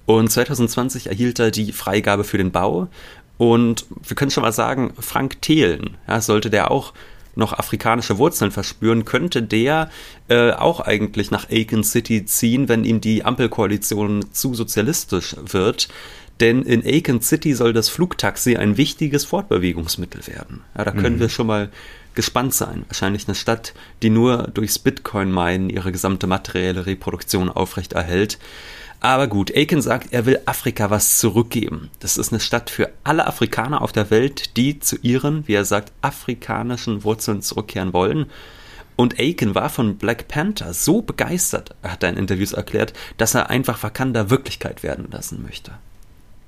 Und 0.06 0.30
2020 0.30 1.08
erhielt 1.08 1.38
er 1.38 1.50
die 1.50 1.72
Freigabe 1.72 2.24
für 2.24 2.38
den 2.38 2.52
Bau. 2.52 2.88
Und 3.36 3.86
wir 4.02 4.16
können 4.16 4.30
schon 4.30 4.42
mal 4.42 4.52
sagen, 4.52 4.92
Frank 4.98 5.42
Thelen, 5.42 5.96
ja, 6.06 6.20
sollte 6.20 6.50
der 6.50 6.70
auch 6.70 6.92
noch 7.36 7.52
afrikanische 7.52 8.18
Wurzeln 8.18 8.52
verspüren, 8.52 9.04
könnte 9.04 9.42
der 9.42 9.90
äh, 10.28 10.52
auch 10.52 10.80
eigentlich 10.80 11.30
nach 11.32 11.50
Aiken 11.50 11.82
City 11.82 12.24
ziehen, 12.24 12.68
wenn 12.68 12.84
ihm 12.84 13.00
die 13.00 13.24
Ampelkoalition 13.24 14.26
zu 14.32 14.54
sozialistisch 14.54 15.36
wird. 15.44 15.88
denn 16.40 16.62
in 16.62 16.84
Aiken 16.84 17.20
City 17.20 17.54
soll 17.54 17.72
das 17.72 17.88
Flugtaxi 17.88 18.56
ein 18.56 18.76
wichtiges 18.76 19.24
Fortbewegungsmittel 19.24 20.26
werden. 20.26 20.62
Ja, 20.76 20.84
da 20.84 20.90
können 20.90 21.16
mhm. 21.16 21.20
wir 21.20 21.28
schon 21.28 21.46
mal 21.46 21.70
gespannt 22.14 22.54
sein. 22.54 22.84
Wahrscheinlich 22.88 23.26
eine 23.26 23.34
Stadt, 23.34 23.74
die 24.02 24.10
nur 24.10 24.48
durchs 24.54 24.78
Bitcoin-Minen 24.78 25.70
ihre 25.70 25.92
gesamte 25.92 26.26
materielle 26.26 26.86
Reproduktion 26.86 27.48
aufrechterhält. 27.48 28.38
Aber 29.00 29.26
gut, 29.26 29.54
Aiken 29.54 29.82
sagt, 29.82 30.14
er 30.14 30.24
will 30.24 30.40
Afrika 30.46 30.88
was 30.88 31.18
zurückgeben. 31.18 31.90
Das 32.00 32.16
ist 32.16 32.32
eine 32.32 32.40
Stadt 32.40 32.70
für 32.70 32.90
alle 33.04 33.26
Afrikaner 33.26 33.82
auf 33.82 33.92
der 33.92 34.10
Welt, 34.10 34.56
die 34.56 34.80
zu 34.80 34.96
ihren, 35.02 35.46
wie 35.46 35.52
er 35.52 35.66
sagt, 35.66 35.92
afrikanischen 36.00 37.04
Wurzeln 37.04 37.42
zurückkehren 37.42 37.92
wollen. 37.92 38.26
Und 38.96 39.18
Aiken 39.18 39.54
war 39.54 39.68
von 39.68 39.98
Black 39.98 40.28
Panther 40.28 40.72
so 40.72 41.02
begeistert, 41.02 41.74
hat 41.82 42.02
er 42.02 42.10
in 42.10 42.16
Interviews 42.16 42.52
erklärt, 42.52 42.92
dass 43.18 43.34
er 43.34 43.50
einfach 43.50 43.82
Wakanda 43.82 44.30
Wirklichkeit 44.30 44.82
werden 44.82 45.08
lassen 45.10 45.42
möchte. 45.42 45.72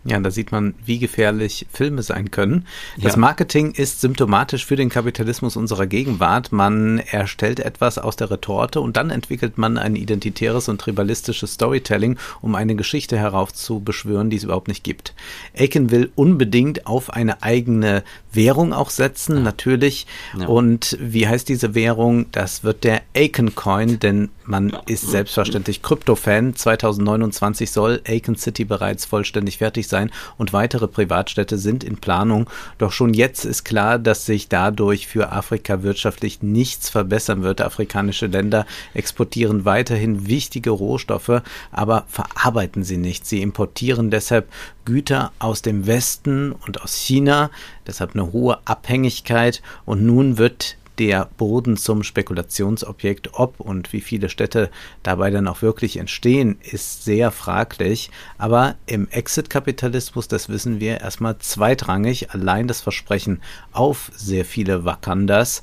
Ja, 0.09 0.21
da 0.21 0.31
sieht 0.31 0.53
man, 0.53 0.75
wie 0.85 1.01
gefährlich 1.01 1.67
Filme 1.73 2.03
sein 2.03 2.31
können. 2.31 2.65
Das 2.97 3.15
ja. 3.15 3.19
Marketing 3.19 3.73
ist 3.73 4.01
symptomatisch 4.01 4.65
für 4.65 4.77
den 4.77 4.89
Kapitalismus 4.89 5.57
unserer 5.57 5.89
Gegenwart. 5.89 6.53
Man 6.53 6.99
erstellt 6.99 7.59
etwas 7.59 7.99
aus 7.99 8.15
der 8.15 8.31
Retorte 8.31 8.81
und 8.81 8.97
dann 8.97 9.11
entwickelt 9.11 9.59
man 9.59 9.79
ein 9.79 9.97
identitäres 9.97 10.69
und 10.69 10.81
tribalistisches 10.81 11.55
Storytelling, 11.55 12.19
um 12.41 12.55
eine 12.55 12.77
Geschichte 12.77 13.19
heraufzubeschwören, 13.19 14.31
die 14.31 14.37
es 14.37 14.45
überhaupt 14.45 14.69
nicht 14.69 14.85
gibt. 14.85 15.13
Aiken 15.57 15.91
will 15.91 16.13
unbedingt 16.15 16.87
auf 16.87 17.11
eine 17.11 17.43
eigene 17.43 18.05
Währung 18.37 18.73
auch 18.73 18.91
setzen, 18.91 19.39
ja. 19.39 19.43
natürlich. 19.43 20.07
Ja. 20.39 20.47
Und 20.47 20.97
wie 21.01 21.27
heißt 21.27 21.49
diese 21.49 21.75
Währung? 21.75 22.27
Das 22.33 22.63
wird 22.63 22.85
der 22.85 23.03
Aiken 23.15 23.55
Coin, 23.55 23.99
denn 23.99 24.29
man 24.45 24.77
ist 24.87 25.11
selbstverständlich 25.11 25.83
Krypto-Fan. 25.83 26.55
2029 26.55 27.71
soll 27.71 28.01
Aiken 28.07 28.37
City 28.37 28.65
bereits 28.65 29.05
vollständig 29.05 29.59
fertig 29.59 29.89
sein 29.89 30.11
und 30.39 30.53
weitere 30.53 30.87
Privatstädte 30.87 31.59
sind 31.59 31.83
in 31.83 31.97
Planung. 31.97 32.49
Doch 32.79 32.93
schon 32.93 33.13
jetzt 33.13 33.45
ist 33.45 33.65
klar, 33.65 33.99
dass 33.99 34.27
sich 34.27 34.49
dadurch 34.49 35.07
für 35.09 35.33
Afrika 35.33 35.83
wirtschaftlich 35.83 36.43
nichts 36.43 36.89
verbessern 36.89 37.43
wird. 37.43 37.61
Afrikanische 37.61 38.27
Länder 38.27 38.67
exportieren 38.95 39.65
weiterhin 39.65 40.29
wichtige 40.29 40.71
Rohstoffe, 40.71 41.43
aber 41.73 42.05
verarbeiten 42.09 42.85
sie 42.85 42.99
nicht. 42.99 43.27
Sie 43.27 43.43
importieren 43.43 44.11
deshalb 44.11 44.49
Güter 44.87 45.33
aus 45.39 45.61
dem 45.61 45.87
Westen 45.87 46.53
und 46.53 46.81
aus 46.81 46.95
China, 46.95 47.51
deshalb 47.87 48.15
eine 48.15 48.33
hohe 48.33 48.59
Abhängigkeit 48.65 49.61
und 49.85 50.07
nun 50.07 50.39
wird 50.39 50.79
der 50.99 51.29
Boden 51.37 51.77
zum 51.77 52.03
Spekulationsobjekt. 52.03 53.31
Ob 53.35 53.61
und 53.61 53.93
wie 53.93 54.01
viele 54.01 54.29
Städte 54.29 54.71
dabei 55.03 55.31
dann 55.31 55.49
auch 55.49 55.63
wirklich 55.63 55.99
entstehen, 55.99 56.59
ist 56.63 57.05
sehr 57.05 57.31
fraglich. 57.31 58.11
Aber 58.39 58.77
im 58.87 59.09
Exit-Kapitalismus, 59.09 60.29
das 60.29 60.49
wissen 60.49 60.81
wir, 60.81 61.01
erstmal 61.01 61.39
zweitrangig. 61.39 62.31
Allein 62.31 62.69
das 62.69 62.81
Versprechen 62.81 63.43
auf 63.73 64.11
sehr 64.15 64.45
viele 64.45 64.85
Wakandas 64.85 65.63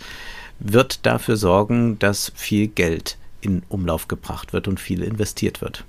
wird 0.59 1.05
dafür 1.05 1.37
sorgen, 1.37 1.97
dass 1.99 2.31
viel 2.35 2.67
Geld 2.67 3.17
in 3.41 3.63
Umlauf 3.69 4.07
gebracht 4.07 4.53
wird 4.53 4.67
und 4.67 4.79
viel 4.79 5.03
investiert 5.03 5.61
wird. 5.61 5.83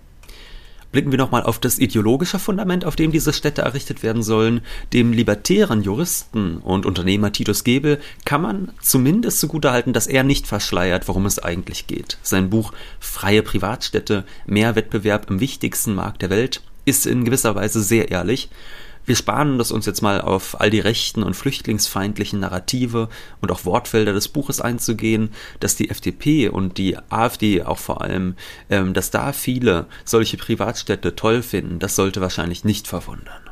Blicken 0.95 1.11
wir 1.11 1.19
nochmal 1.19 1.43
auf 1.43 1.59
das 1.59 1.81
ideologische 1.81 2.39
Fundament, 2.39 2.85
auf 2.85 2.95
dem 2.95 3.11
diese 3.11 3.33
Städte 3.33 3.63
errichtet 3.63 4.05
werden 4.05 4.23
sollen. 4.23 4.61
Dem 4.93 5.13
libertären 5.13 5.83
Juristen 5.83 6.59
und 6.59 6.87
Unternehmer 6.87 7.33
Titus 7.33 7.65
Gebel 7.65 7.99
kann 8.25 8.43
man 8.43 8.71
zumindest 8.81 9.41
zugutehalten, 9.41 9.93
dass 9.93 10.07
er 10.07 10.23
nicht 10.23 10.47
verschleiert, 10.47 11.09
worum 11.09 11.27
es 11.27 11.41
eigentlich 11.41 11.89
geht. 11.89 12.19
Sein 12.23 12.49
Buch 12.49 12.73
Freie 13.01 13.43
Privatstädte, 13.43 14.23
mehr 14.47 14.77
Wettbewerb 14.77 15.29
im 15.29 15.41
wichtigsten 15.41 15.97
Markt 15.97 16.23
der 16.23 16.31
Welt 16.31 16.63
ist 16.85 17.07
in 17.07 17.25
gewisser 17.25 17.57
Weise 17.57 17.83
sehr 17.83 18.13
ehrlich. 18.13 18.49
Wir 19.07 19.17
sparen 19.17 19.59
das 19.59 19.71
uns 19.71 19.85
jetzt 19.87 20.01
mal 20.01 20.21
auf 20.21 20.61
all 20.61 20.71
die 20.71 20.81
rechten 20.81 21.23
und 21.23 21.35
flüchtlingsfeindlichen 21.35 22.41
Narrative 22.41 23.09
und 23.41 23.53
auch 23.53 23.65
Wortfelder 23.65 24.13
des 24.13 24.29
Buches 24.29 24.61
einzugehen, 24.61 25.31
dass 25.61 25.77
die 25.77 25.91
FDP 25.91 26.49
und 26.49 26.79
die 26.79 26.97
AfD 27.11 27.63
auch 27.63 27.79
vor 27.79 28.01
allem, 28.01 28.35
ähm, 28.71 28.95
dass 28.95 29.11
da 29.11 29.33
viele 29.33 29.87
solche 30.05 30.39
Privatstädte 30.39 31.17
toll 31.17 31.43
finden, 31.43 31.79
das 31.79 31.97
sollte 31.97 32.21
wahrscheinlich 32.21 32.65
nicht 32.65 32.89
verwundern. 32.89 33.43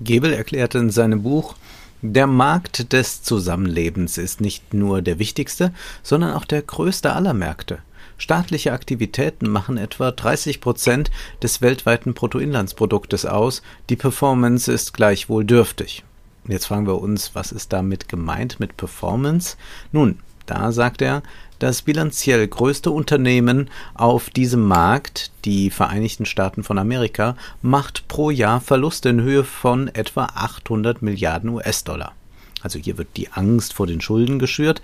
Gebel 0.00 0.32
erklärte 0.32 0.78
in 0.78 0.90
seinem 0.90 1.22
Buch, 1.22 1.54
der 2.02 2.26
Markt 2.26 2.92
des 2.92 3.22
Zusammenlebens 3.22 4.18
ist 4.18 4.42
nicht 4.42 4.74
nur 4.74 5.00
der 5.00 5.18
wichtigste, 5.18 5.72
sondern 6.02 6.34
auch 6.34 6.44
der 6.44 6.60
größte 6.60 7.14
aller 7.14 7.32
Märkte. 7.32 7.78
Staatliche 8.24 8.72
Aktivitäten 8.72 9.50
machen 9.50 9.76
etwa 9.76 10.10
30 10.10 10.62
Prozent 10.62 11.10
des 11.42 11.60
weltweiten 11.60 12.14
Bruttoinlandsproduktes 12.14 13.26
aus, 13.26 13.60
die 13.90 13.96
Performance 13.96 14.72
ist 14.72 14.94
gleichwohl 14.94 15.44
dürftig. 15.44 16.04
Jetzt 16.48 16.64
fragen 16.64 16.86
wir 16.86 17.02
uns, 17.02 17.34
was 17.34 17.52
ist 17.52 17.74
damit 17.74 18.08
gemeint 18.08 18.60
mit 18.60 18.78
Performance? 18.78 19.58
Nun, 19.92 20.20
da 20.46 20.72
sagt 20.72 21.02
er, 21.02 21.22
das 21.58 21.82
bilanziell 21.82 22.48
größte 22.48 22.90
Unternehmen 22.90 23.68
auf 23.92 24.30
diesem 24.30 24.66
Markt, 24.66 25.30
die 25.44 25.68
Vereinigten 25.68 26.24
Staaten 26.24 26.64
von 26.64 26.78
Amerika, 26.78 27.36
macht 27.60 28.08
pro 28.08 28.30
Jahr 28.30 28.62
Verluste 28.62 29.10
in 29.10 29.20
Höhe 29.20 29.44
von 29.44 29.88
etwa 29.88 30.30
800 30.34 31.02
Milliarden 31.02 31.50
US-Dollar. 31.50 32.14
Also 32.62 32.78
hier 32.78 32.96
wird 32.96 33.18
die 33.18 33.30
Angst 33.30 33.74
vor 33.74 33.86
den 33.86 34.00
Schulden 34.00 34.38
geschürt. 34.38 34.80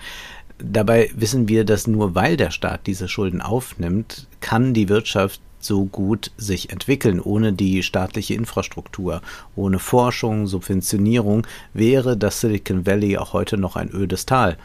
Dabei 0.63 1.11
wissen 1.15 1.49
wir, 1.49 1.65
dass 1.65 1.87
nur 1.87 2.15
weil 2.15 2.37
der 2.37 2.51
Staat 2.51 2.87
diese 2.87 3.09
Schulden 3.09 3.41
aufnimmt, 3.41 4.27
kann 4.41 4.75
die 4.75 4.89
Wirtschaft 4.89 5.41
so 5.59 5.85
gut 5.85 6.31
sich 6.37 6.71
entwickeln. 6.71 7.21
Ohne 7.21 7.53
die 7.53 7.83
staatliche 7.83 8.35
Infrastruktur, 8.35 9.23
ohne 9.57 9.79
Forschung, 9.79 10.47
Subventionierung 10.47 11.47
wäre 11.75 12.17
das 12.17 12.41
Silicon 12.41 12.87
Valley 12.87 13.19
auch 13.19 13.33
heute 13.33 13.57
noch 13.57 13.77
ein 13.77 13.91
ödes 13.91 14.27
Tal. 14.27 14.57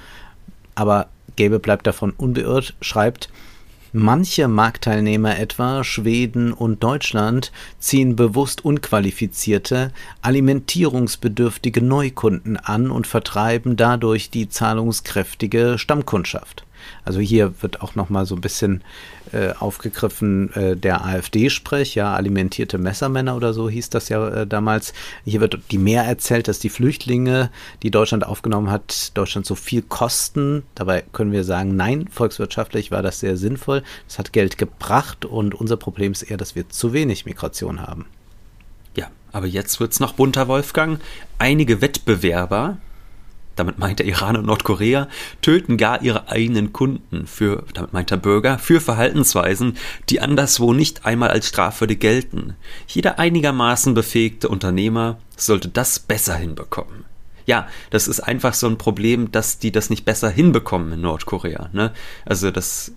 Aber 0.74 1.08
Gabe 1.38 1.60
bleibt 1.60 1.88
davon 1.88 2.12
unbeirrt, 2.12 2.76
schreibt, 2.82 3.30
Manche 3.98 4.50
Marktteilnehmer 4.50 5.40
etwa 5.40 5.86
Schweden 5.86 6.52
und 6.52 6.84
Deutschland 6.84 7.54
ziehen 7.80 8.18
bewusst 8.18 8.66
unqualifizierte, 8.66 9.94
alimentierungsbedürftige 10.22 11.82
Neukunden 11.82 12.58
an 12.58 12.92
und 12.92 13.08
vertreiben 13.08 13.78
dadurch 13.78 14.30
die 14.30 14.50
zahlungskräftige 14.50 15.78
Stammkundschaft. 15.78 16.66
Also 17.04 17.19
hier 17.19 17.54
wird 17.62 17.82
auch 17.82 17.95
noch 17.95 18.10
mal 18.10 18.26
so 18.26 18.36
ein 18.36 18.41
bisschen 18.41 18.84
äh, 19.32 19.54
aufgegriffen 19.54 20.54
äh, 20.54 20.76
der 20.76 21.04
AfD-Sprech, 21.04 21.95
ja, 21.95 22.13
alimentierte 22.13 22.78
Messermänner 22.78 23.36
oder 23.36 23.54
so 23.54 23.69
hieß 23.69 23.89
das 23.89 24.10
ja 24.10 24.28
äh, 24.30 24.48
damals. 24.48 24.93
Hier 25.24 25.41
wird 25.41 25.60
die 25.71 25.78
mehr 25.78 26.04
erzählt, 26.04 26.48
dass 26.48 26.60
die 26.60 26.69
Flüchtlinge, 26.69 27.50
die 27.84 27.91
Deutschland 27.91 28.26
aufgenommen 28.26 28.69
hat, 28.69 29.17
Deutschland 29.17 29.45
so 29.45 29.56
viel 29.56 29.82
kosten. 29.82 30.63
Dabei 30.76 31.04
können 31.12 31.32
wir 31.32 31.43
sagen, 31.43 31.76
nein, 31.76 32.08
volkswirtschaftlich 32.10 32.91
war 32.91 33.02
das 33.02 33.19
sehr 33.19 33.38
sinnvoll. 33.38 33.84
Es 34.08 34.19
hat 34.19 34.34
Geld 34.34 34.58
gebracht 34.58 35.26
und 35.26 35.56
unser 35.56 35.78
Problem 35.78 36.12
ist 36.12 36.24
eher, 36.24 36.38
dass 36.38 36.56
wir 36.56 36.69
zu 36.69 36.93
wenig 36.93 37.26
Migration 37.26 37.82
haben. 37.82 38.06
Ja, 38.95 39.08
aber 39.32 39.48
jetzt 39.48 39.80
wird's 39.80 40.00
noch 40.00 40.13
bunter, 40.13 40.48
Wolfgang. 40.48 41.00
Einige 41.39 41.82
Wettbewerber 41.82 42.78
damit 43.56 43.80
meint 43.80 44.00
er 44.00 44.06
Iran 44.06 44.38
und 44.38 44.46
Nordkorea, 44.46 45.08
töten 45.41 45.78
gar 45.78 46.02
ihre 46.02 46.30
eigenen 46.30 46.74
Kunden 46.74 47.28
für, 47.28 47.63
damit 47.74 47.94
meint 47.94 48.12
er 48.12 48.18
Bürger, 48.18 48.60
für 48.60 48.82
Verhaltensweisen, 48.82 49.78
die 50.10 50.22
anderswo 50.22 50.74
nicht 50.74 51.06
einmal 51.06 51.30
als 51.30 51.48
strafwürdig 51.48 52.00
gelten. 52.00 52.56
Jeder 52.88 53.20
einigermaßen 53.20 53.94
befähigte 53.94 54.50
Unternehmer 54.50 55.18
sollte 55.38 55.70
das 55.70 56.00
besser 56.00 56.36
hinbekommen. 56.36 57.06
Ja, 57.46 57.68
das 57.91 58.08
ist 58.08 58.22
einfach 58.22 58.56
so 58.56 58.68
ein 58.68 58.78
Problem, 58.78 59.32
dass 59.32 59.60
die 59.60 59.72
das 59.72 59.89
nicht 59.89 60.04
besser 60.04 60.30
hinbekommen 60.30 60.94
in 60.94 61.02
Nordkorea. 61.02 61.70
Ne? 61.74 61.91
Also 62.26 62.50
das 62.50 62.91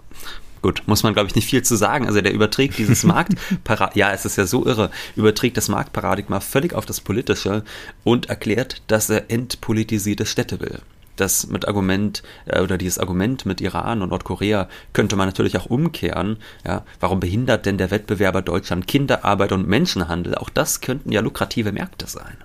gut, 0.62 0.82
muss 0.86 1.02
man 1.02 1.14
glaube 1.14 1.28
ich 1.28 1.34
nicht 1.34 1.48
viel 1.48 1.62
zu 1.62 1.76
sagen. 1.76 2.06
Also 2.06 2.20
der 2.20 2.32
überträgt 2.32 2.78
dieses 2.78 3.02
Marktparadigma, 3.04 3.98
ja, 3.98 4.12
es 4.12 4.24
ist 4.24 4.36
ja 4.36 4.46
so 4.46 4.66
irre, 4.66 4.90
überträgt 5.16 5.56
das 5.56 5.68
Marktparadigma 5.68 6.40
völlig 6.40 6.74
auf 6.74 6.86
das 6.86 7.00
Politische 7.00 7.64
und 8.04 8.26
erklärt, 8.26 8.82
dass 8.86 9.10
er 9.10 9.30
entpolitisierte 9.30 10.26
Städte 10.26 10.60
will. 10.60 10.80
Das 11.18 11.48
mit 11.48 11.66
Argument 11.66 12.22
äh, 12.46 12.60
oder 12.60 12.78
dieses 12.78 12.98
Argument 12.98 13.44
mit 13.44 13.60
Iran 13.60 14.02
und 14.02 14.10
Nordkorea 14.10 14.68
könnte 14.92 15.16
man 15.16 15.26
natürlich 15.26 15.58
auch 15.58 15.66
umkehren. 15.66 16.36
Ja, 16.64 16.84
warum 17.00 17.20
behindert 17.20 17.66
denn 17.66 17.76
der 17.76 17.90
Wettbewerber 17.90 18.40
Deutschland 18.40 18.86
Kinderarbeit 18.86 19.52
und 19.52 19.66
Menschenhandel? 19.66 20.36
Auch 20.36 20.48
das 20.48 20.80
könnten 20.80 21.10
ja 21.10 21.20
lukrative 21.20 21.72
Märkte 21.72 22.06
sein. 22.06 22.36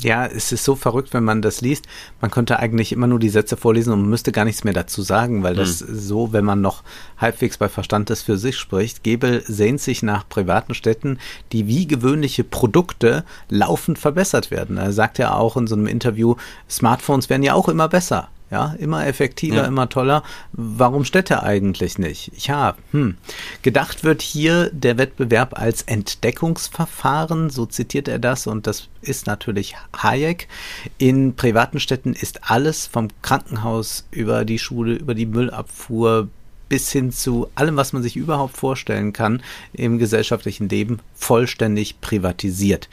Ja, 0.00 0.26
es 0.26 0.52
ist 0.52 0.64
so 0.64 0.76
verrückt, 0.76 1.12
wenn 1.12 1.24
man 1.24 1.42
das 1.42 1.60
liest. 1.60 1.86
Man 2.20 2.30
könnte 2.30 2.58
eigentlich 2.58 2.92
immer 2.92 3.06
nur 3.06 3.18
die 3.18 3.28
Sätze 3.28 3.56
vorlesen 3.56 3.92
und 3.92 4.08
müsste 4.08 4.32
gar 4.32 4.44
nichts 4.44 4.62
mehr 4.64 4.72
dazu 4.72 5.02
sagen, 5.02 5.42
weil 5.42 5.54
das 5.54 5.80
hm. 5.80 5.98
so, 5.98 6.32
wenn 6.32 6.44
man 6.44 6.60
noch 6.60 6.82
halbwegs 7.16 7.58
bei 7.58 7.68
Verstand 7.68 8.10
ist, 8.10 8.22
für 8.22 8.38
sich 8.38 8.56
spricht. 8.56 9.02
Gebel 9.02 9.42
sehnt 9.46 9.80
sich 9.80 10.02
nach 10.02 10.28
privaten 10.28 10.74
Städten, 10.74 11.18
die 11.52 11.66
wie 11.66 11.86
gewöhnliche 11.86 12.44
Produkte 12.44 13.24
laufend 13.48 13.98
verbessert 13.98 14.50
werden. 14.50 14.76
Er 14.76 14.92
sagt 14.92 15.18
ja 15.18 15.34
auch 15.34 15.56
in 15.56 15.66
so 15.66 15.74
einem 15.74 15.86
Interview, 15.86 16.36
Smartphones 16.70 17.28
werden 17.28 17.42
ja 17.42 17.54
auch 17.54 17.68
immer 17.68 17.88
besser. 17.88 18.28
Ja, 18.50 18.74
immer 18.78 19.06
effektiver, 19.06 19.56
ja. 19.56 19.66
immer 19.66 19.88
toller. 19.88 20.22
Warum 20.52 21.04
Städte 21.04 21.42
eigentlich 21.42 21.98
nicht? 21.98 22.46
Ja, 22.46 22.76
hm. 22.92 23.16
Gedacht 23.62 24.04
wird 24.04 24.22
hier 24.22 24.70
der 24.72 24.98
Wettbewerb 24.98 25.58
als 25.58 25.82
Entdeckungsverfahren, 25.82 27.50
so 27.50 27.66
zitiert 27.66 28.08
er 28.08 28.18
das, 28.18 28.46
und 28.46 28.66
das 28.66 28.88
ist 29.02 29.26
natürlich 29.26 29.74
Hayek. 29.96 30.48
In 30.96 31.36
privaten 31.36 31.80
Städten 31.80 32.14
ist 32.14 32.50
alles 32.50 32.86
vom 32.86 33.08
Krankenhaus 33.22 34.06
über 34.10 34.44
die 34.44 34.58
Schule, 34.58 34.94
über 34.94 35.14
die 35.14 35.26
Müllabfuhr 35.26 36.28
bis 36.68 36.92
hin 36.92 37.12
zu 37.12 37.48
allem, 37.54 37.76
was 37.76 37.92
man 37.92 38.02
sich 38.02 38.16
überhaupt 38.16 38.56
vorstellen 38.56 39.12
kann 39.12 39.42
im 39.72 39.98
gesellschaftlichen 39.98 40.68
Leben, 40.68 41.00
vollständig 41.14 42.00
privatisiert. 42.00 42.88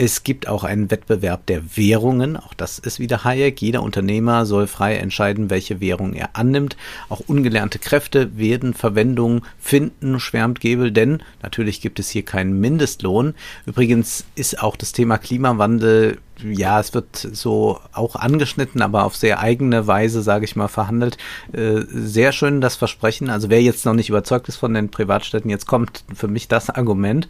Es 0.00 0.22
gibt 0.22 0.46
auch 0.46 0.62
einen 0.62 0.92
Wettbewerb 0.92 1.46
der 1.46 1.76
Währungen. 1.76 2.36
Auch 2.36 2.54
das 2.54 2.78
ist 2.78 3.00
wieder 3.00 3.24
Hayek. 3.24 3.60
Jeder 3.60 3.82
Unternehmer 3.82 4.46
soll 4.46 4.68
frei 4.68 4.94
entscheiden, 4.94 5.50
welche 5.50 5.80
Währung 5.80 6.12
er 6.12 6.36
annimmt. 6.36 6.76
Auch 7.08 7.18
ungelernte 7.26 7.80
Kräfte 7.80 8.38
werden 8.38 8.74
Verwendung 8.74 9.44
finden, 9.58 10.20
schwärmt 10.20 10.60
Gebel, 10.60 10.92
denn 10.92 11.20
natürlich 11.42 11.80
gibt 11.80 11.98
es 11.98 12.10
hier 12.10 12.24
keinen 12.24 12.60
Mindestlohn. 12.60 13.34
Übrigens 13.66 14.24
ist 14.36 14.62
auch 14.62 14.76
das 14.76 14.92
Thema 14.92 15.18
Klimawandel 15.18 16.18
ja, 16.44 16.78
es 16.78 16.94
wird 16.94 17.16
so 17.16 17.80
auch 17.92 18.14
angeschnitten, 18.14 18.80
aber 18.80 19.02
auf 19.02 19.16
sehr 19.16 19.40
eigene 19.40 19.88
Weise, 19.88 20.22
sage 20.22 20.44
ich 20.44 20.54
mal, 20.54 20.68
verhandelt. 20.68 21.18
Äh, 21.52 21.80
sehr 21.88 22.30
schön 22.30 22.60
das 22.60 22.76
Versprechen. 22.76 23.30
Also 23.30 23.50
wer 23.50 23.60
jetzt 23.60 23.84
noch 23.84 23.94
nicht 23.94 24.10
überzeugt 24.10 24.48
ist 24.48 24.54
von 24.54 24.72
den 24.72 24.92
Privatstädten, 24.92 25.50
jetzt 25.50 25.66
kommt 25.66 26.04
für 26.14 26.28
mich 26.28 26.46
das 26.46 26.70
Argument. 26.70 27.26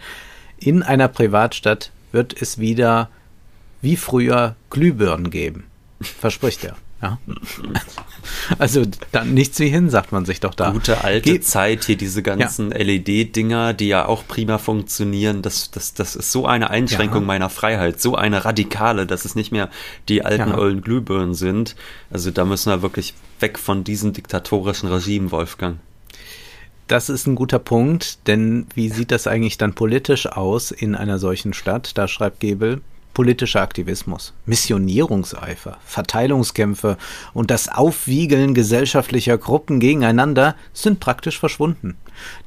In 0.58 0.82
einer 0.82 1.08
Privatstadt 1.08 1.90
wird 2.12 2.40
es 2.40 2.58
wieder 2.58 3.10
wie 3.80 3.96
früher 3.96 4.56
Glühbirnen 4.70 5.30
geben. 5.30 5.64
Verspricht 6.00 6.64
er. 6.64 6.76
Ja. 7.02 7.18
Also 8.58 8.82
dann 9.12 9.32
nichts 9.32 9.58
wie 9.58 9.68
hin, 9.68 9.88
sagt 9.88 10.12
man 10.12 10.26
sich 10.26 10.40
doch 10.40 10.54
da. 10.54 10.70
Gute 10.70 11.02
alte 11.02 11.32
Ge 11.32 11.40
Zeit 11.40 11.84
hier, 11.84 11.96
diese 11.96 12.22
ganzen 12.22 12.72
ja. 12.72 12.78
LED-Dinger, 12.78 13.72
die 13.72 13.88
ja 13.88 14.06
auch 14.06 14.26
prima 14.26 14.58
funktionieren. 14.58 15.40
Das, 15.40 15.70
das, 15.70 15.94
das 15.94 16.14
ist 16.14 16.32
so 16.32 16.46
eine 16.46 16.68
Einschränkung 16.68 17.22
ja. 17.22 17.26
meiner 17.26 17.50
Freiheit, 17.50 18.00
so 18.00 18.16
eine 18.16 18.44
radikale, 18.44 19.06
dass 19.06 19.24
es 19.24 19.34
nicht 19.34 19.50
mehr 19.52 19.70
die 20.08 20.24
alten 20.24 20.50
ja. 20.50 20.58
ollen 20.58 20.82
Glühbirnen 20.82 21.34
sind. 21.34 21.74
Also 22.10 22.30
da 22.30 22.44
müssen 22.44 22.70
wir 22.70 22.82
wirklich 22.82 23.14
weg 23.40 23.58
von 23.58 23.84
diesem 23.84 24.12
diktatorischen 24.12 24.90
Regime, 24.90 25.30
Wolfgang. 25.30 25.78
Das 26.88 27.10
ist 27.10 27.26
ein 27.26 27.34
guter 27.34 27.58
Punkt, 27.58 28.26
denn 28.28 28.66
wie 28.74 28.88
sieht 28.88 29.10
das 29.10 29.26
eigentlich 29.26 29.58
dann 29.58 29.74
politisch 29.74 30.26
aus 30.26 30.70
in 30.70 30.94
einer 30.94 31.18
solchen 31.18 31.52
Stadt? 31.52 31.98
Da 31.98 32.08
schreibt 32.08 32.40
Gebel, 32.40 32.80
politischer 33.12 33.60
Aktivismus, 33.60 34.32
Missionierungseifer, 34.46 35.76
Verteilungskämpfe 35.84 36.96
und 37.34 37.50
das 37.50 37.68
Aufwiegeln 37.68 38.54
gesellschaftlicher 38.54 39.36
Gruppen 39.36 39.80
gegeneinander 39.80 40.56
sind 40.72 40.98
praktisch 40.98 41.38
verschwunden. 41.38 41.98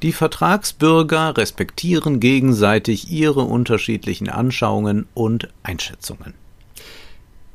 Die 0.02 0.12
Vertragsbürger 0.12 1.36
respektieren 1.36 2.18
gegenseitig 2.18 3.12
ihre 3.12 3.42
unterschiedlichen 3.42 4.28
Anschauungen 4.28 5.06
und 5.14 5.50
Einschätzungen 5.62 6.34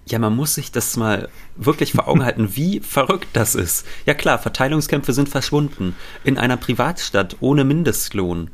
ja, 0.08 0.20
man 0.20 0.36
muss 0.36 0.56
sich 0.56 0.72
das 0.72 0.96
mal 0.98 1.30
wirklich 1.56 1.94
vor 1.94 2.08
Augen 2.08 2.24
halten, 2.24 2.56
wie 2.56 2.80
verrückt 2.82 3.30
das 3.34 3.56
ist. 3.56 3.86
Ja 4.06 4.14
klar, 4.14 4.40
Verteilungskämpfe 4.40 5.14
sind 5.14 5.30
verschwunden. 5.30 5.96
In 6.24 6.38
einer 6.38 6.58
Privatstadt 6.58 7.38
ohne 7.40 7.64
Mindestlohn 7.64 8.50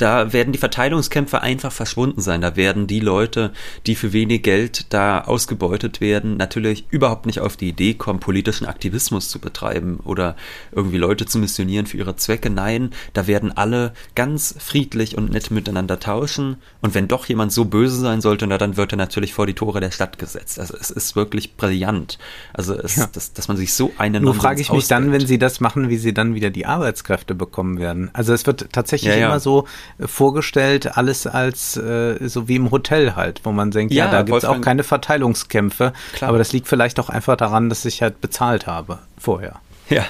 da 0.00 0.32
werden 0.32 0.52
die 0.52 0.58
Verteilungskämpfe 0.58 1.42
einfach 1.42 1.72
verschwunden 1.72 2.20
sein. 2.20 2.40
Da 2.40 2.56
werden 2.56 2.86
die 2.86 3.00
Leute, 3.00 3.52
die 3.86 3.94
für 3.94 4.12
wenig 4.12 4.42
Geld 4.42 4.92
da 4.92 5.20
ausgebeutet 5.20 6.00
werden, 6.00 6.36
natürlich 6.36 6.86
überhaupt 6.90 7.26
nicht 7.26 7.40
auf 7.40 7.56
die 7.56 7.68
Idee 7.68 7.94
kommen, 7.94 8.18
politischen 8.18 8.66
Aktivismus 8.66 9.28
zu 9.28 9.38
betreiben 9.38 10.00
oder 10.04 10.36
irgendwie 10.72 10.96
Leute 10.96 11.26
zu 11.26 11.38
missionieren 11.38 11.86
für 11.86 11.98
ihre 11.98 12.16
Zwecke. 12.16 12.48
Nein, 12.48 12.90
da 13.12 13.26
werden 13.26 13.56
alle 13.56 13.92
ganz 14.14 14.54
friedlich 14.58 15.18
und 15.18 15.32
nett 15.32 15.50
miteinander 15.50 16.00
tauschen. 16.00 16.56
Und 16.80 16.94
wenn 16.94 17.06
doch 17.06 17.26
jemand 17.26 17.52
so 17.52 17.66
böse 17.66 18.00
sein 18.00 18.22
sollte, 18.22 18.46
na, 18.46 18.56
dann 18.56 18.76
wird 18.78 18.92
er 18.92 18.96
natürlich 18.96 19.34
vor 19.34 19.46
die 19.46 19.54
Tore 19.54 19.80
der 19.80 19.90
Stadt 19.90 20.18
gesetzt. 20.18 20.58
Also 20.58 20.76
es 20.80 20.90
ist 20.90 21.14
wirklich 21.14 21.56
brillant. 21.56 22.18
Also 22.54 22.74
es, 22.74 22.96
ja. 22.96 23.06
dass, 23.12 23.34
dass 23.34 23.48
man 23.48 23.58
sich 23.58 23.74
so 23.74 23.92
einen 23.98 24.22
Nur 24.22 24.34
frage 24.34 24.62
ich 24.62 24.70
mich 24.70 24.84
ausdenkt. 24.84 25.06
dann, 25.08 25.12
wenn 25.12 25.26
sie 25.26 25.38
das 25.38 25.60
machen, 25.60 25.90
wie 25.90 25.98
sie 25.98 26.14
dann 26.14 26.34
wieder 26.34 26.48
die 26.48 26.64
Arbeitskräfte 26.64 27.34
bekommen 27.34 27.78
werden. 27.78 28.10
Also 28.14 28.32
es 28.32 28.46
wird 28.46 28.72
tatsächlich 28.72 29.12
ja, 29.12 29.18
ja. 29.18 29.26
immer 29.26 29.40
so 29.40 29.66
vorgestellt, 29.98 30.96
alles 30.96 31.26
als 31.26 31.76
äh, 31.76 32.28
so 32.28 32.48
wie 32.48 32.56
im 32.56 32.70
Hotel 32.70 33.16
halt, 33.16 33.40
wo 33.44 33.52
man 33.52 33.70
denkt, 33.70 33.92
ja, 33.92 34.06
ja 34.06 34.10
da 34.10 34.22
gibt 34.22 34.38
es 34.38 34.44
auch 34.44 34.60
keine 34.60 34.82
Verteilungskämpfe. 34.82 35.92
Klar. 36.12 36.28
Aber 36.28 36.38
das 36.38 36.52
liegt 36.52 36.68
vielleicht 36.68 37.00
auch 37.00 37.08
einfach 37.08 37.36
daran, 37.36 37.68
dass 37.68 37.84
ich 37.84 38.02
halt 38.02 38.20
bezahlt 38.20 38.66
habe 38.66 38.98
vorher. 39.18 39.60
Ja, 39.88 40.04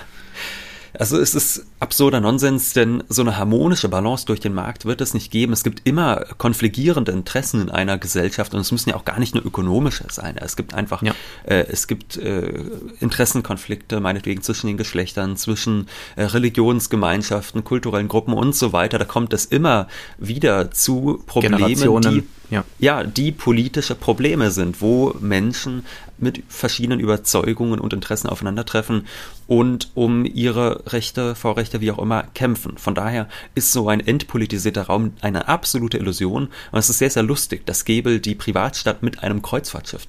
also 0.99 1.19
es 1.19 1.35
ist 1.35 1.67
absurder 1.79 2.21
Nonsens, 2.21 2.73
denn 2.73 3.03
so 3.09 3.23
eine 3.23 3.37
harmonische 3.37 3.89
Balance 3.89 4.27
durch 4.27 4.41
den 4.41 4.55
Markt 4.55 4.85
wird 4.85 5.01
es 5.01 5.15
nicht 5.15 5.31
geben. 5.31 5.53
Es 5.53 5.65
gibt 5.65 5.87
immer 5.87 6.25
konfligierende 6.39 7.13
Interessen 7.13 7.63
in 7.63 7.71
einer 7.71 7.99
Gesellschaft 7.99 8.55
und 8.55 8.61
es 8.61 8.73
müssen 8.73 8.91
ja 8.91 8.97
auch 8.97 9.05
gar 9.05 9.19
nicht 9.19 9.35
nur 9.35 9.45
ökonomische 9.45 10.05
sein. 10.11 10.37
Es 10.39 10.57
gibt 10.57 10.75
einfach, 10.75 11.03
ja. 11.03 11.13
äh, 11.45 11.67
es 11.69 11.87
gibt 11.87 12.17
äh, 12.17 12.53
Interessenkonflikte, 13.01 14.01
meinetwegen 14.01 14.43
zwischen 14.43 14.67
den 14.67 14.77
Geschlechtern, 14.77 15.37
zwischen 15.37 15.87
äh, 16.17 16.25
Religionsgemeinschaften, 16.25 17.65
kulturellen 17.65 18.09
Gruppen 18.09 18.35
und 18.35 18.55
so 18.55 18.73
weiter. 18.73 18.99
Da 18.99 19.05
kommt 19.05 19.33
es 19.33 19.47
immer 19.47 19.89
wieder 20.19 20.71
zu 20.71 21.23
Problemen, 21.27 22.01
die 22.01 22.25
ja. 22.51 22.65
ja, 22.79 23.05
die 23.05 23.33
politische 23.33 23.95
Probleme 23.95 24.51
sind, 24.51 24.81
wo 24.81 25.15
Menschen 25.21 25.85
mit 26.19 26.43
verschiedenen 26.49 27.01
Überzeugungen 27.01 27.81
und 27.81 27.93
Interessen 27.93 28.29
aufeinandertreffen 28.29 29.07
und 29.47 29.91
um 29.95 30.25
ihre 30.25 30.83
Rechte, 30.93 31.35
Vorrechte, 31.35 31.81
wie 31.81 31.91
auch 31.91 31.99
immer, 31.99 32.25
kämpfen. 32.35 32.77
Von 32.77 32.95
daher 32.95 33.29
ist 33.55 33.73
so 33.73 33.89
ein 33.89 34.01
entpolitisierter 34.01 34.83
Raum 34.83 35.13
eine 35.23 35.49
absolute 35.49 35.99
Illusion 35.99 36.49
und 36.73 36.79
es 36.79 36.91
ist 36.91 36.99
sehr, 36.99 37.11
sehr 37.11 37.23
lustig, 37.23 37.65
dass 37.67 37.85
Gebel 37.85 38.21
die 38.21 38.35
Privatstadt 38.35 39.03
mit 39.03 39.23
einem 39.23 39.43
Kreuzfahrtschiff, 39.43 40.07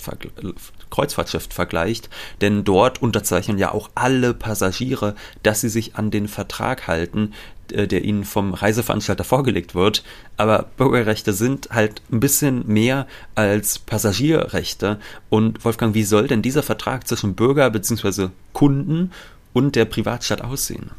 Kreuzfahrtschiff 0.89 1.47
vergleicht, 1.49 2.09
denn 2.41 2.63
dort 2.63 3.01
unterzeichnen 3.01 3.57
ja 3.57 3.71
auch 3.71 3.89
alle 3.95 4.33
Passagiere, 4.33 5.15
dass 5.43 5.61
sie 5.61 5.69
sich 5.69 5.95
an 5.95 6.11
den 6.11 6.27
Vertrag 6.27 6.87
halten, 6.87 7.33
der 7.71 8.03
ihnen 8.03 8.23
vom 8.23 8.53
Reiseveranstalter 8.53 9.23
vorgelegt 9.23 9.75
wird. 9.75 10.03
Aber 10.37 10.69
Bürgerrechte 10.77 11.33
sind 11.33 11.69
halt 11.71 12.01
ein 12.11 12.19
bisschen 12.19 12.67
mehr 12.67 13.07
als 13.35 13.79
Passagierrechte. 13.79 14.99
Und 15.29 15.63
Wolfgang, 15.65 15.93
wie 15.95 16.03
soll 16.03 16.27
denn 16.27 16.41
dieser 16.41 16.63
Vertrag 16.63 17.07
zwischen 17.07 17.35
Bürger 17.35 17.69
bzw. 17.69 18.29
Kunden 18.53 19.11
und 19.53 19.75
der 19.75 19.85
Privatstadt 19.85 20.41
aussehen? 20.41 20.91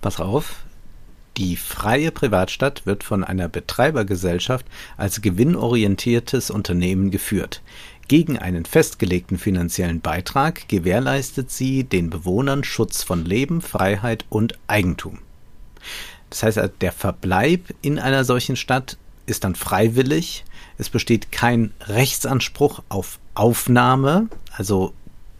Pass 0.00 0.20
auf, 0.20 0.56
die 1.36 1.56
freie 1.56 2.12
Privatstadt 2.12 2.86
wird 2.86 3.04
von 3.04 3.22
einer 3.22 3.48
Betreibergesellschaft 3.48 4.64
als 4.96 5.20
gewinnorientiertes 5.20 6.50
Unternehmen 6.50 7.10
geführt. 7.10 7.60
Gegen 8.08 8.38
einen 8.38 8.64
festgelegten 8.64 9.36
finanziellen 9.36 10.00
Beitrag 10.00 10.68
gewährleistet 10.68 11.50
sie 11.50 11.84
den 11.84 12.08
Bewohnern 12.08 12.64
Schutz 12.64 13.02
von 13.02 13.24
Leben, 13.24 13.60
Freiheit 13.60 14.24
und 14.30 14.58
Eigentum. 14.66 15.18
Das 16.30 16.42
heißt, 16.42 16.60
der 16.80 16.92
Verbleib 16.92 17.74
in 17.82 17.98
einer 17.98 18.24
solchen 18.24 18.56
Stadt 18.56 18.96
ist 19.26 19.44
dann 19.44 19.54
freiwillig. 19.54 20.44
Es 20.78 20.88
besteht 20.88 21.32
kein 21.32 21.72
Rechtsanspruch 21.86 22.82
auf 22.88 23.18
Aufnahme, 23.34 24.28
also 24.56 24.92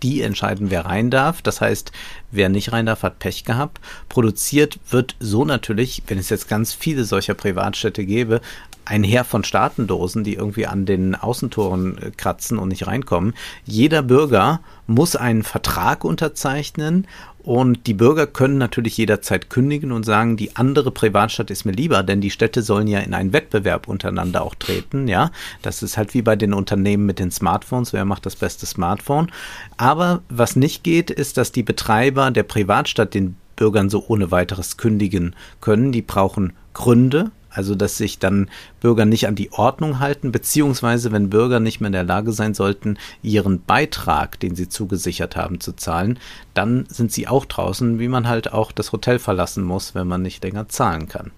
die 0.03 0.21
entscheiden, 0.21 0.71
wer 0.71 0.85
rein 0.85 1.11
darf. 1.11 1.43
Das 1.43 1.61
heißt, 1.61 1.93
wer 2.31 2.49
nicht 2.49 2.73
rein 2.73 2.87
darf, 2.87 3.03
hat 3.03 3.19
Pech 3.19 3.45
gehabt. 3.45 3.81
Produziert 4.09 4.79
wird 4.91 5.17
so 5.21 5.45
natürlich, 5.45 6.03
wenn 6.07 6.19
es 6.19 6.29
jetzt 6.29 6.49
ganz 6.49 6.75
viele 6.75 7.05
solcher 7.05 7.35
Privatstädte 7.35 8.05
gäbe, 8.05 8.41
ein 8.87 9.03
Heer 9.03 9.25
von 9.25 9.45
Staatendosen, 9.45 10.25
die 10.25 10.35
irgendwie 10.35 10.67
an 10.67 10.87
den 10.87 11.15
Außentoren 11.15 11.99
äh, 11.99 12.11
kratzen 12.17 12.59
und 12.59 12.69
nicht 12.69 12.87
reinkommen. 12.87 13.35
Jeder 13.65 14.03
Bürger 14.03 14.61
muss 14.87 15.17
einen 15.17 15.43
Vertrag 15.43 16.05
unterzeichnen 16.05 17.07
und 17.39 17.87
die 17.87 17.95
Bürger 17.95 18.27
können 18.27 18.59
natürlich 18.59 18.97
jederzeit 18.97 19.51
kündigen 19.51 19.93
und 19.93 20.05
sagen, 20.05 20.37
die 20.37 20.57
andere 20.57 20.91
Privatstadt 20.91 21.51
ist 21.51 21.65
mir 21.65 21.73
lieber, 21.73 22.03
denn 22.03 22.21
die 22.21 22.31
Städte 22.31 22.63
sollen 22.63 22.89
ja 22.89 23.01
in 23.01 23.15
einen 23.15 23.33
Wettbewerb 23.33 23.87
untereinander 23.89 24.43
auch 24.43 24.55
treten, 24.55 25.07
ja. 25.07 25.31
Das 25.63 25.83
ist 25.83 25.97
halt 25.97 26.15
wie 26.15 26.23
bei 26.23 26.37
den 26.37 26.55
Unternehmen 26.55 27.07
mit 27.07 27.19
den 27.19 27.31
Smartphones, 27.31 27.93
wer 27.93 28.05
macht 28.05 28.27
das 28.27 28.37
beste 28.37 28.67
Smartphone. 28.67 29.31
Aber 29.77 30.23
was 30.29 30.57
nicht 30.57 30.83
geht, 30.85 31.11
ist, 31.11 31.37
dass 31.37 31.53
die 31.53 31.63
Betreiber 31.63 32.31
der 32.31 32.45
Privatstadt 32.45 33.15
den 33.15 33.37
Bürgern 33.57 33.91
so 33.91 34.05
ohne 34.09 34.31
weiteres 34.31 34.77
kündigen 34.77 35.35
können. 35.61 35.93
Die 35.93 36.03
brauchen 36.03 36.53
Gründe, 36.75 37.31
also, 37.57 37.75
dass 37.75 37.97
sich 37.97 38.19
dann 38.19 38.51
Bürger 38.81 39.07
nicht 39.07 39.27
an 39.27 39.35
die 39.35 39.51
Ordnung 39.53 39.99
halten, 39.99 40.31
beziehungsweise 40.31 41.11
wenn 41.11 41.31
Bürger 41.31 41.59
nicht 41.59 41.81
mehr 41.81 41.89
in 41.89 41.93
der 41.93 42.05
Lage 42.05 42.33
sein 42.33 42.55
sollten, 42.55 42.99
ihren 43.23 43.63
Beitrag, 43.63 44.39
den 44.41 44.55
sie 44.55 44.69
zugesichert 44.69 45.37
haben, 45.37 45.61
zu 45.61 45.73
zahlen, 45.73 46.19
dann 46.55 46.87
sind 46.89 47.13
sie 47.13 47.29
auch 47.29 47.47
draußen, 47.47 47.99
wie 47.99 48.09
man 48.09 48.29
halt 48.29 48.53
auch 48.53 48.73
das 48.73 48.93
Hotel 48.93 49.19
verlassen 49.19 49.65
muss, 49.65 49.95
wenn 49.95 50.07
man 50.07 50.23
nicht 50.23 50.45
länger 50.45 50.69
zahlen 50.69 51.09
kann. 51.09 51.31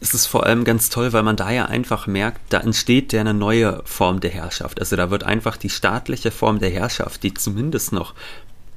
es 0.00 0.14
ist 0.14 0.26
vor 0.26 0.46
allem 0.46 0.64
ganz 0.64 0.90
toll, 0.90 1.12
weil 1.12 1.24
man 1.24 1.36
da 1.36 1.50
ja 1.50 1.66
einfach 1.66 2.06
merkt, 2.06 2.40
da 2.52 2.58
entsteht 2.58 3.12
ja 3.12 3.20
eine 3.20 3.34
neue 3.34 3.82
Form 3.84 4.20
der 4.20 4.30
Herrschaft. 4.30 4.80
Also 4.80 4.96
da 4.96 5.10
wird 5.10 5.24
einfach 5.24 5.56
die 5.56 5.70
staatliche 5.70 6.30
Form 6.30 6.60
der 6.60 6.70
Herrschaft, 6.70 7.22
die 7.22 7.34
zumindest 7.34 7.92
noch 7.92 8.14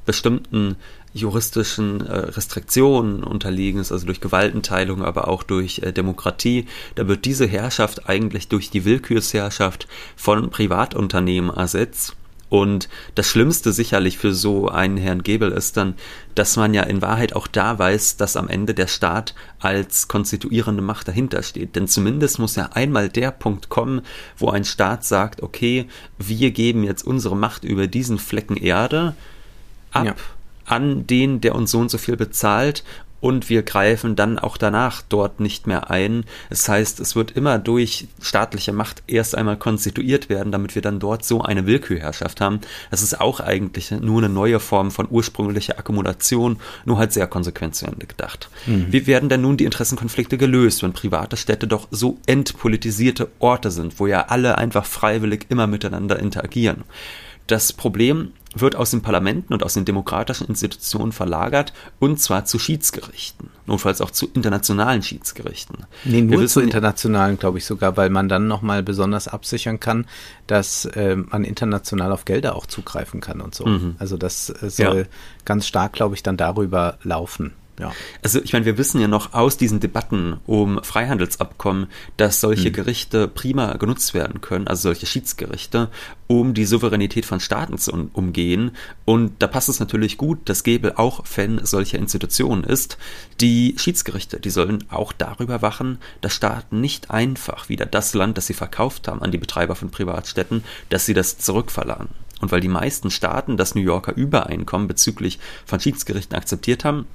bestimmten 0.05 0.75
juristischen 1.13 2.05
äh, 2.05 2.17
Restriktionen 2.17 3.23
unterliegen 3.23 3.79
ist, 3.79 3.91
also 3.91 4.05
durch 4.05 4.21
Gewaltenteilung, 4.21 5.03
aber 5.03 5.27
auch 5.27 5.43
durch 5.43 5.79
äh, 5.79 5.91
Demokratie, 5.91 6.67
da 6.95 7.07
wird 7.07 7.25
diese 7.25 7.45
Herrschaft 7.45 8.07
eigentlich 8.07 8.47
durch 8.47 8.69
die 8.69 8.85
Willkürsherrschaft 8.85 9.87
von 10.15 10.49
Privatunternehmen 10.49 11.53
ersetzt. 11.53 12.15
Und 12.51 12.89
das 13.15 13.27
Schlimmste 13.27 13.71
sicherlich 13.71 14.17
für 14.17 14.33
so 14.33 14.67
einen 14.67 14.97
Herrn 14.97 15.23
Gebel 15.23 15.53
ist 15.53 15.77
dann, 15.77 15.95
dass 16.35 16.57
man 16.57 16.73
ja 16.73 16.83
in 16.83 17.01
Wahrheit 17.01 17.33
auch 17.33 17.47
da 17.47 17.79
weiß, 17.79 18.17
dass 18.17 18.35
am 18.35 18.49
Ende 18.49 18.73
der 18.73 18.87
Staat 18.87 19.35
als 19.59 20.09
konstituierende 20.09 20.81
Macht 20.81 21.07
dahinter 21.07 21.43
steht. 21.43 21.77
Denn 21.77 21.87
zumindest 21.87 22.39
muss 22.39 22.57
ja 22.57 22.71
einmal 22.73 23.07
der 23.07 23.31
Punkt 23.31 23.69
kommen, 23.69 24.01
wo 24.37 24.49
ein 24.49 24.65
Staat 24.65 25.05
sagt, 25.05 25.41
okay, 25.41 25.87
wir 26.17 26.51
geben 26.51 26.83
jetzt 26.83 27.03
unsere 27.07 27.37
Macht 27.37 27.63
über 27.63 27.87
diesen 27.87 28.19
Flecken 28.19 28.57
Erde 28.57 29.15
ab. 29.91 30.05
Ja 30.05 30.15
an 30.71 31.05
den, 31.05 31.41
der 31.41 31.55
uns 31.55 31.71
so 31.71 31.79
und 31.79 31.91
so 31.91 31.97
viel 31.97 32.15
bezahlt 32.15 32.83
und 33.19 33.49
wir 33.49 33.61
greifen 33.61 34.15
dann 34.15 34.39
auch 34.39 34.57
danach 34.57 35.03
dort 35.07 35.39
nicht 35.39 35.67
mehr 35.67 35.91
ein. 35.91 36.25
Das 36.49 36.67
heißt, 36.67 36.99
es 36.99 37.15
wird 37.15 37.31
immer 37.31 37.59
durch 37.59 38.07
staatliche 38.19 38.73
Macht 38.73 39.03
erst 39.05 39.35
einmal 39.35 39.57
konstituiert 39.57 40.27
werden, 40.27 40.51
damit 40.51 40.73
wir 40.73 40.81
dann 40.81 40.99
dort 40.99 41.23
so 41.23 41.41
eine 41.41 41.67
Willkürherrschaft 41.67 42.41
haben. 42.41 42.61
Das 42.89 43.03
ist 43.03 43.21
auch 43.21 43.39
eigentlich 43.39 43.91
nur 43.91 44.17
eine 44.17 44.29
neue 44.29 44.59
Form 44.59 44.89
von 44.89 45.07
ursprünglicher 45.09 45.77
Akkumulation, 45.77 46.57
nur 46.85 46.97
halt 46.97 47.13
sehr 47.13 47.27
konsequent 47.27 47.75
zu 47.75 47.85
Ende 47.85 48.07
gedacht. 48.07 48.49
Mhm. 48.65 48.87
Wie 48.89 49.05
werden 49.05 49.29
denn 49.29 49.41
nun 49.41 49.57
die 49.57 49.65
Interessenkonflikte 49.65 50.37
gelöst, 50.37 50.81
wenn 50.81 50.93
private 50.93 51.37
Städte 51.37 51.67
doch 51.67 51.87
so 51.91 52.17
entpolitisierte 52.25 53.29
Orte 53.37 53.69
sind, 53.69 53.99
wo 53.99 54.07
ja 54.07 54.27
alle 54.29 54.57
einfach 54.57 54.85
freiwillig 54.85 55.45
immer 55.49 55.67
miteinander 55.67 56.17
interagieren? 56.17 56.85
Das 57.47 57.73
Problem 57.73 58.31
wird 58.53 58.75
aus 58.75 58.91
den 58.91 59.01
Parlamenten 59.01 59.53
und 59.53 59.63
aus 59.63 59.73
den 59.73 59.85
demokratischen 59.85 60.47
Institutionen 60.47 61.11
verlagert 61.11 61.73
und 61.99 62.19
zwar 62.19 62.45
zu 62.45 62.59
Schiedsgerichten, 62.59 63.49
notfalls 63.65 64.01
auch 64.01 64.11
zu 64.11 64.29
internationalen 64.33 65.01
Schiedsgerichten. 65.01 65.85
Nee, 66.03 66.21
nur 66.21 66.41
wissen, 66.41 66.53
zu 66.53 66.61
internationalen, 66.61 67.39
glaube 67.39 67.59
ich 67.59 67.65
sogar, 67.65 67.95
weil 67.95 68.09
man 68.09 68.27
dann 68.27 68.47
nochmal 68.47 68.83
besonders 68.83 69.27
absichern 69.27 69.79
kann, 69.79 70.05
dass 70.47 70.85
äh, 70.85 71.15
man 71.15 71.45
international 71.45 72.11
auf 72.11 72.25
Gelder 72.25 72.55
auch 72.55 72.65
zugreifen 72.65 73.21
kann 73.21 73.39
und 73.41 73.55
so. 73.55 73.65
Mhm. 73.65 73.95
Also 73.99 74.17
das 74.17 74.49
äh, 74.49 74.69
soll 74.69 74.97
ja. 74.97 75.05
ganz 75.45 75.65
stark, 75.65 75.93
glaube 75.93 76.15
ich, 76.15 76.23
dann 76.23 76.35
darüber 76.35 76.97
laufen. 77.03 77.53
Ja. 77.81 77.91
Also 78.21 78.39
ich 78.41 78.53
meine, 78.53 78.65
wir 78.65 78.77
wissen 78.77 79.01
ja 79.01 79.07
noch 79.07 79.33
aus 79.33 79.57
diesen 79.57 79.79
Debatten 79.79 80.39
um 80.45 80.83
Freihandelsabkommen, 80.83 81.87
dass 82.15 82.39
solche 82.39 82.65
hm. 82.65 82.73
Gerichte 82.73 83.27
prima 83.27 83.73
genutzt 83.77 84.13
werden 84.13 84.39
können, 84.39 84.67
also 84.67 84.83
solche 84.83 85.07
Schiedsgerichte, 85.07 85.89
um 86.27 86.53
die 86.53 86.65
Souveränität 86.65 87.25
von 87.25 87.39
Staaten 87.39 87.79
zu 87.79 87.91
umgehen. 88.13 88.71
Und 89.03 89.33
da 89.41 89.47
passt 89.47 89.67
es 89.67 89.79
natürlich 89.79 90.17
gut, 90.17 90.47
dass 90.47 90.63
Gebel 90.63 90.93
auch 90.95 91.25
Fan 91.25 91.59
solcher 91.63 91.97
Institutionen 91.97 92.63
ist. 92.63 92.99
Die 93.41 93.73
Schiedsgerichte, 93.77 94.39
die 94.39 94.51
sollen 94.51 94.83
auch 94.91 95.11
darüber 95.11 95.63
wachen, 95.63 95.97
dass 96.21 96.35
Staaten 96.35 96.81
nicht 96.81 97.09
einfach 97.09 97.67
wieder 97.67 97.87
das 97.87 98.13
Land, 98.13 98.37
das 98.37 98.45
sie 98.45 98.53
verkauft 98.53 99.07
haben 99.07 99.23
an 99.23 99.31
die 99.31 99.39
Betreiber 99.39 99.75
von 99.75 99.89
Privatstädten, 99.89 100.63
dass 100.89 101.07
sie 101.07 101.15
das 101.15 101.39
zurückverlangen. 101.39 102.09
Und 102.41 102.51
weil 102.51 102.61
die 102.61 102.67
meisten 102.67 103.11
Staaten 103.11 103.57
das 103.57 103.75
New 103.75 103.81
Yorker 103.81 104.15
Übereinkommen 104.15 104.87
bezüglich 104.87 105.39
von 105.65 105.79
Schiedsgerichten 105.79 106.35
akzeptiert 106.35 106.85
haben, 106.85 107.07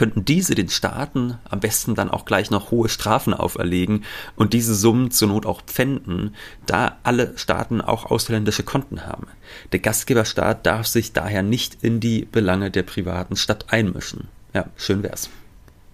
könnten 0.00 0.24
diese 0.24 0.54
den 0.54 0.70
Staaten 0.70 1.36
am 1.44 1.60
besten 1.60 1.94
dann 1.94 2.08
auch 2.08 2.24
gleich 2.24 2.50
noch 2.50 2.70
hohe 2.70 2.88
Strafen 2.88 3.34
auferlegen 3.34 4.04
und 4.34 4.54
diese 4.54 4.74
Summen 4.74 5.10
zur 5.10 5.28
Not 5.28 5.44
auch 5.44 5.60
pfänden, 5.60 6.34
da 6.64 6.96
alle 7.02 7.36
Staaten 7.36 7.82
auch 7.82 8.06
ausländische 8.06 8.62
Konten 8.62 9.04
haben. 9.04 9.26
Der 9.72 9.80
Gastgeberstaat 9.80 10.64
darf 10.64 10.86
sich 10.86 11.12
daher 11.12 11.42
nicht 11.42 11.84
in 11.84 12.00
die 12.00 12.24
Belange 12.24 12.70
der 12.70 12.82
privaten 12.82 13.36
Stadt 13.36 13.66
einmischen. 13.74 14.28
Ja, 14.54 14.70
schön 14.74 15.02
wär's. 15.02 15.28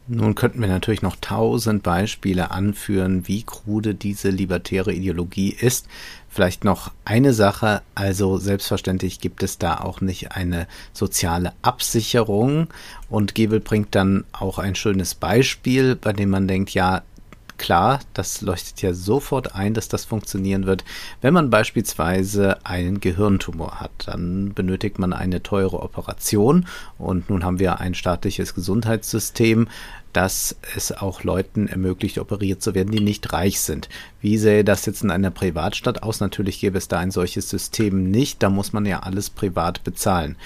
Nun 0.09 0.37
könnten 0.37 0.61
wir 0.61 0.69
natürlich 0.69 1.03
noch 1.03 1.17
tausend 1.21 1.83
Beispiele 1.83 2.53
anführen, 2.53 3.27
wie 3.27 3.43
krude 3.43 3.97
diese 3.97 4.31
libertäre 4.31 4.93
Ideologie 4.93 5.51
ist. 5.51 5.89
Vielleicht 6.29 6.63
noch 6.65 6.93
eine 7.05 7.33
Sache, 7.33 7.83
also 7.97 8.39
selbstverständlich 8.39 9.21
gibt 9.21 9.43
es 9.43 9.59
da 9.59 9.79
auch 9.79 10.01
nicht 10.01 10.33
eine 10.33 10.69
soziale 10.93 11.55
Absicherung 11.63 12.69
und 13.11 13.35
Gebel 13.35 13.59
bringt 13.59 13.97
dann 13.97 14.25
auch 14.33 14.59
ein 14.59 14.77
schönes 14.77 15.17
Beispiel, 15.17 15.97
bei 15.97 16.13
dem 16.13 16.31
man 16.31 16.47
denkt, 16.47 16.71
ja, 16.71 17.03
klar, 17.59 18.01
das 18.15 18.41
leuchtet 18.41 18.83
ja 18.83 18.95
sofort 18.95 19.55
ein, 19.55 19.75
dass 19.75 19.89
das 19.89 20.05
funktionieren 20.05 20.67
wird. 20.67 20.85
Wenn 21.21 21.35
man 21.35 21.51
beispielsweise 21.51 22.65
einen 22.65 23.01
Gehirntumor 23.01 23.81
hat, 23.81 23.91
dann 24.07 24.55
benötigt 24.55 24.99
man 24.99 25.13
eine 25.13 25.43
teure 25.43 25.83
Operation 25.83 26.67
und 26.99 27.31
nun 27.31 27.45
haben 27.45 27.59
wir 27.59 27.81
ein 27.81 27.95
staatliches 27.95 28.55
Gesundheitssystem, 28.55 29.69
dass 30.13 30.57
es 30.75 30.93
auch 30.93 31.25
Leuten 31.25 31.69
ermöglicht, 31.69 32.19
operiert 32.19 32.63
zu 32.63 32.75
werden, 32.75 32.91
die 32.91 33.01
nicht 33.01 33.35
reich 33.35 33.61
sind. 33.61 33.91
Wie 34.23 34.39
sähe 34.39 34.65
das 34.65 34.87
jetzt 34.87 35.05
in 35.05 35.11
einer 35.11 35.31
Privatstadt 35.31 36.03
aus? 36.03 36.21
Natürlich 36.21 36.59
gäbe 36.61 36.79
es 36.79 36.89
da 36.89 36.99
ein 36.99 37.11
solches 37.11 37.51
System 37.51 38.11
nicht. 38.11 38.43
Da 38.43 38.49
muss 38.49 38.73
man 38.73 38.87
ja 38.87 39.01
alles 39.01 39.29
privat 39.29 39.85
bezahlen. 39.85 40.37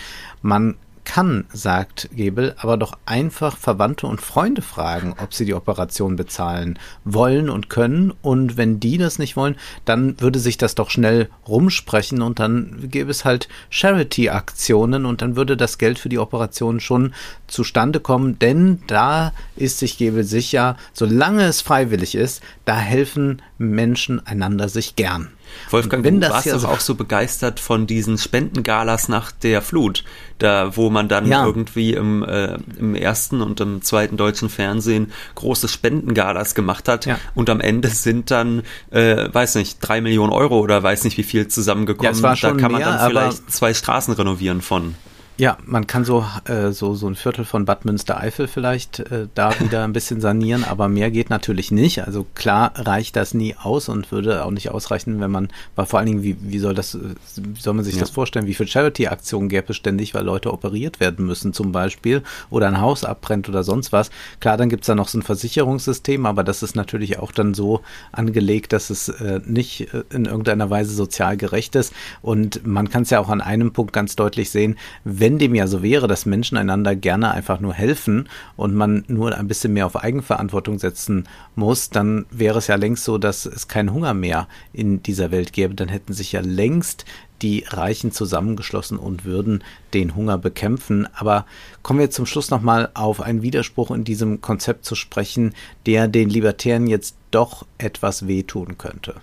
Man 0.42 0.76
kann, 1.11 1.44
sagt 1.52 2.08
Gebel, 2.14 2.54
aber 2.56 2.76
doch 2.76 2.96
einfach 3.04 3.56
Verwandte 3.56 4.06
und 4.06 4.20
Freunde 4.20 4.62
fragen, 4.62 5.16
ob 5.20 5.34
sie 5.34 5.44
die 5.44 5.54
Operation 5.54 6.14
bezahlen 6.14 6.78
wollen 7.04 7.50
und 7.50 7.68
können. 7.68 8.12
Und 8.22 8.56
wenn 8.56 8.78
die 8.78 8.96
das 8.96 9.18
nicht 9.18 9.34
wollen, 9.34 9.56
dann 9.84 10.20
würde 10.20 10.38
sich 10.38 10.56
das 10.56 10.76
doch 10.76 10.88
schnell 10.88 11.28
rumsprechen 11.48 12.22
und 12.22 12.38
dann 12.38 12.88
gäbe 12.90 13.11
es 13.11 13.24
halt 13.24 13.48
Charity-Aktionen 13.70 15.04
und 15.04 15.20
dann 15.20 15.34
würde 15.34 15.56
das 15.56 15.78
Geld 15.78 15.98
für 15.98 16.08
die 16.08 16.20
Operation 16.20 16.78
schon 16.78 17.12
zustande 17.48 17.98
kommen. 17.98 18.38
Denn 18.38 18.80
da 18.86 19.32
ist 19.56 19.80
sich 19.80 19.98
Gebel 19.98 20.22
sicher, 20.22 20.76
solange 20.92 21.42
es 21.42 21.61
freiwillig 21.61 22.14
ist, 22.14 22.40
da 22.64 22.76
helfen 22.76 23.42
Menschen 23.58 24.24
einander 24.24 24.68
sich 24.68 24.94
gern. 24.94 25.32
Wolfgang, 25.70 26.05
wenn 26.05 26.20
du 26.20 26.30
warst 26.30 26.46
ja 26.46 26.57
doch 26.57 26.64
auch 26.64 26.80
so 26.80 26.94
begeistert 26.94 27.61
von 27.61 27.86
diesen 27.86 28.18
Spendengalas 28.18 29.09
nach 29.09 29.32
der 29.32 29.62
Flut, 29.62 30.05
da 30.38 30.76
wo 30.76 30.90
man 30.90 31.09
dann 31.09 31.26
ja. 31.26 31.44
irgendwie 31.44 31.92
im, 31.92 32.22
äh, 32.24 32.59
im 32.78 32.94
ersten 32.94 33.42
und 33.42 33.61
im 33.61 33.82
zweiten 33.82 34.16
deutschen 34.16 34.48
Fernsehen 34.48 35.12
große 35.34 35.68
Spendengalas 35.68 36.55
gemacht 36.55 36.88
hat 36.88 37.07
ja. 37.07 37.18
und 37.34 37.51
am 37.51 37.61
Ende 37.61 37.88
sind 37.88 38.30
dann, 38.30 38.62
äh, 38.90 39.28
weiß 39.32 39.57
nicht, 39.57 39.78
drei 39.80 40.01
Millionen 40.01 40.32
Euro 40.32 40.61
oder 40.61 40.82
weiß 40.82 41.05
nicht 41.05 41.16
wie 41.18 41.22
viel 41.22 41.48
zusammengekommen. 41.48 42.14
Ja, 42.14 42.34
da 42.34 42.53
kann 42.53 42.72
man 42.72 42.80
mehr, 42.80 42.96
dann 42.96 43.11
vielleicht 43.11 43.51
zwei 43.53 43.74
Straßen 43.74 44.14
renovieren 44.14 44.61
von. 44.61 44.94
Ja, 45.41 45.57
man 45.64 45.86
kann 45.86 46.05
so, 46.05 46.26
äh, 46.45 46.70
so, 46.70 46.95
so 46.95 47.09
ein 47.09 47.14
Viertel 47.14 47.47
von 47.47 47.64
Bad 47.64 47.86
Münstereifel 47.86 48.47
vielleicht 48.47 48.99
äh, 48.99 49.26
da 49.34 49.59
wieder 49.61 49.84
ein 49.84 49.95
bisschen 49.95 50.20
sanieren, 50.20 50.64
aber 50.64 50.91
mehr 50.91 51.11
geht 51.11 51.30
natürlich 51.30 51.70
nicht. 51.70 52.05
Also 52.05 52.26
klar 52.34 52.74
reicht 52.76 53.16
das 53.16 53.32
nie 53.32 53.55
aus 53.57 53.88
und 53.88 54.12
würde 54.12 54.45
auch 54.45 54.51
nicht 54.51 54.70
ausreichen, 54.70 55.18
wenn 55.18 55.30
man, 55.30 55.49
weil 55.76 55.86
vor 55.86 55.99
allen 55.99 56.09
Dingen, 56.09 56.22
wie, 56.22 56.36
wie 56.43 56.59
soll 56.59 56.74
das, 56.74 56.99
wie 57.36 57.59
soll 57.59 57.72
man 57.72 57.86
sich 57.86 57.95
ja. 57.95 58.01
das 58.01 58.11
vorstellen? 58.11 58.47
Wie 58.47 58.53
viele 58.53 58.68
Charity-Aktionen 58.68 59.49
gäbe 59.49 59.70
es 59.70 59.76
ständig, 59.76 60.12
weil 60.12 60.26
Leute 60.26 60.53
operiert 60.53 61.01
werden 61.01 61.24
müssen 61.24 61.55
zum 61.55 61.72
Beispiel 61.72 62.22
oder 62.51 62.68
ein 62.68 62.82
Haus 62.82 63.03
abbrennt 63.03 63.49
oder 63.49 63.64
sonst 63.64 63.93
was? 63.93 64.11
Klar, 64.41 64.59
dann 64.59 64.68
gibt's 64.68 64.88
da 64.88 64.95
noch 64.95 65.09
so 65.09 65.16
ein 65.16 65.22
Versicherungssystem, 65.22 66.26
aber 66.26 66.45
das 66.45 66.62
ist 66.62 66.76
natürlich 66.76 67.18
auch 67.18 67.32
dann 67.32 67.55
so 67.55 67.80
angelegt, 68.12 68.74
dass 68.74 68.91
es 68.91 69.09
äh, 69.09 69.41
nicht 69.47 69.95
äh, 69.95 70.03
in 70.11 70.26
irgendeiner 70.26 70.68
Weise 70.68 70.93
sozial 70.93 71.38
gerecht 71.38 71.76
ist. 71.76 71.95
Und 72.20 72.66
man 72.66 72.91
kann 72.91 73.05
es 73.05 73.11
ja 73.11 73.20
auch 73.20 73.30
an 73.30 73.41
einem 73.41 73.72
Punkt 73.72 73.95
ganz 73.95 74.16
deutlich 74.16 74.51
sehen, 74.51 74.76
wenn 75.05 75.30
wenn 75.31 75.39
dem 75.39 75.55
ja 75.55 75.68
so 75.68 75.81
wäre, 75.81 76.09
dass 76.09 76.26
Menschen 76.26 76.59
einander 76.59 76.97
gerne 76.97 77.31
einfach 77.31 77.61
nur 77.61 77.72
helfen 77.72 78.28
und 78.57 78.74
man 78.74 79.05
nur 79.07 79.33
ein 79.37 79.47
bisschen 79.47 79.72
mehr 79.72 79.87
auf 79.87 79.95
Eigenverantwortung 79.95 80.81
setzen 80.81 81.28
muss, 81.55 81.89
dann 81.89 82.26
wäre 82.33 82.59
es 82.59 82.66
ja 82.66 82.74
längst 82.74 83.05
so, 83.05 83.16
dass 83.16 83.47
es 83.47 83.68
keinen 83.68 83.93
Hunger 83.93 84.12
mehr 84.12 84.49
in 84.72 85.05
dieser 85.05 85.31
Welt 85.31 85.53
gäbe. 85.53 85.76
Dann 85.76 85.89
hätten 85.89 86.14
sich 86.14 86.33
ja 86.33 86.41
längst 86.41 87.05
die 87.43 87.64
Reichen 87.68 88.11
zusammengeschlossen 88.11 88.99
und 88.99 89.24
würden 89.24 89.62
den 89.95 90.16
Hunger 90.16 90.37
bekämpfen. 90.37 91.07
Aber 91.14 91.47
kommen 91.85 92.01
wir 92.01 92.11
zum 92.11 92.26
Schluss 92.26 92.51
nochmal 92.51 92.91
auf 92.95 93.20
einen 93.20 93.43
Widerspruch 93.43 93.93
in 93.93 94.03
diesem 94.03 94.41
Konzept 94.41 94.85
zu 94.85 94.97
sprechen, 94.97 95.55
der 95.87 96.09
den 96.09 96.28
Libertären 96.28 96.89
jetzt 96.89 97.14
doch 97.31 97.64
etwas 97.78 98.26
wehtun 98.26 98.78
könnte 98.78 99.14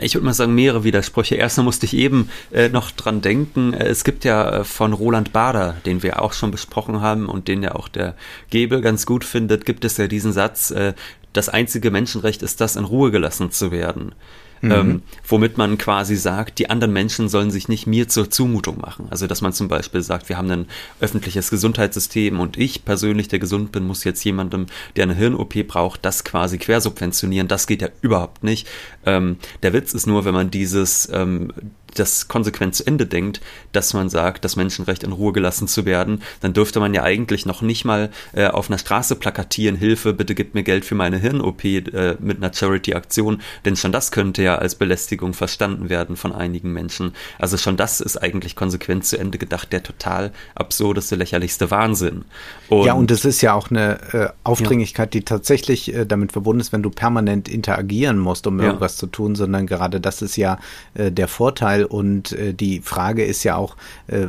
ich 0.00 0.14
würde 0.14 0.24
mal 0.24 0.34
sagen, 0.34 0.54
mehrere 0.54 0.84
Widersprüche. 0.84 1.34
Erstmal 1.36 1.64
musste 1.64 1.86
ich 1.86 1.94
eben 1.94 2.30
äh, 2.52 2.68
noch 2.68 2.90
dran 2.90 3.20
denken, 3.20 3.72
äh, 3.74 3.86
es 3.88 4.04
gibt 4.04 4.24
ja 4.24 4.60
äh, 4.60 4.64
von 4.64 4.92
Roland 4.92 5.32
Bader, 5.32 5.76
den 5.86 6.02
wir 6.02 6.22
auch 6.22 6.32
schon 6.32 6.50
besprochen 6.50 7.00
haben 7.00 7.26
und 7.26 7.48
den 7.48 7.62
ja 7.62 7.74
auch 7.74 7.88
der 7.88 8.14
Gebel 8.50 8.80
ganz 8.80 9.06
gut 9.06 9.24
findet, 9.24 9.66
gibt 9.66 9.84
es 9.84 9.96
ja 9.96 10.06
diesen 10.06 10.32
Satz, 10.32 10.70
äh, 10.70 10.94
das 11.32 11.48
einzige 11.48 11.90
Menschenrecht 11.90 12.42
ist 12.42 12.60
das, 12.60 12.76
in 12.76 12.84
Ruhe 12.84 13.10
gelassen 13.10 13.50
zu 13.50 13.70
werden. 13.70 14.12
Mhm. 14.60 14.70
ähm, 14.70 15.02
womit 15.26 15.58
man 15.58 15.78
quasi 15.78 16.16
sagt, 16.16 16.58
die 16.58 16.70
anderen 16.70 16.92
Menschen 16.92 17.28
sollen 17.28 17.50
sich 17.50 17.68
nicht 17.68 17.86
mir 17.86 18.08
zur 18.08 18.30
Zumutung 18.30 18.78
machen. 18.80 19.06
Also 19.10 19.26
dass 19.26 19.40
man 19.40 19.52
zum 19.52 19.68
Beispiel 19.68 20.02
sagt, 20.02 20.28
wir 20.28 20.36
haben 20.36 20.50
ein 20.50 20.66
öffentliches 21.00 21.50
Gesundheitssystem 21.50 22.40
und 22.40 22.56
ich 22.56 22.84
persönlich, 22.84 23.28
der 23.28 23.38
gesund 23.38 23.72
bin, 23.72 23.86
muss 23.86 24.04
jetzt 24.04 24.24
jemandem, 24.24 24.66
der 24.96 25.04
eine 25.04 25.14
Hirn-OP 25.14 25.66
braucht, 25.66 26.04
das 26.04 26.24
quasi 26.24 26.58
quersubventionieren. 26.58 27.48
Das 27.48 27.66
geht 27.66 27.82
ja 27.82 27.88
überhaupt 28.00 28.44
nicht. 28.44 28.68
Ähm, 29.06 29.38
der 29.62 29.72
Witz 29.72 29.94
ist 29.94 30.06
nur, 30.06 30.24
wenn 30.24 30.34
man 30.34 30.50
dieses 30.50 31.08
ähm, 31.12 31.52
das 31.94 32.28
konsequent 32.28 32.74
zu 32.74 32.86
Ende 32.86 33.06
denkt, 33.06 33.40
dass 33.72 33.94
man 33.94 34.08
sagt, 34.08 34.44
das 34.44 34.56
Menschenrecht 34.56 35.02
in 35.02 35.12
Ruhe 35.12 35.32
gelassen 35.32 35.68
zu 35.68 35.84
werden, 35.84 36.22
dann 36.40 36.52
dürfte 36.52 36.80
man 36.80 36.94
ja 36.94 37.02
eigentlich 37.02 37.46
noch 37.46 37.62
nicht 37.62 37.84
mal 37.84 38.10
äh, 38.32 38.46
auf 38.46 38.68
einer 38.68 38.78
Straße 38.78 39.16
plakatieren, 39.16 39.76
Hilfe, 39.76 40.12
bitte 40.12 40.34
gib 40.34 40.54
mir 40.54 40.62
Geld 40.62 40.84
für 40.84 40.94
meine 40.94 41.18
Hirn-OP 41.18 41.64
äh, 41.64 42.16
mit 42.18 42.38
einer 42.38 42.52
Charity-Aktion, 42.52 43.40
denn 43.64 43.76
schon 43.76 43.92
das 43.92 44.12
könnte 44.12 44.42
ja 44.42 44.56
als 44.56 44.74
Belästigung 44.74 45.34
verstanden 45.34 45.88
werden 45.88 46.16
von 46.16 46.32
einigen 46.32 46.72
Menschen. 46.72 47.14
Also 47.38 47.56
schon 47.56 47.76
das 47.76 48.00
ist 48.00 48.16
eigentlich 48.16 48.56
konsequent 48.56 49.04
zu 49.04 49.18
Ende 49.18 49.38
gedacht, 49.38 49.72
der 49.72 49.82
total 49.82 50.32
absurdeste, 50.54 51.16
lächerlichste 51.16 51.70
Wahnsinn. 51.70 52.24
Und 52.68 52.86
ja, 52.86 52.94
und 52.94 53.10
es 53.10 53.24
ist 53.24 53.40
ja 53.40 53.54
auch 53.54 53.70
eine 53.70 54.12
äh, 54.12 54.28
Aufdringlichkeit, 54.44 55.14
ja. 55.14 55.20
die 55.20 55.24
tatsächlich 55.24 55.94
äh, 55.94 56.06
damit 56.06 56.32
verbunden 56.32 56.60
ist, 56.60 56.72
wenn 56.72 56.82
du 56.82 56.90
permanent 56.90 57.48
interagieren 57.48 58.18
musst, 58.18 58.46
um 58.46 58.58
ja. 58.58 58.66
irgendwas 58.66 58.96
zu 58.96 59.06
tun, 59.06 59.34
sondern 59.34 59.66
gerade 59.66 60.00
das 60.00 60.22
ist 60.22 60.36
ja 60.36 60.58
äh, 60.94 61.10
der 61.10 61.28
Vorteil, 61.28 61.79
Urteil 61.80 61.84
und 61.84 62.32
äh, 62.32 62.54
die 62.54 62.80
Frage 62.80 63.24
ist 63.24 63.44
ja 63.44 63.56
auch, 63.56 63.76
äh, 64.06 64.26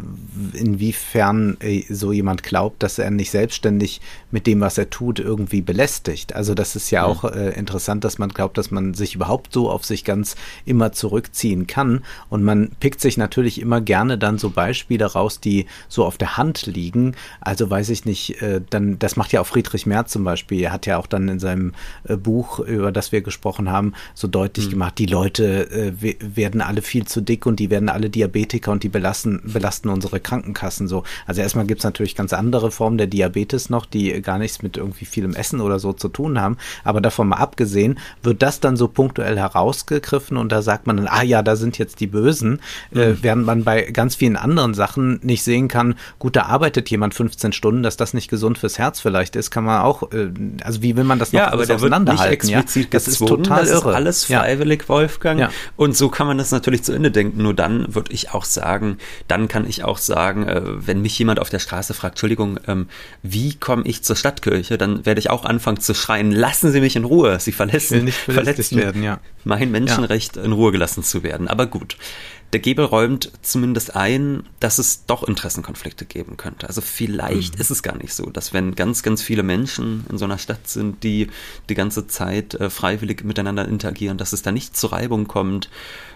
inwiefern 0.54 1.58
äh, 1.60 1.84
so 1.90 2.12
jemand 2.12 2.44
glaubt, 2.44 2.84
dass 2.84 3.00
er 3.00 3.12
nicht 3.12 3.32
selbstständig 3.32 4.02
mit 4.32 4.48
dem, 4.48 4.62
was 4.62 4.78
er 4.78 4.90
tut, 4.90 5.20
irgendwie 5.20 5.62
belästigt. 5.62 6.36
Also 6.36 6.54
das 6.54 6.76
ist 6.76 6.92
ja, 6.92 7.02
ja. 7.02 7.08
auch 7.08 7.26
äh, 7.26 7.52
interessant, 7.52 8.04
dass 8.04 8.18
man 8.18 8.30
glaubt, 8.30 8.58
dass 8.58 8.72
man 8.72 8.94
sich 8.94 9.16
überhaupt 9.16 9.54
so 9.54 9.70
auf 9.70 9.86
sich 9.86 10.04
ganz 10.04 10.36
immer 10.66 10.92
zurückziehen 10.92 11.68
kann 11.68 12.04
und 12.30 12.44
man 12.44 12.72
pickt 12.80 13.02
sich 13.02 13.18
natürlich 13.18 13.62
immer 13.62 13.82
gerne 13.82 14.18
dann 14.18 14.38
so 14.38 14.50
Beispiele 14.50 15.06
raus, 15.06 15.40
die 15.40 15.66
so 15.88 16.06
auf 16.06 16.18
der 16.18 16.38
Hand 16.38 16.66
liegen. 16.66 17.16
Also 17.40 17.70
weiß 17.70 17.90
ich 17.90 18.06
nicht, 18.06 18.42
äh, 18.42 18.62
dann 18.70 19.00
das 19.00 19.16
macht 19.16 19.32
ja 19.32 19.42
auch 19.42 19.48
Friedrich 19.48 19.86
Merz 19.86 20.12
zum 20.12 20.24
Beispiel. 20.24 20.62
Er 20.62 20.72
hat 20.72 20.86
ja 20.86 20.98
auch 20.98 21.08
dann 21.08 21.28
in 21.28 21.40
seinem 21.40 21.74
äh, 22.04 22.16
Buch, 22.16 22.60
über 22.60 22.92
das 22.92 23.12
wir 23.12 23.22
gesprochen 23.22 23.70
haben, 23.70 23.94
so 24.14 24.28
deutlich 24.28 24.68
mhm. 24.68 24.72
gemacht, 24.72 24.98
die 24.98 25.06
Leute 25.06 25.42
werden 26.02 26.62
alle 26.62 26.82
viel 26.82 27.06
zu 27.06 27.22
dick 27.22 27.41
dick 27.42 27.46
und 27.46 27.60
die 27.60 27.70
werden 27.70 27.90
alle 27.90 28.10
Diabetiker 28.10 28.72
und 28.72 28.84
die 28.84 28.90
belasten, 28.90 29.42
belasten 29.44 29.90
unsere 29.90 30.20
Krankenkassen 30.20 30.88
so. 30.88 31.04
Also 31.26 31.42
erstmal 31.42 31.66
gibt 31.66 31.82
es 31.82 31.84
natürlich 31.84 32.16
ganz 32.16 32.34
andere 32.34 32.72
Formen 32.72 32.98
der 32.98 33.08
Diabetes 33.08 33.70
noch, 33.70 33.86
die 33.86 34.22
gar 34.22 34.38
nichts 34.38 34.62
mit 34.62 34.78
irgendwie 34.78 35.06
vielem 35.06 35.34
Essen 35.34 35.62
oder 35.62 35.80
so 35.80 35.94
zu 35.94 36.10
tun 36.10 36.40
haben. 36.40 36.58
Aber 36.84 37.02
davon 37.02 37.30
mal 37.30 37.38
abgesehen, 37.38 38.00
wird 38.24 38.42
das 38.42 38.60
dann 38.60 38.78
so 38.78 38.88
punktuell 38.88 39.38
herausgegriffen 39.38 40.38
und 40.38 40.52
da 40.52 40.62
sagt 40.62 40.88
man 40.88 40.98
dann, 40.98 41.08
ah 41.08 41.24
ja, 41.24 41.42
da 41.42 41.56
sind 41.56 41.78
jetzt 41.78 42.00
die 42.00 42.08
Bösen, 42.08 42.60
äh, 42.94 42.96
mhm. 42.96 43.02
äh, 43.02 43.24
während 43.24 43.46
man 43.46 43.64
bei 43.64 43.84
ganz 43.84 44.16
vielen 44.16 44.38
anderen 44.38 44.74
Sachen 44.74 45.20
nicht 45.24 45.44
sehen 45.44 45.68
kann, 45.68 45.96
gut, 46.20 46.36
da 46.36 46.44
arbeitet 46.44 46.90
jemand 46.90 47.14
15 47.14 47.54
Stunden, 47.54 47.84
dass 47.84 47.98
das 47.98 48.14
nicht 48.14 48.30
gesund 48.30 48.58
fürs 48.58 48.78
Herz 48.78 49.00
vielleicht 49.00 49.36
ist, 49.36 49.52
kann 49.52 49.64
man 49.64 49.82
auch, 49.82 50.12
äh, 50.12 50.30
also 50.64 50.82
wie 50.82 50.96
will 50.96 51.04
man 51.04 51.20
das 51.20 51.34
noch 51.34 51.40
ja, 51.40 51.52
aber 51.52 51.64
auseinanderhalten? 51.64 52.32
Wird 52.32 52.44
nicht 52.44 52.56
explizit 52.56 52.84
ja? 52.86 52.90
Das 52.92 53.08
ist 53.08 53.20
total 53.20 53.62
das 53.62 53.70
irre. 53.70 53.90
Ist 53.90 53.96
alles 53.96 54.26
freiwillig, 54.26 54.82
ja. 54.84 54.90
Wolfgang. 54.90 55.40
Ja. 55.40 55.50
Und 55.76 55.96
so 55.96 56.10
kann 56.10 56.28
man 56.28 56.38
das 56.38 56.52
natürlich 56.52 56.84
zu 56.84 56.94
Ende 56.94 57.12
denken 57.12 57.31
Nur 57.36 57.54
dann 57.54 57.94
würde 57.94 58.12
ich 58.14 58.32
auch 58.32 58.46
sagen, 58.46 58.98
dann 59.28 59.48
kann 59.48 59.68
ich 59.68 59.84
auch 59.84 59.98
sagen, 59.98 60.48
äh, 60.48 60.62
wenn 60.66 61.02
mich 61.02 61.18
jemand 61.18 61.40
auf 61.40 61.50
der 61.50 61.60
Straße 61.60 61.94
fragt, 61.94 62.14
Entschuldigung, 62.14 62.60
ähm, 62.68 62.88
wie 63.24 63.56
komme 63.56 63.84
ich 63.86 64.04
zur 64.04 64.16
Stadtkirche, 64.16 64.78
dann 64.78 65.06
werde 65.06 65.20
ich 65.20 65.30
auch 65.30 65.46
anfangen 65.46 65.80
zu 65.80 65.94
schreien, 65.94 66.32
lassen 66.32 66.72
Sie 66.72 66.82
mich 66.82 66.96
in 66.96 67.06
Ruhe. 67.06 67.40
Sie 67.40 67.52
verletzen, 67.52 68.08
verletzen 68.12 68.78
werden, 68.78 69.04
ja. 69.04 69.20
mein 69.44 69.72
Menschenrecht, 69.72 70.36
ja. 70.36 70.44
in 70.44 70.52
Ruhe 70.52 70.72
gelassen 70.72 71.04
zu 71.04 71.24
werden. 71.24 71.48
Aber 71.48 71.68
gut. 71.68 71.98
Der 72.54 72.60
Gebel 72.60 72.84
räumt 72.84 73.32
zumindest 73.42 73.96
ein, 73.96 74.44
dass 74.60 74.78
es 74.78 75.06
doch 75.06 75.24
Interessenkonflikte 75.24 76.04
geben 76.04 76.36
könnte. 76.36 76.68
Also 76.68 76.82
vielleicht 76.82 77.56
mhm. 77.56 77.62
ist 77.62 77.72
es 77.72 77.82
gar 77.82 77.98
nicht 77.98 78.14
so, 78.14 78.30
dass 78.30 78.52
wenn 78.52 78.76
ganz, 78.76 79.04
ganz 79.04 79.22
viele 79.22 79.42
Menschen 79.42 80.06
in 80.10 80.18
so 80.18 80.26
einer 80.26 80.38
Stadt 80.38 80.68
sind, 80.68 81.04
die 81.04 81.30
die 81.70 81.76
ganze 81.76 82.08
Zeit 82.08 82.56
äh, 82.56 82.70
freiwillig 82.70 83.24
miteinander 83.24 83.66
interagieren, 83.66 84.18
dass 84.18 84.34
es 84.34 84.42
da 84.42 84.52
nicht 84.52 84.76
zu 84.76 84.88
Reibung 84.88 85.28
kommt 85.28 85.70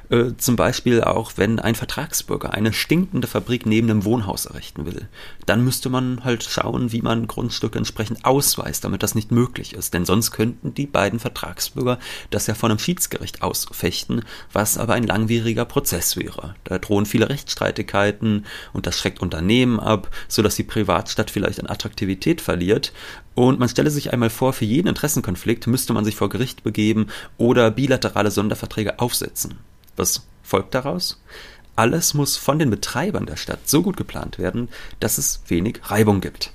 äh, 0.09 0.33
zum 0.37 0.55
Beispiel 0.55 1.01
auch, 1.01 1.33
wenn 1.35 1.59
ein 1.59 1.75
Vertragsbürger 1.75 2.53
eine 2.53 2.73
stinkende 2.73 3.27
Fabrik 3.27 3.65
neben 3.65 3.89
einem 3.89 4.05
Wohnhaus 4.05 4.45
errichten 4.45 4.85
will, 4.85 5.07
dann 5.45 5.63
müsste 5.63 5.89
man 5.89 6.23
halt 6.23 6.43
schauen, 6.43 6.91
wie 6.91 7.01
man 7.01 7.27
Grundstücke 7.27 7.77
entsprechend 7.77 8.25
ausweist, 8.25 8.83
damit 8.83 9.03
das 9.03 9.15
nicht 9.15 9.31
möglich 9.31 9.73
ist. 9.73 9.93
Denn 9.93 10.05
sonst 10.05 10.31
könnten 10.31 10.73
die 10.73 10.85
beiden 10.85 11.19
Vertragsbürger 11.19 11.99
das 12.29 12.47
ja 12.47 12.53
von 12.53 12.71
einem 12.71 12.79
Schiedsgericht 12.79 13.41
ausfechten, 13.41 14.23
was 14.51 14.77
aber 14.77 14.93
ein 14.93 15.07
langwieriger 15.07 15.65
Prozess 15.65 16.17
wäre. 16.17 16.55
Da 16.63 16.77
drohen 16.77 17.05
viele 17.05 17.29
Rechtsstreitigkeiten 17.29 18.45
und 18.73 18.87
das 18.87 18.97
schreckt 18.97 19.21
Unternehmen 19.21 19.79
ab, 19.79 20.09
sodass 20.27 20.55
die 20.55 20.63
Privatstadt 20.63 21.31
vielleicht 21.31 21.59
an 21.59 21.69
Attraktivität 21.69 22.41
verliert. 22.41 22.93
Und 23.33 23.59
man 23.59 23.69
stelle 23.69 23.91
sich 23.91 24.13
einmal 24.13 24.29
vor, 24.29 24.53
für 24.53 24.65
jeden 24.65 24.87
Interessenkonflikt 24.87 25.67
müsste 25.67 25.93
man 25.93 26.05
sich 26.05 26.15
vor 26.15 26.29
Gericht 26.29 26.63
begeben 26.63 27.07
oder 27.37 27.69
bilaterale 27.69 28.31
Sonderverträge 28.31 28.99
aufsetzen. 28.99 29.55
Was 29.95 30.27
folgt 30.43 30.75
daraus? 30.75 31.21
Alles 31.75 32.13
muss 32.13 32.37
von 32.37 32.59
den 32.59 32.69
Betreibern 32.69 33.25
der 33.25 33.35
Stadt 33.35 33.67
so 33.67 33.81
gut 33.81 33.97
geplant 33.97 34.39
werden, 34.39 34.69
dass 34.99 35.17
es 35.17 35.41
wenig 35.47 35.79
Reibung 35.83 36.21
gibt. 36.21 36.51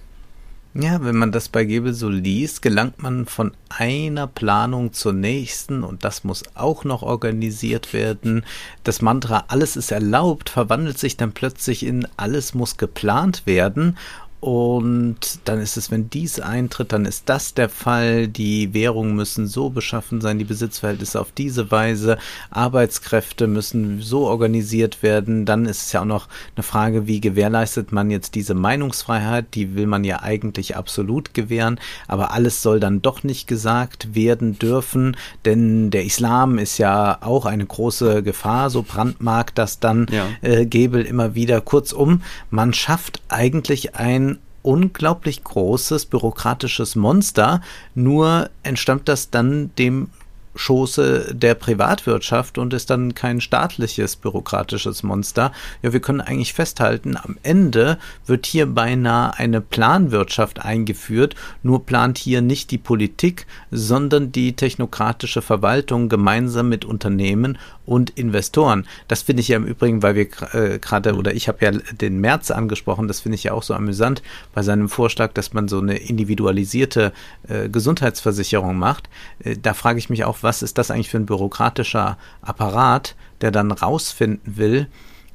Ja, 0.72 1.02
wenn 1.02 1.16
man 1.16 1.32
das 1.32 1.48
bei 1.48 1.64
Gebel 1.64 1.94
so 1.94 2.08
liest, 2.08 2.62
gelangt 2.62 3.02
man 3.02 3.26
von 3.26 3.52
einer 3.68 4.28
Planung 4.28 4.92
zur 4.92 5.12
nächsten 5.12 5.82
und 5.82 6.04
das 6.04 6.22
muss 6.22 6.44
auch 6.54 6.84
noch 6.84 7.02
organisiert 7.02 7.92
werden. 7.92 8.44
Das 8.84 9.02
Mantra 9.02 9.46
alles 9.48 9.76
ist 9.76 9.90
erlaubt 9.90 10.48
verwandelt 10.48 10.96
sich 10.96 11.16
dann 11.16 11.32
plötzlich 11.32 11.84
in 11.84 12.06
alles 12.16 12.54
muss 12.54 12.76
geplant 12.76 13.46
werden 13.46 13.98
und 14.40 15.40
dann 15.44 15.60
ist 15.60 15.76
es, 15.76 15.90
wenn 15.90 16.08
dies 16.08 16.40
eintritt, 16.40 16.92
dann 16.92 17.04
ist 17.04 17.28
das 17.28 17.52
der 17.52 17.68
Fall. 17.68 18.26
Die 18.26 18.72
Währungen 18.72 19.14
müssen 19.14 19.46
so 19.46 19.68
beschaffen 19.68 20.22
sein, 20.22 20.38
die 20.38 20.46
Besitzverhältnisse 20.46 21.20
auf 21.20 21.30
diese 21.30 21.70
Weise, 21.70 22.16
Arbeitskräfte 22.48 23.46
müssen 23.46 24.00
so 24.00 24.26
organisiert 24.26 25.02
werden. 25.02 25.44
Dann 25.44 25.66
ist 25.66 25.82
es 25.82 25.92
ja 25.92 26.00
auch 26.00 26.06
noch 26.06 26.28
eine 26.56 26.62
Frage, 26.62 27.06
wie 27.06 27.20
gewährleistet 27.20 27.92
man 27.92 28.10
jetzt 28.10 28.34
diese 28.34 28.54
Meinungsfreiheit? 28.54 29.54
Die 29.54 29.74
will 29.74 29.86
man 29.86 30.04
ja 30.04 30.22
eigentlich 30.22 30.74
absolut 30.74 31.34
gewähren, 31.34 31.78
aber 32.08 32.32
alles 32.32 32.62
soll 32.62 32.80
dann 32.80 33.02
doch 33.02 33.22
nicht 33.22 33.46
gesagt 33.46 34.14
werden 34.14 34.58
dürfen, 34.58 35.18
denn 35.44 35.90
der 35.90 36.06
Islam 36.06 36.56
ist 36.56 36.78
ja 36.78 37.18
auch 37.20 37.44
eine 37.44 37.66
große 37.66 38.22
Gefahr, 38.22 38.70
so 38.70 38.82
brandmarkt 38.82 39.58
das 39.58 39.80
dann 39.80 40.06
ja. 40.10 40.26
äh, 40.40 40.64
Gebel 40.64 41.04
immer 41.04 41.34
wieder. 41.34 41.60
Kurzum, 41.60 42.22
man 42.50 42.72
schafft 42.72 43.20
eigentlich 43.28 43.96
ein 43.96 44.29
unglaublich 44.62 45.42
großes 45.44 46.06
bürokratisches 46.06 46.96
Monster, 46.96 47.60
nur 47.94 48.50
entstammt 48.62 49.08
das 49.08 49.30
dann 49.30 49.70
dem 49.76 50.10
Schoße 50.54 51.34
der 51.34 51.54
Privatwirtschaft 51.54 52.58
und 52.58 52.74
ist 52.74 52.90
dann 52.90 53.14
kein 53.14 53.40
staatliches 53.40 54.16
bürokratisches 54.16 55.02
Monster. 55.02 55.52
Ja, 55.82 55.92
wir 55.92 56.00
können 56.00 56.20
eigentlich 56.20 56.54
festhalten, 56.54 57.16
am 57.16 57.38
Ende 57.42 57.98
wird 58.26 58.46
hier 58.46 58.66
beinahe 58.66 59.38
eine 59.38 59.60
Planwirtschaft 59.60 60.60
eingeführt, 60.64 61.34
nur 61.62 61.86
plant 61.86 62.18
hier 62.18 62.42
nicht 62.42 62.70
die 62.70 62.78
Politik, 62.78 63.46
sondern 63.70 64.32
die 64.32 64.54
technokratische 64.54 65.42
Verwaltung 65.42 66.08
gemeinsam 66.08 66.68
mit 66.68 66.84
Unternehmen 66.84 67.58
und 67.86 68.10
Investoren. 68.10 68.86
Das 69.08 69.22
finde 69.22 69.40
ich 69.40 69.48
ja 69.48 69.56
im 69.56 69.66
Übrigen, 69.66 70.02
weil 70.02 70.14
wir 70.14 70.28
äh, 70.54 70.78
gerade, 70.78 71.16
oder 71.16 71.34
ich 71.34 71.48
habe 71.48 71.64
ja 71.64 71.72
den 71.72 72.20
März 72.20 72.50
angesprochen, 72.52 73.08
das 73.08 73.20
finde 73.20 73.34
ich 73.34 73.44
ja 73.44 73.52
auch 73.52 73.64
so 73.64 73.74
amüsant 73.74 74.22
bei 74.54 74.62
seinem 74.62 74.88
Vorschlag, 74.88 75.32
dass 75.32 75.52
man 75.52 75.66
so 75.66 75.80
eine 75.80 75.96
individualisierte 75.96 77.12
äh, 77.48 77.68
Gesundheitsversicherung 77.68 78.78
macht. 78.78 79.08
Äh, 79.42 79.56
da 79.60 79.74
frage 79.74 79.98
ich 79.98 80.08
mich 80.08 80.24
auch, 80.24 80.39
was 80.42 80.62
ist 80.62 80.78
das 80.78 80.90
eigentlich 80.90 81.10
für 81.10 81.18
ein 81.18 81.26
bürokratischer 81.26 82.18
Apparat, 82.42 83.16
der 83.40 83.50
dann 83.50 83.70
rausfinden 83.70 84.56
will, 84.56 84.88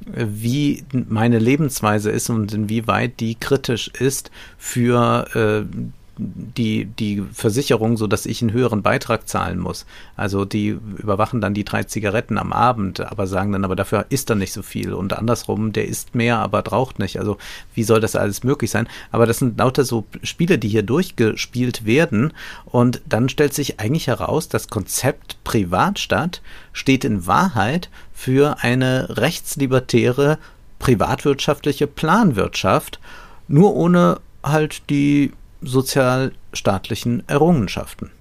wie 0.06 0.84
meine 0.92 1.40
Lebensweise 1.40 2.12
ist 2.12 2.30
und 2.30 2.54
inwieweit 2.54 3.20
die 3.20 3.36
kritisch 3.36 3.88
ist 3.88 4.30
für 4.58 5.28
äh, 5.34 5.86
die, 6.18 6.86
die 6.86 7.24
Versicherung, 7.34 7.98
so 7.98 8.08
dass 8.08 8.26
ich 8.26 8.42
einen 8.42 8.54
höheren 8.54 8.82
Beitrag 8.82 9.28
zahlen 9.28 9.60
muss. 9.60 9.86
Also 10.16 10.46
die 10.46 10.78
überwachen 10.98 11.42
dann 11.42 11.54
die 11.54 11.66
drei 11.66 11.84
Zigaretten 11.84 12.38
am 12.38 12.54
Abend, 12.54 13.02
aber 13.02 13.28
sagen 13.28 13.52
dann, 13.52 13.66
aber 13.66 13.76
dafür 13.76 14.06
isst 14.10 14.30
er 14.30 14.36
nicht 14.36 14.54
so 14.54 14.62
viel. 14.62 14.94
Und 14.94 15.14
andersrum, 15.14 15.74
der 15.74 15.88
isst 15.88 16.16
mehr, 16.16 16.40
aber 16.40 16.64
raucht 16.66 17.00
nicht. 17.00 17.20
Also 17.20 17.38
wie 17.74 17.84
soll 17.84 18.00
das 18.00 18.16
alles 18.16 18.44
möglich 18.44 18.72
sein? 18.72 18.88
Aber 19.12 19.26
das 19.26 19.40
sind 19.40 19.58
lauter 19.58 19.84
so 19.84 20.06
Spiele, 20.24 20.58
die 20.58 20.70
hier 20.70 20.84
durchgespielt 20.84 21.86
werden. 21.86 22.34
Und 22.66 23.02
dann 23.08 23.30
stellt 23.30 23.54
sich 23.54 23.80
eigentlich 23.80 24.08
heraus, 24.08 24.48
das 24.48 24.70
Konzept 24.70 25.44
Privatstadt 25.44 26.42
steht 26.72 27.04
in 27.04 27.28
Wahrheit 27.28 27.90
für 28.14 28.58
eine 28.62 29.18
rechtslibertäre 29.18 30.38
privatwirtschaftliche 30.80 31.88
Planwirtschaft, 31.88 33.00
nur 33.48 33.76
ohne 33.76 34.20
halt 34.44 34.90
die 34.90 35.32
sozialstaatlichen 35.66 37.28
Errungenschaften. 37.28 38.12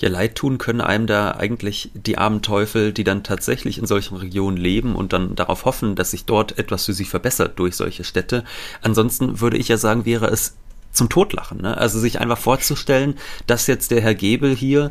Ja, 0.00 0.08
leid 0.08 0.34
tun 0.34 0.56
können 0.56 0.80
einem 0.80 1.06
da 1.06 1.32
eigentlich 1.32 1.90
die 1.92 2.16
armen 2.16 2.40
Teufel, 2.40 2.92
die 2.92 3.04
dann 3.04 3.22
tatsächlich 3.22 3.76
in 3.76 3.86
solchen 3.86 4.16
Regionen 4.16 4.56
leben 4.56 4.94
und 4.96 5.12
dann 5.12 5.34
darauf 5.34 5.66
hoffen, 5.66 5.94
dass 5.94 6.12
sich 6.12 6.24
dort 6.24 6.58
etwas 6.58 6.86
für 6.86 6.94
sie 6.94 7.04
verbessert 7.04 7.58
durch 7.58 7.76
solche 7.76 8.04
Städte. 8.04 8.44
Ansonsten 8.80 9.40
würde 9.40 9.58
ich 9.58 9.68
ja 9.68 9.76
sagen, 9.76 10.06
wäre 10.06 10.28
es 10.28 10.56
zum 10.90 11.10
Totlachen. 11.10 11.60
Ne? 11.60 11.76
Also 11.76 11.98
sich 11.98 12.18
einfach 12.18 12.38
vorzustellen, 12.38 13.18
dass 13.46 13.66
jetzt 13.66 13.90
der 13.90 14.00
Herr 14.00 14.14
Gebel 14.14 14.56
hier 14.56 14.90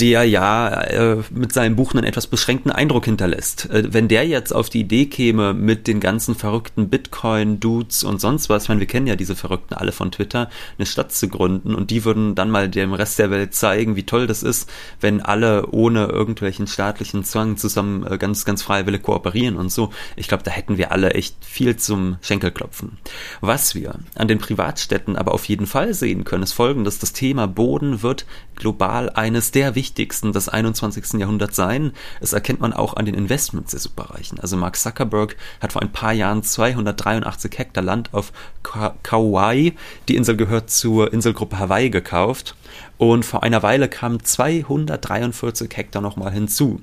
der 0.00 0.24
ja 0.24 0.80
äh, 0.82 1.16
mit 1.30 1.52
seinem 1.52 1.76
Buch 1.76 1.92
einen 1.92 2.04
etwas 2.04 2.26
beschränkten 2.26 2.70
Eindruck 2.70 3.06
hinterlässt. 3.06 3.68
Äh, 3.70 3.92
wenn 3.92 4.08
der 4.08 4.26
jetzt 4.26 4.52
auf 4.52 4.70
die 4.70 4.80
Idee 4.80 5.06
käme, 5.06 5.54
mit 5.54 5.86
den 5.86 6.00
ganzen 6.00 6.34
verrückten 6.34 6.88
Bitcoin-Dudes 6.88 8.04
und 8.04 8.20
sonst 8.20 8.48
was, 8.48 8.64
ich 8.64 8.68
meine, 8.68 8.80
wir 8.80 8.86
kennen 8.86 9.06
ja 9.06 9.16
diese 9.16 9.34
Verrückten 9.34 9.74
alle 9.74 9.92
von 9.92 10.12
Twitter, 10.12 10.50
eine 10.78 10.86
Stadt 10.86 11.12
zu 11.12 11.28
gründen 11.28 11.74
und 11.74 11.90
die 11.90 12.04
würden 12.04 12.34
dann 12.34 12.50
mal 12.50 12.68
dem 12.68 12.92
Rest 12.92 13.18
der 13.18 13.30
Welt 13.30 13.54
zeigen, 13.54 13.96
wie 13.96 14.04
toll 14.04 14.26
das 14.26 14.42
ist, 14.42 14.70
wenn 15.00 15.20
alle 15.20 15.66
ohne 15.70 16.06
irgendwelchen 16.06 16.66
staatlichen 16.66 17.24
Zwang 17.24 17.56
zusammen 17.56 18.06
äh, 18.06 18.18
ganz, 18.18 18.44
ganz 18.44 18.62
freiwillig 18.62 19.02
kooperieren 19.02 19.56
und 19.56 19.72
so. 19.72 19.90
Ich 20.14 20.28
glaube, 20.28 20.44
da 20.44 20.52
hätten 20.52 20.78
wir 20.78 20.92
alle 20.92 21.10
echt 21.14 21.44
viel 21.44 21.76
zum 21.76 22.18
Schenkelklopfen. 22.20 22.98
Was 23.40 23.74
wir 23.74 23.96
an 24.14 24.28
den 24.28 24.38
Privatstädten 24.38 25.16
aber 25.16 25.34
auf 25.34 25.46
jeden 25.46 25.66
Fall 25.66 25.92
sehen 25.92 26.24
können, 26.24 26.44
ist 26.44 26.52
folgendes. 26.52 26.98
Das 27.00 27.12
Thema 27.12 27.48
Boden 27.48 28.02
wird 28.02 28.26
global 28.54 29.10
eines 29.10 29.50
der 29.50 29.74
wichtigsten 29.74 29.87
wichtigsten 29.88 30.32
des 30.32 30.50
21. 30.50 31.18
Jahrhunderts 31.18 31.56
sein. 31.56 31.92
Das 32.20 32.34
erkennt 32.34 32.60
man 32.60 32.74
auch 32.74 32.94
an 32.94 33.06
den 33.06 33.14
Investments 33.14 33.70
der 33.70 33.80
Superreichen. 33.80 34.38
Also 34.38 34.56
Mark 34.56 34.76
Zuckerberg 34.76 35.36
hat 35.60 35.72
vor 35.72 35.80
ein 35.80 35.92
paar 35.92 36.12
Jahren 36.12 36.42
283 36.42 37.58
Hektar 37.58 37.82
Land 37.82 38.12
auf 38.12 38.32
Kauai, 38.62 39.72
die 40.08 40.16
Insel 40.16 40.36
gehört 40.36 40.70
zur 40.70 41.12
Inselgruppe 41.12 41.58
Hawaii, 41.58 41.88
gekauft. 41.88 42.54
Und 42.98 43.24
vor 43.24 43.42
einer 43.42 43.62
Weile 43.62 43.88
kamen 43.88 44.22
243 44.22 45.74
Hektar 45.74 46.02
nochmal 46.02 46.32
hinzu. 46.32 46.82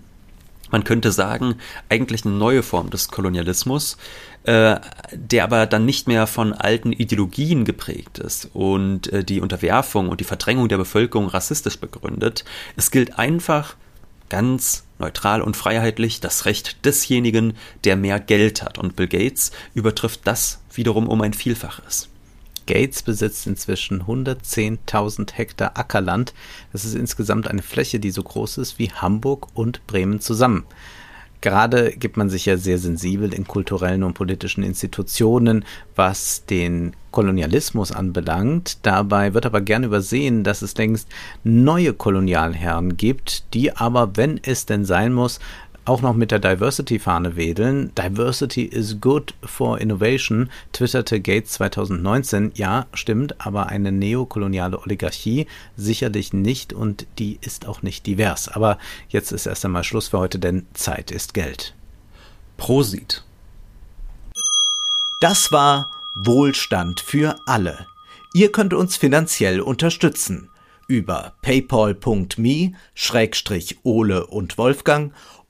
Man 0.71 0.83
könnte 0.83 1.11
sagen, 1.11 1.55
eigentlich 1.89 2.25
eine 2.25 2.35
neue 2.35 2.63
Form 2.63 2.89
des 2.89 3.09
Kolonialismus, 3.09 3.97
äh, 4.43 4.77
der 5.11 5.43
aber 5.43 5.65
dann 5.65 5.85
nicht 5.85 6.07
mehr 6.07 6.27
von 6.27 6.53
alten 6.53 6.91
Ideologien 6.91 7.65
geprägt 7.65 8.19
ist 8.19 8.49
und 8.53 9.11
äh, 9.13 9.23
die 9.23 9.41
Unterwerfung 9.41 10.09
und 10.09 10.19
die 10.19 10.25
Verdrängung 10.25 10.67
der 10.67 10.77
Bevölkerung 10.77 11.27
rassistisch 11.27 11.79
begründet. 11.79 12.45
Es 12.75 12.91
gilt 12.91 13.19
einfach 13.19 13.75
ganz 14.29 14.85
neutral 14.97 15.41
und 15.41 15.55
freiheitlich 15.55 16.19
das 16.19 16.45
Recht 16.45 16.85
desjenigen, 16.85 17.53
der 17.83 17.95
mehr 17.95 18.19
Geld 18.19 18.63
hat. 18.63 18.77
Und 18.77 18.95
Bill 18.95 19.07
Gates 19.07 19.51
übertrifft 19.73 20.21
das 20.23 20.61
wiederum 20.73 21.07
um 21.07 21.21
ein 21.21 21.33
Vielfaches. 21.33 22.09
Gates 22.65 23.03
besitzt 23.03 23.47
inzwischen 23.47 24.03
110.000 24.03 25.33
Hektar 25.33 25.77
Ackerland. 25.77 26.33
Das 26.71 26.85
ist 26.85 26.95
insgesamt 26.95 27.47
eine 27.47 27.61
Fläche, 27.61 27.99
die 27.99 28.11
so 28.11 28.23
groß 28.23 28.57
ist 28.57 28.79
wie 28.79 28.91
Hamburg 28.91 29.47
und 29.53 29.85
Bremen 29.87 30.19
zusammen. 30.19 30.65
Gerade 31.45 31.91
gibt 31.91 32.17
man 32.17 32.29
sich 32.29 32.47
ja 32.47 32.57
sehr 32.57 32.79
sensibel 32.79 33.31
in 33.31 33.45
kulturellen 33.45 34.01
und 34.01 34.15
politischen 34.15 34.63
Institutionen, 34.63 35.63
was 35.95 36.45
den 36.47 36.95
Kolonialismus 37.11 37.91
anbelangt. 37.91 38.79
Dabei 38.81 39.35
wird 39.35 39.45
aber 39.45 39.61
gern 39.61 39.83
übersehen, 39.83 40.43
dass 40.43 40.63
es 40.63 40.75
längst 40.75 41.07
neue 41.43 41.93
Kolonialherren 41.93 42.97
gibt, 42.97 43.53
die 43.53 43.75
aber, 43.77 44.17
wenn 44.17 44.39
es 44.41 44.65
denn 44.65 44.85
sein 44.85 45.13
muss, 45.13 45.39
auch 45.85 46.01
noch 46.01 46.13
mit 46.13 46.31
der 46.31 46.39
Diversity-Fahne 46.39 47.35
wedeln. 47.35 47.91
Diversity 47.95 48.63
is 48.63 48.99
good 48.99 49.33
for 49.43 49.79
innovation, 49.79 50.49
twitterte 50.73 51.21
Gates 51.21 51.53
2019. 51.53 52.51
Ja, 52.55 52.87
stimmt, 52.93 53.35
aber 53.45 53.67
eine 53.67 53.91
neokoloniale 53.91 54.79
Oligarchie 54.79 55.47
sicherlich 55.77 56.33
nicht 56.33 56.73
und 56.73 57.05
die 57.19 57.37
ist 57.41 57.67
auch 57.67 57.81
nicht 57.83 58.05
divers. 58.07 58.49
Aber 58.49 58.79
jetzt 59.09 59.31
ist 59.31 59.45
erst 59.45 59.63
einmal 59.65 59.83
Schluss 59.83 60.07
für 60.09 60.19
heute, 60.19 60.39
denn 60.39 60.65
Zeit 60.73 61.11
ist 61.11 61.33
Geld. 61.33 61.75
Prosit. 62.57 63.23
Das 65.21 65.51
war 65.51 65.91
Wohlstand 66.15 66.99
für 66.99 67.35
alle. 67.45 67.87
Ihr 68.33 68.51
könnt 68.51 68.73
uns 68.73 68.97
finanziell 68.97 69.61
unterstützen 69.61 70.49
über 70.87 71.33
paypal.me-ole 71.41 72.75
und 74.27 74.57
Wolfgang 74.57 75.13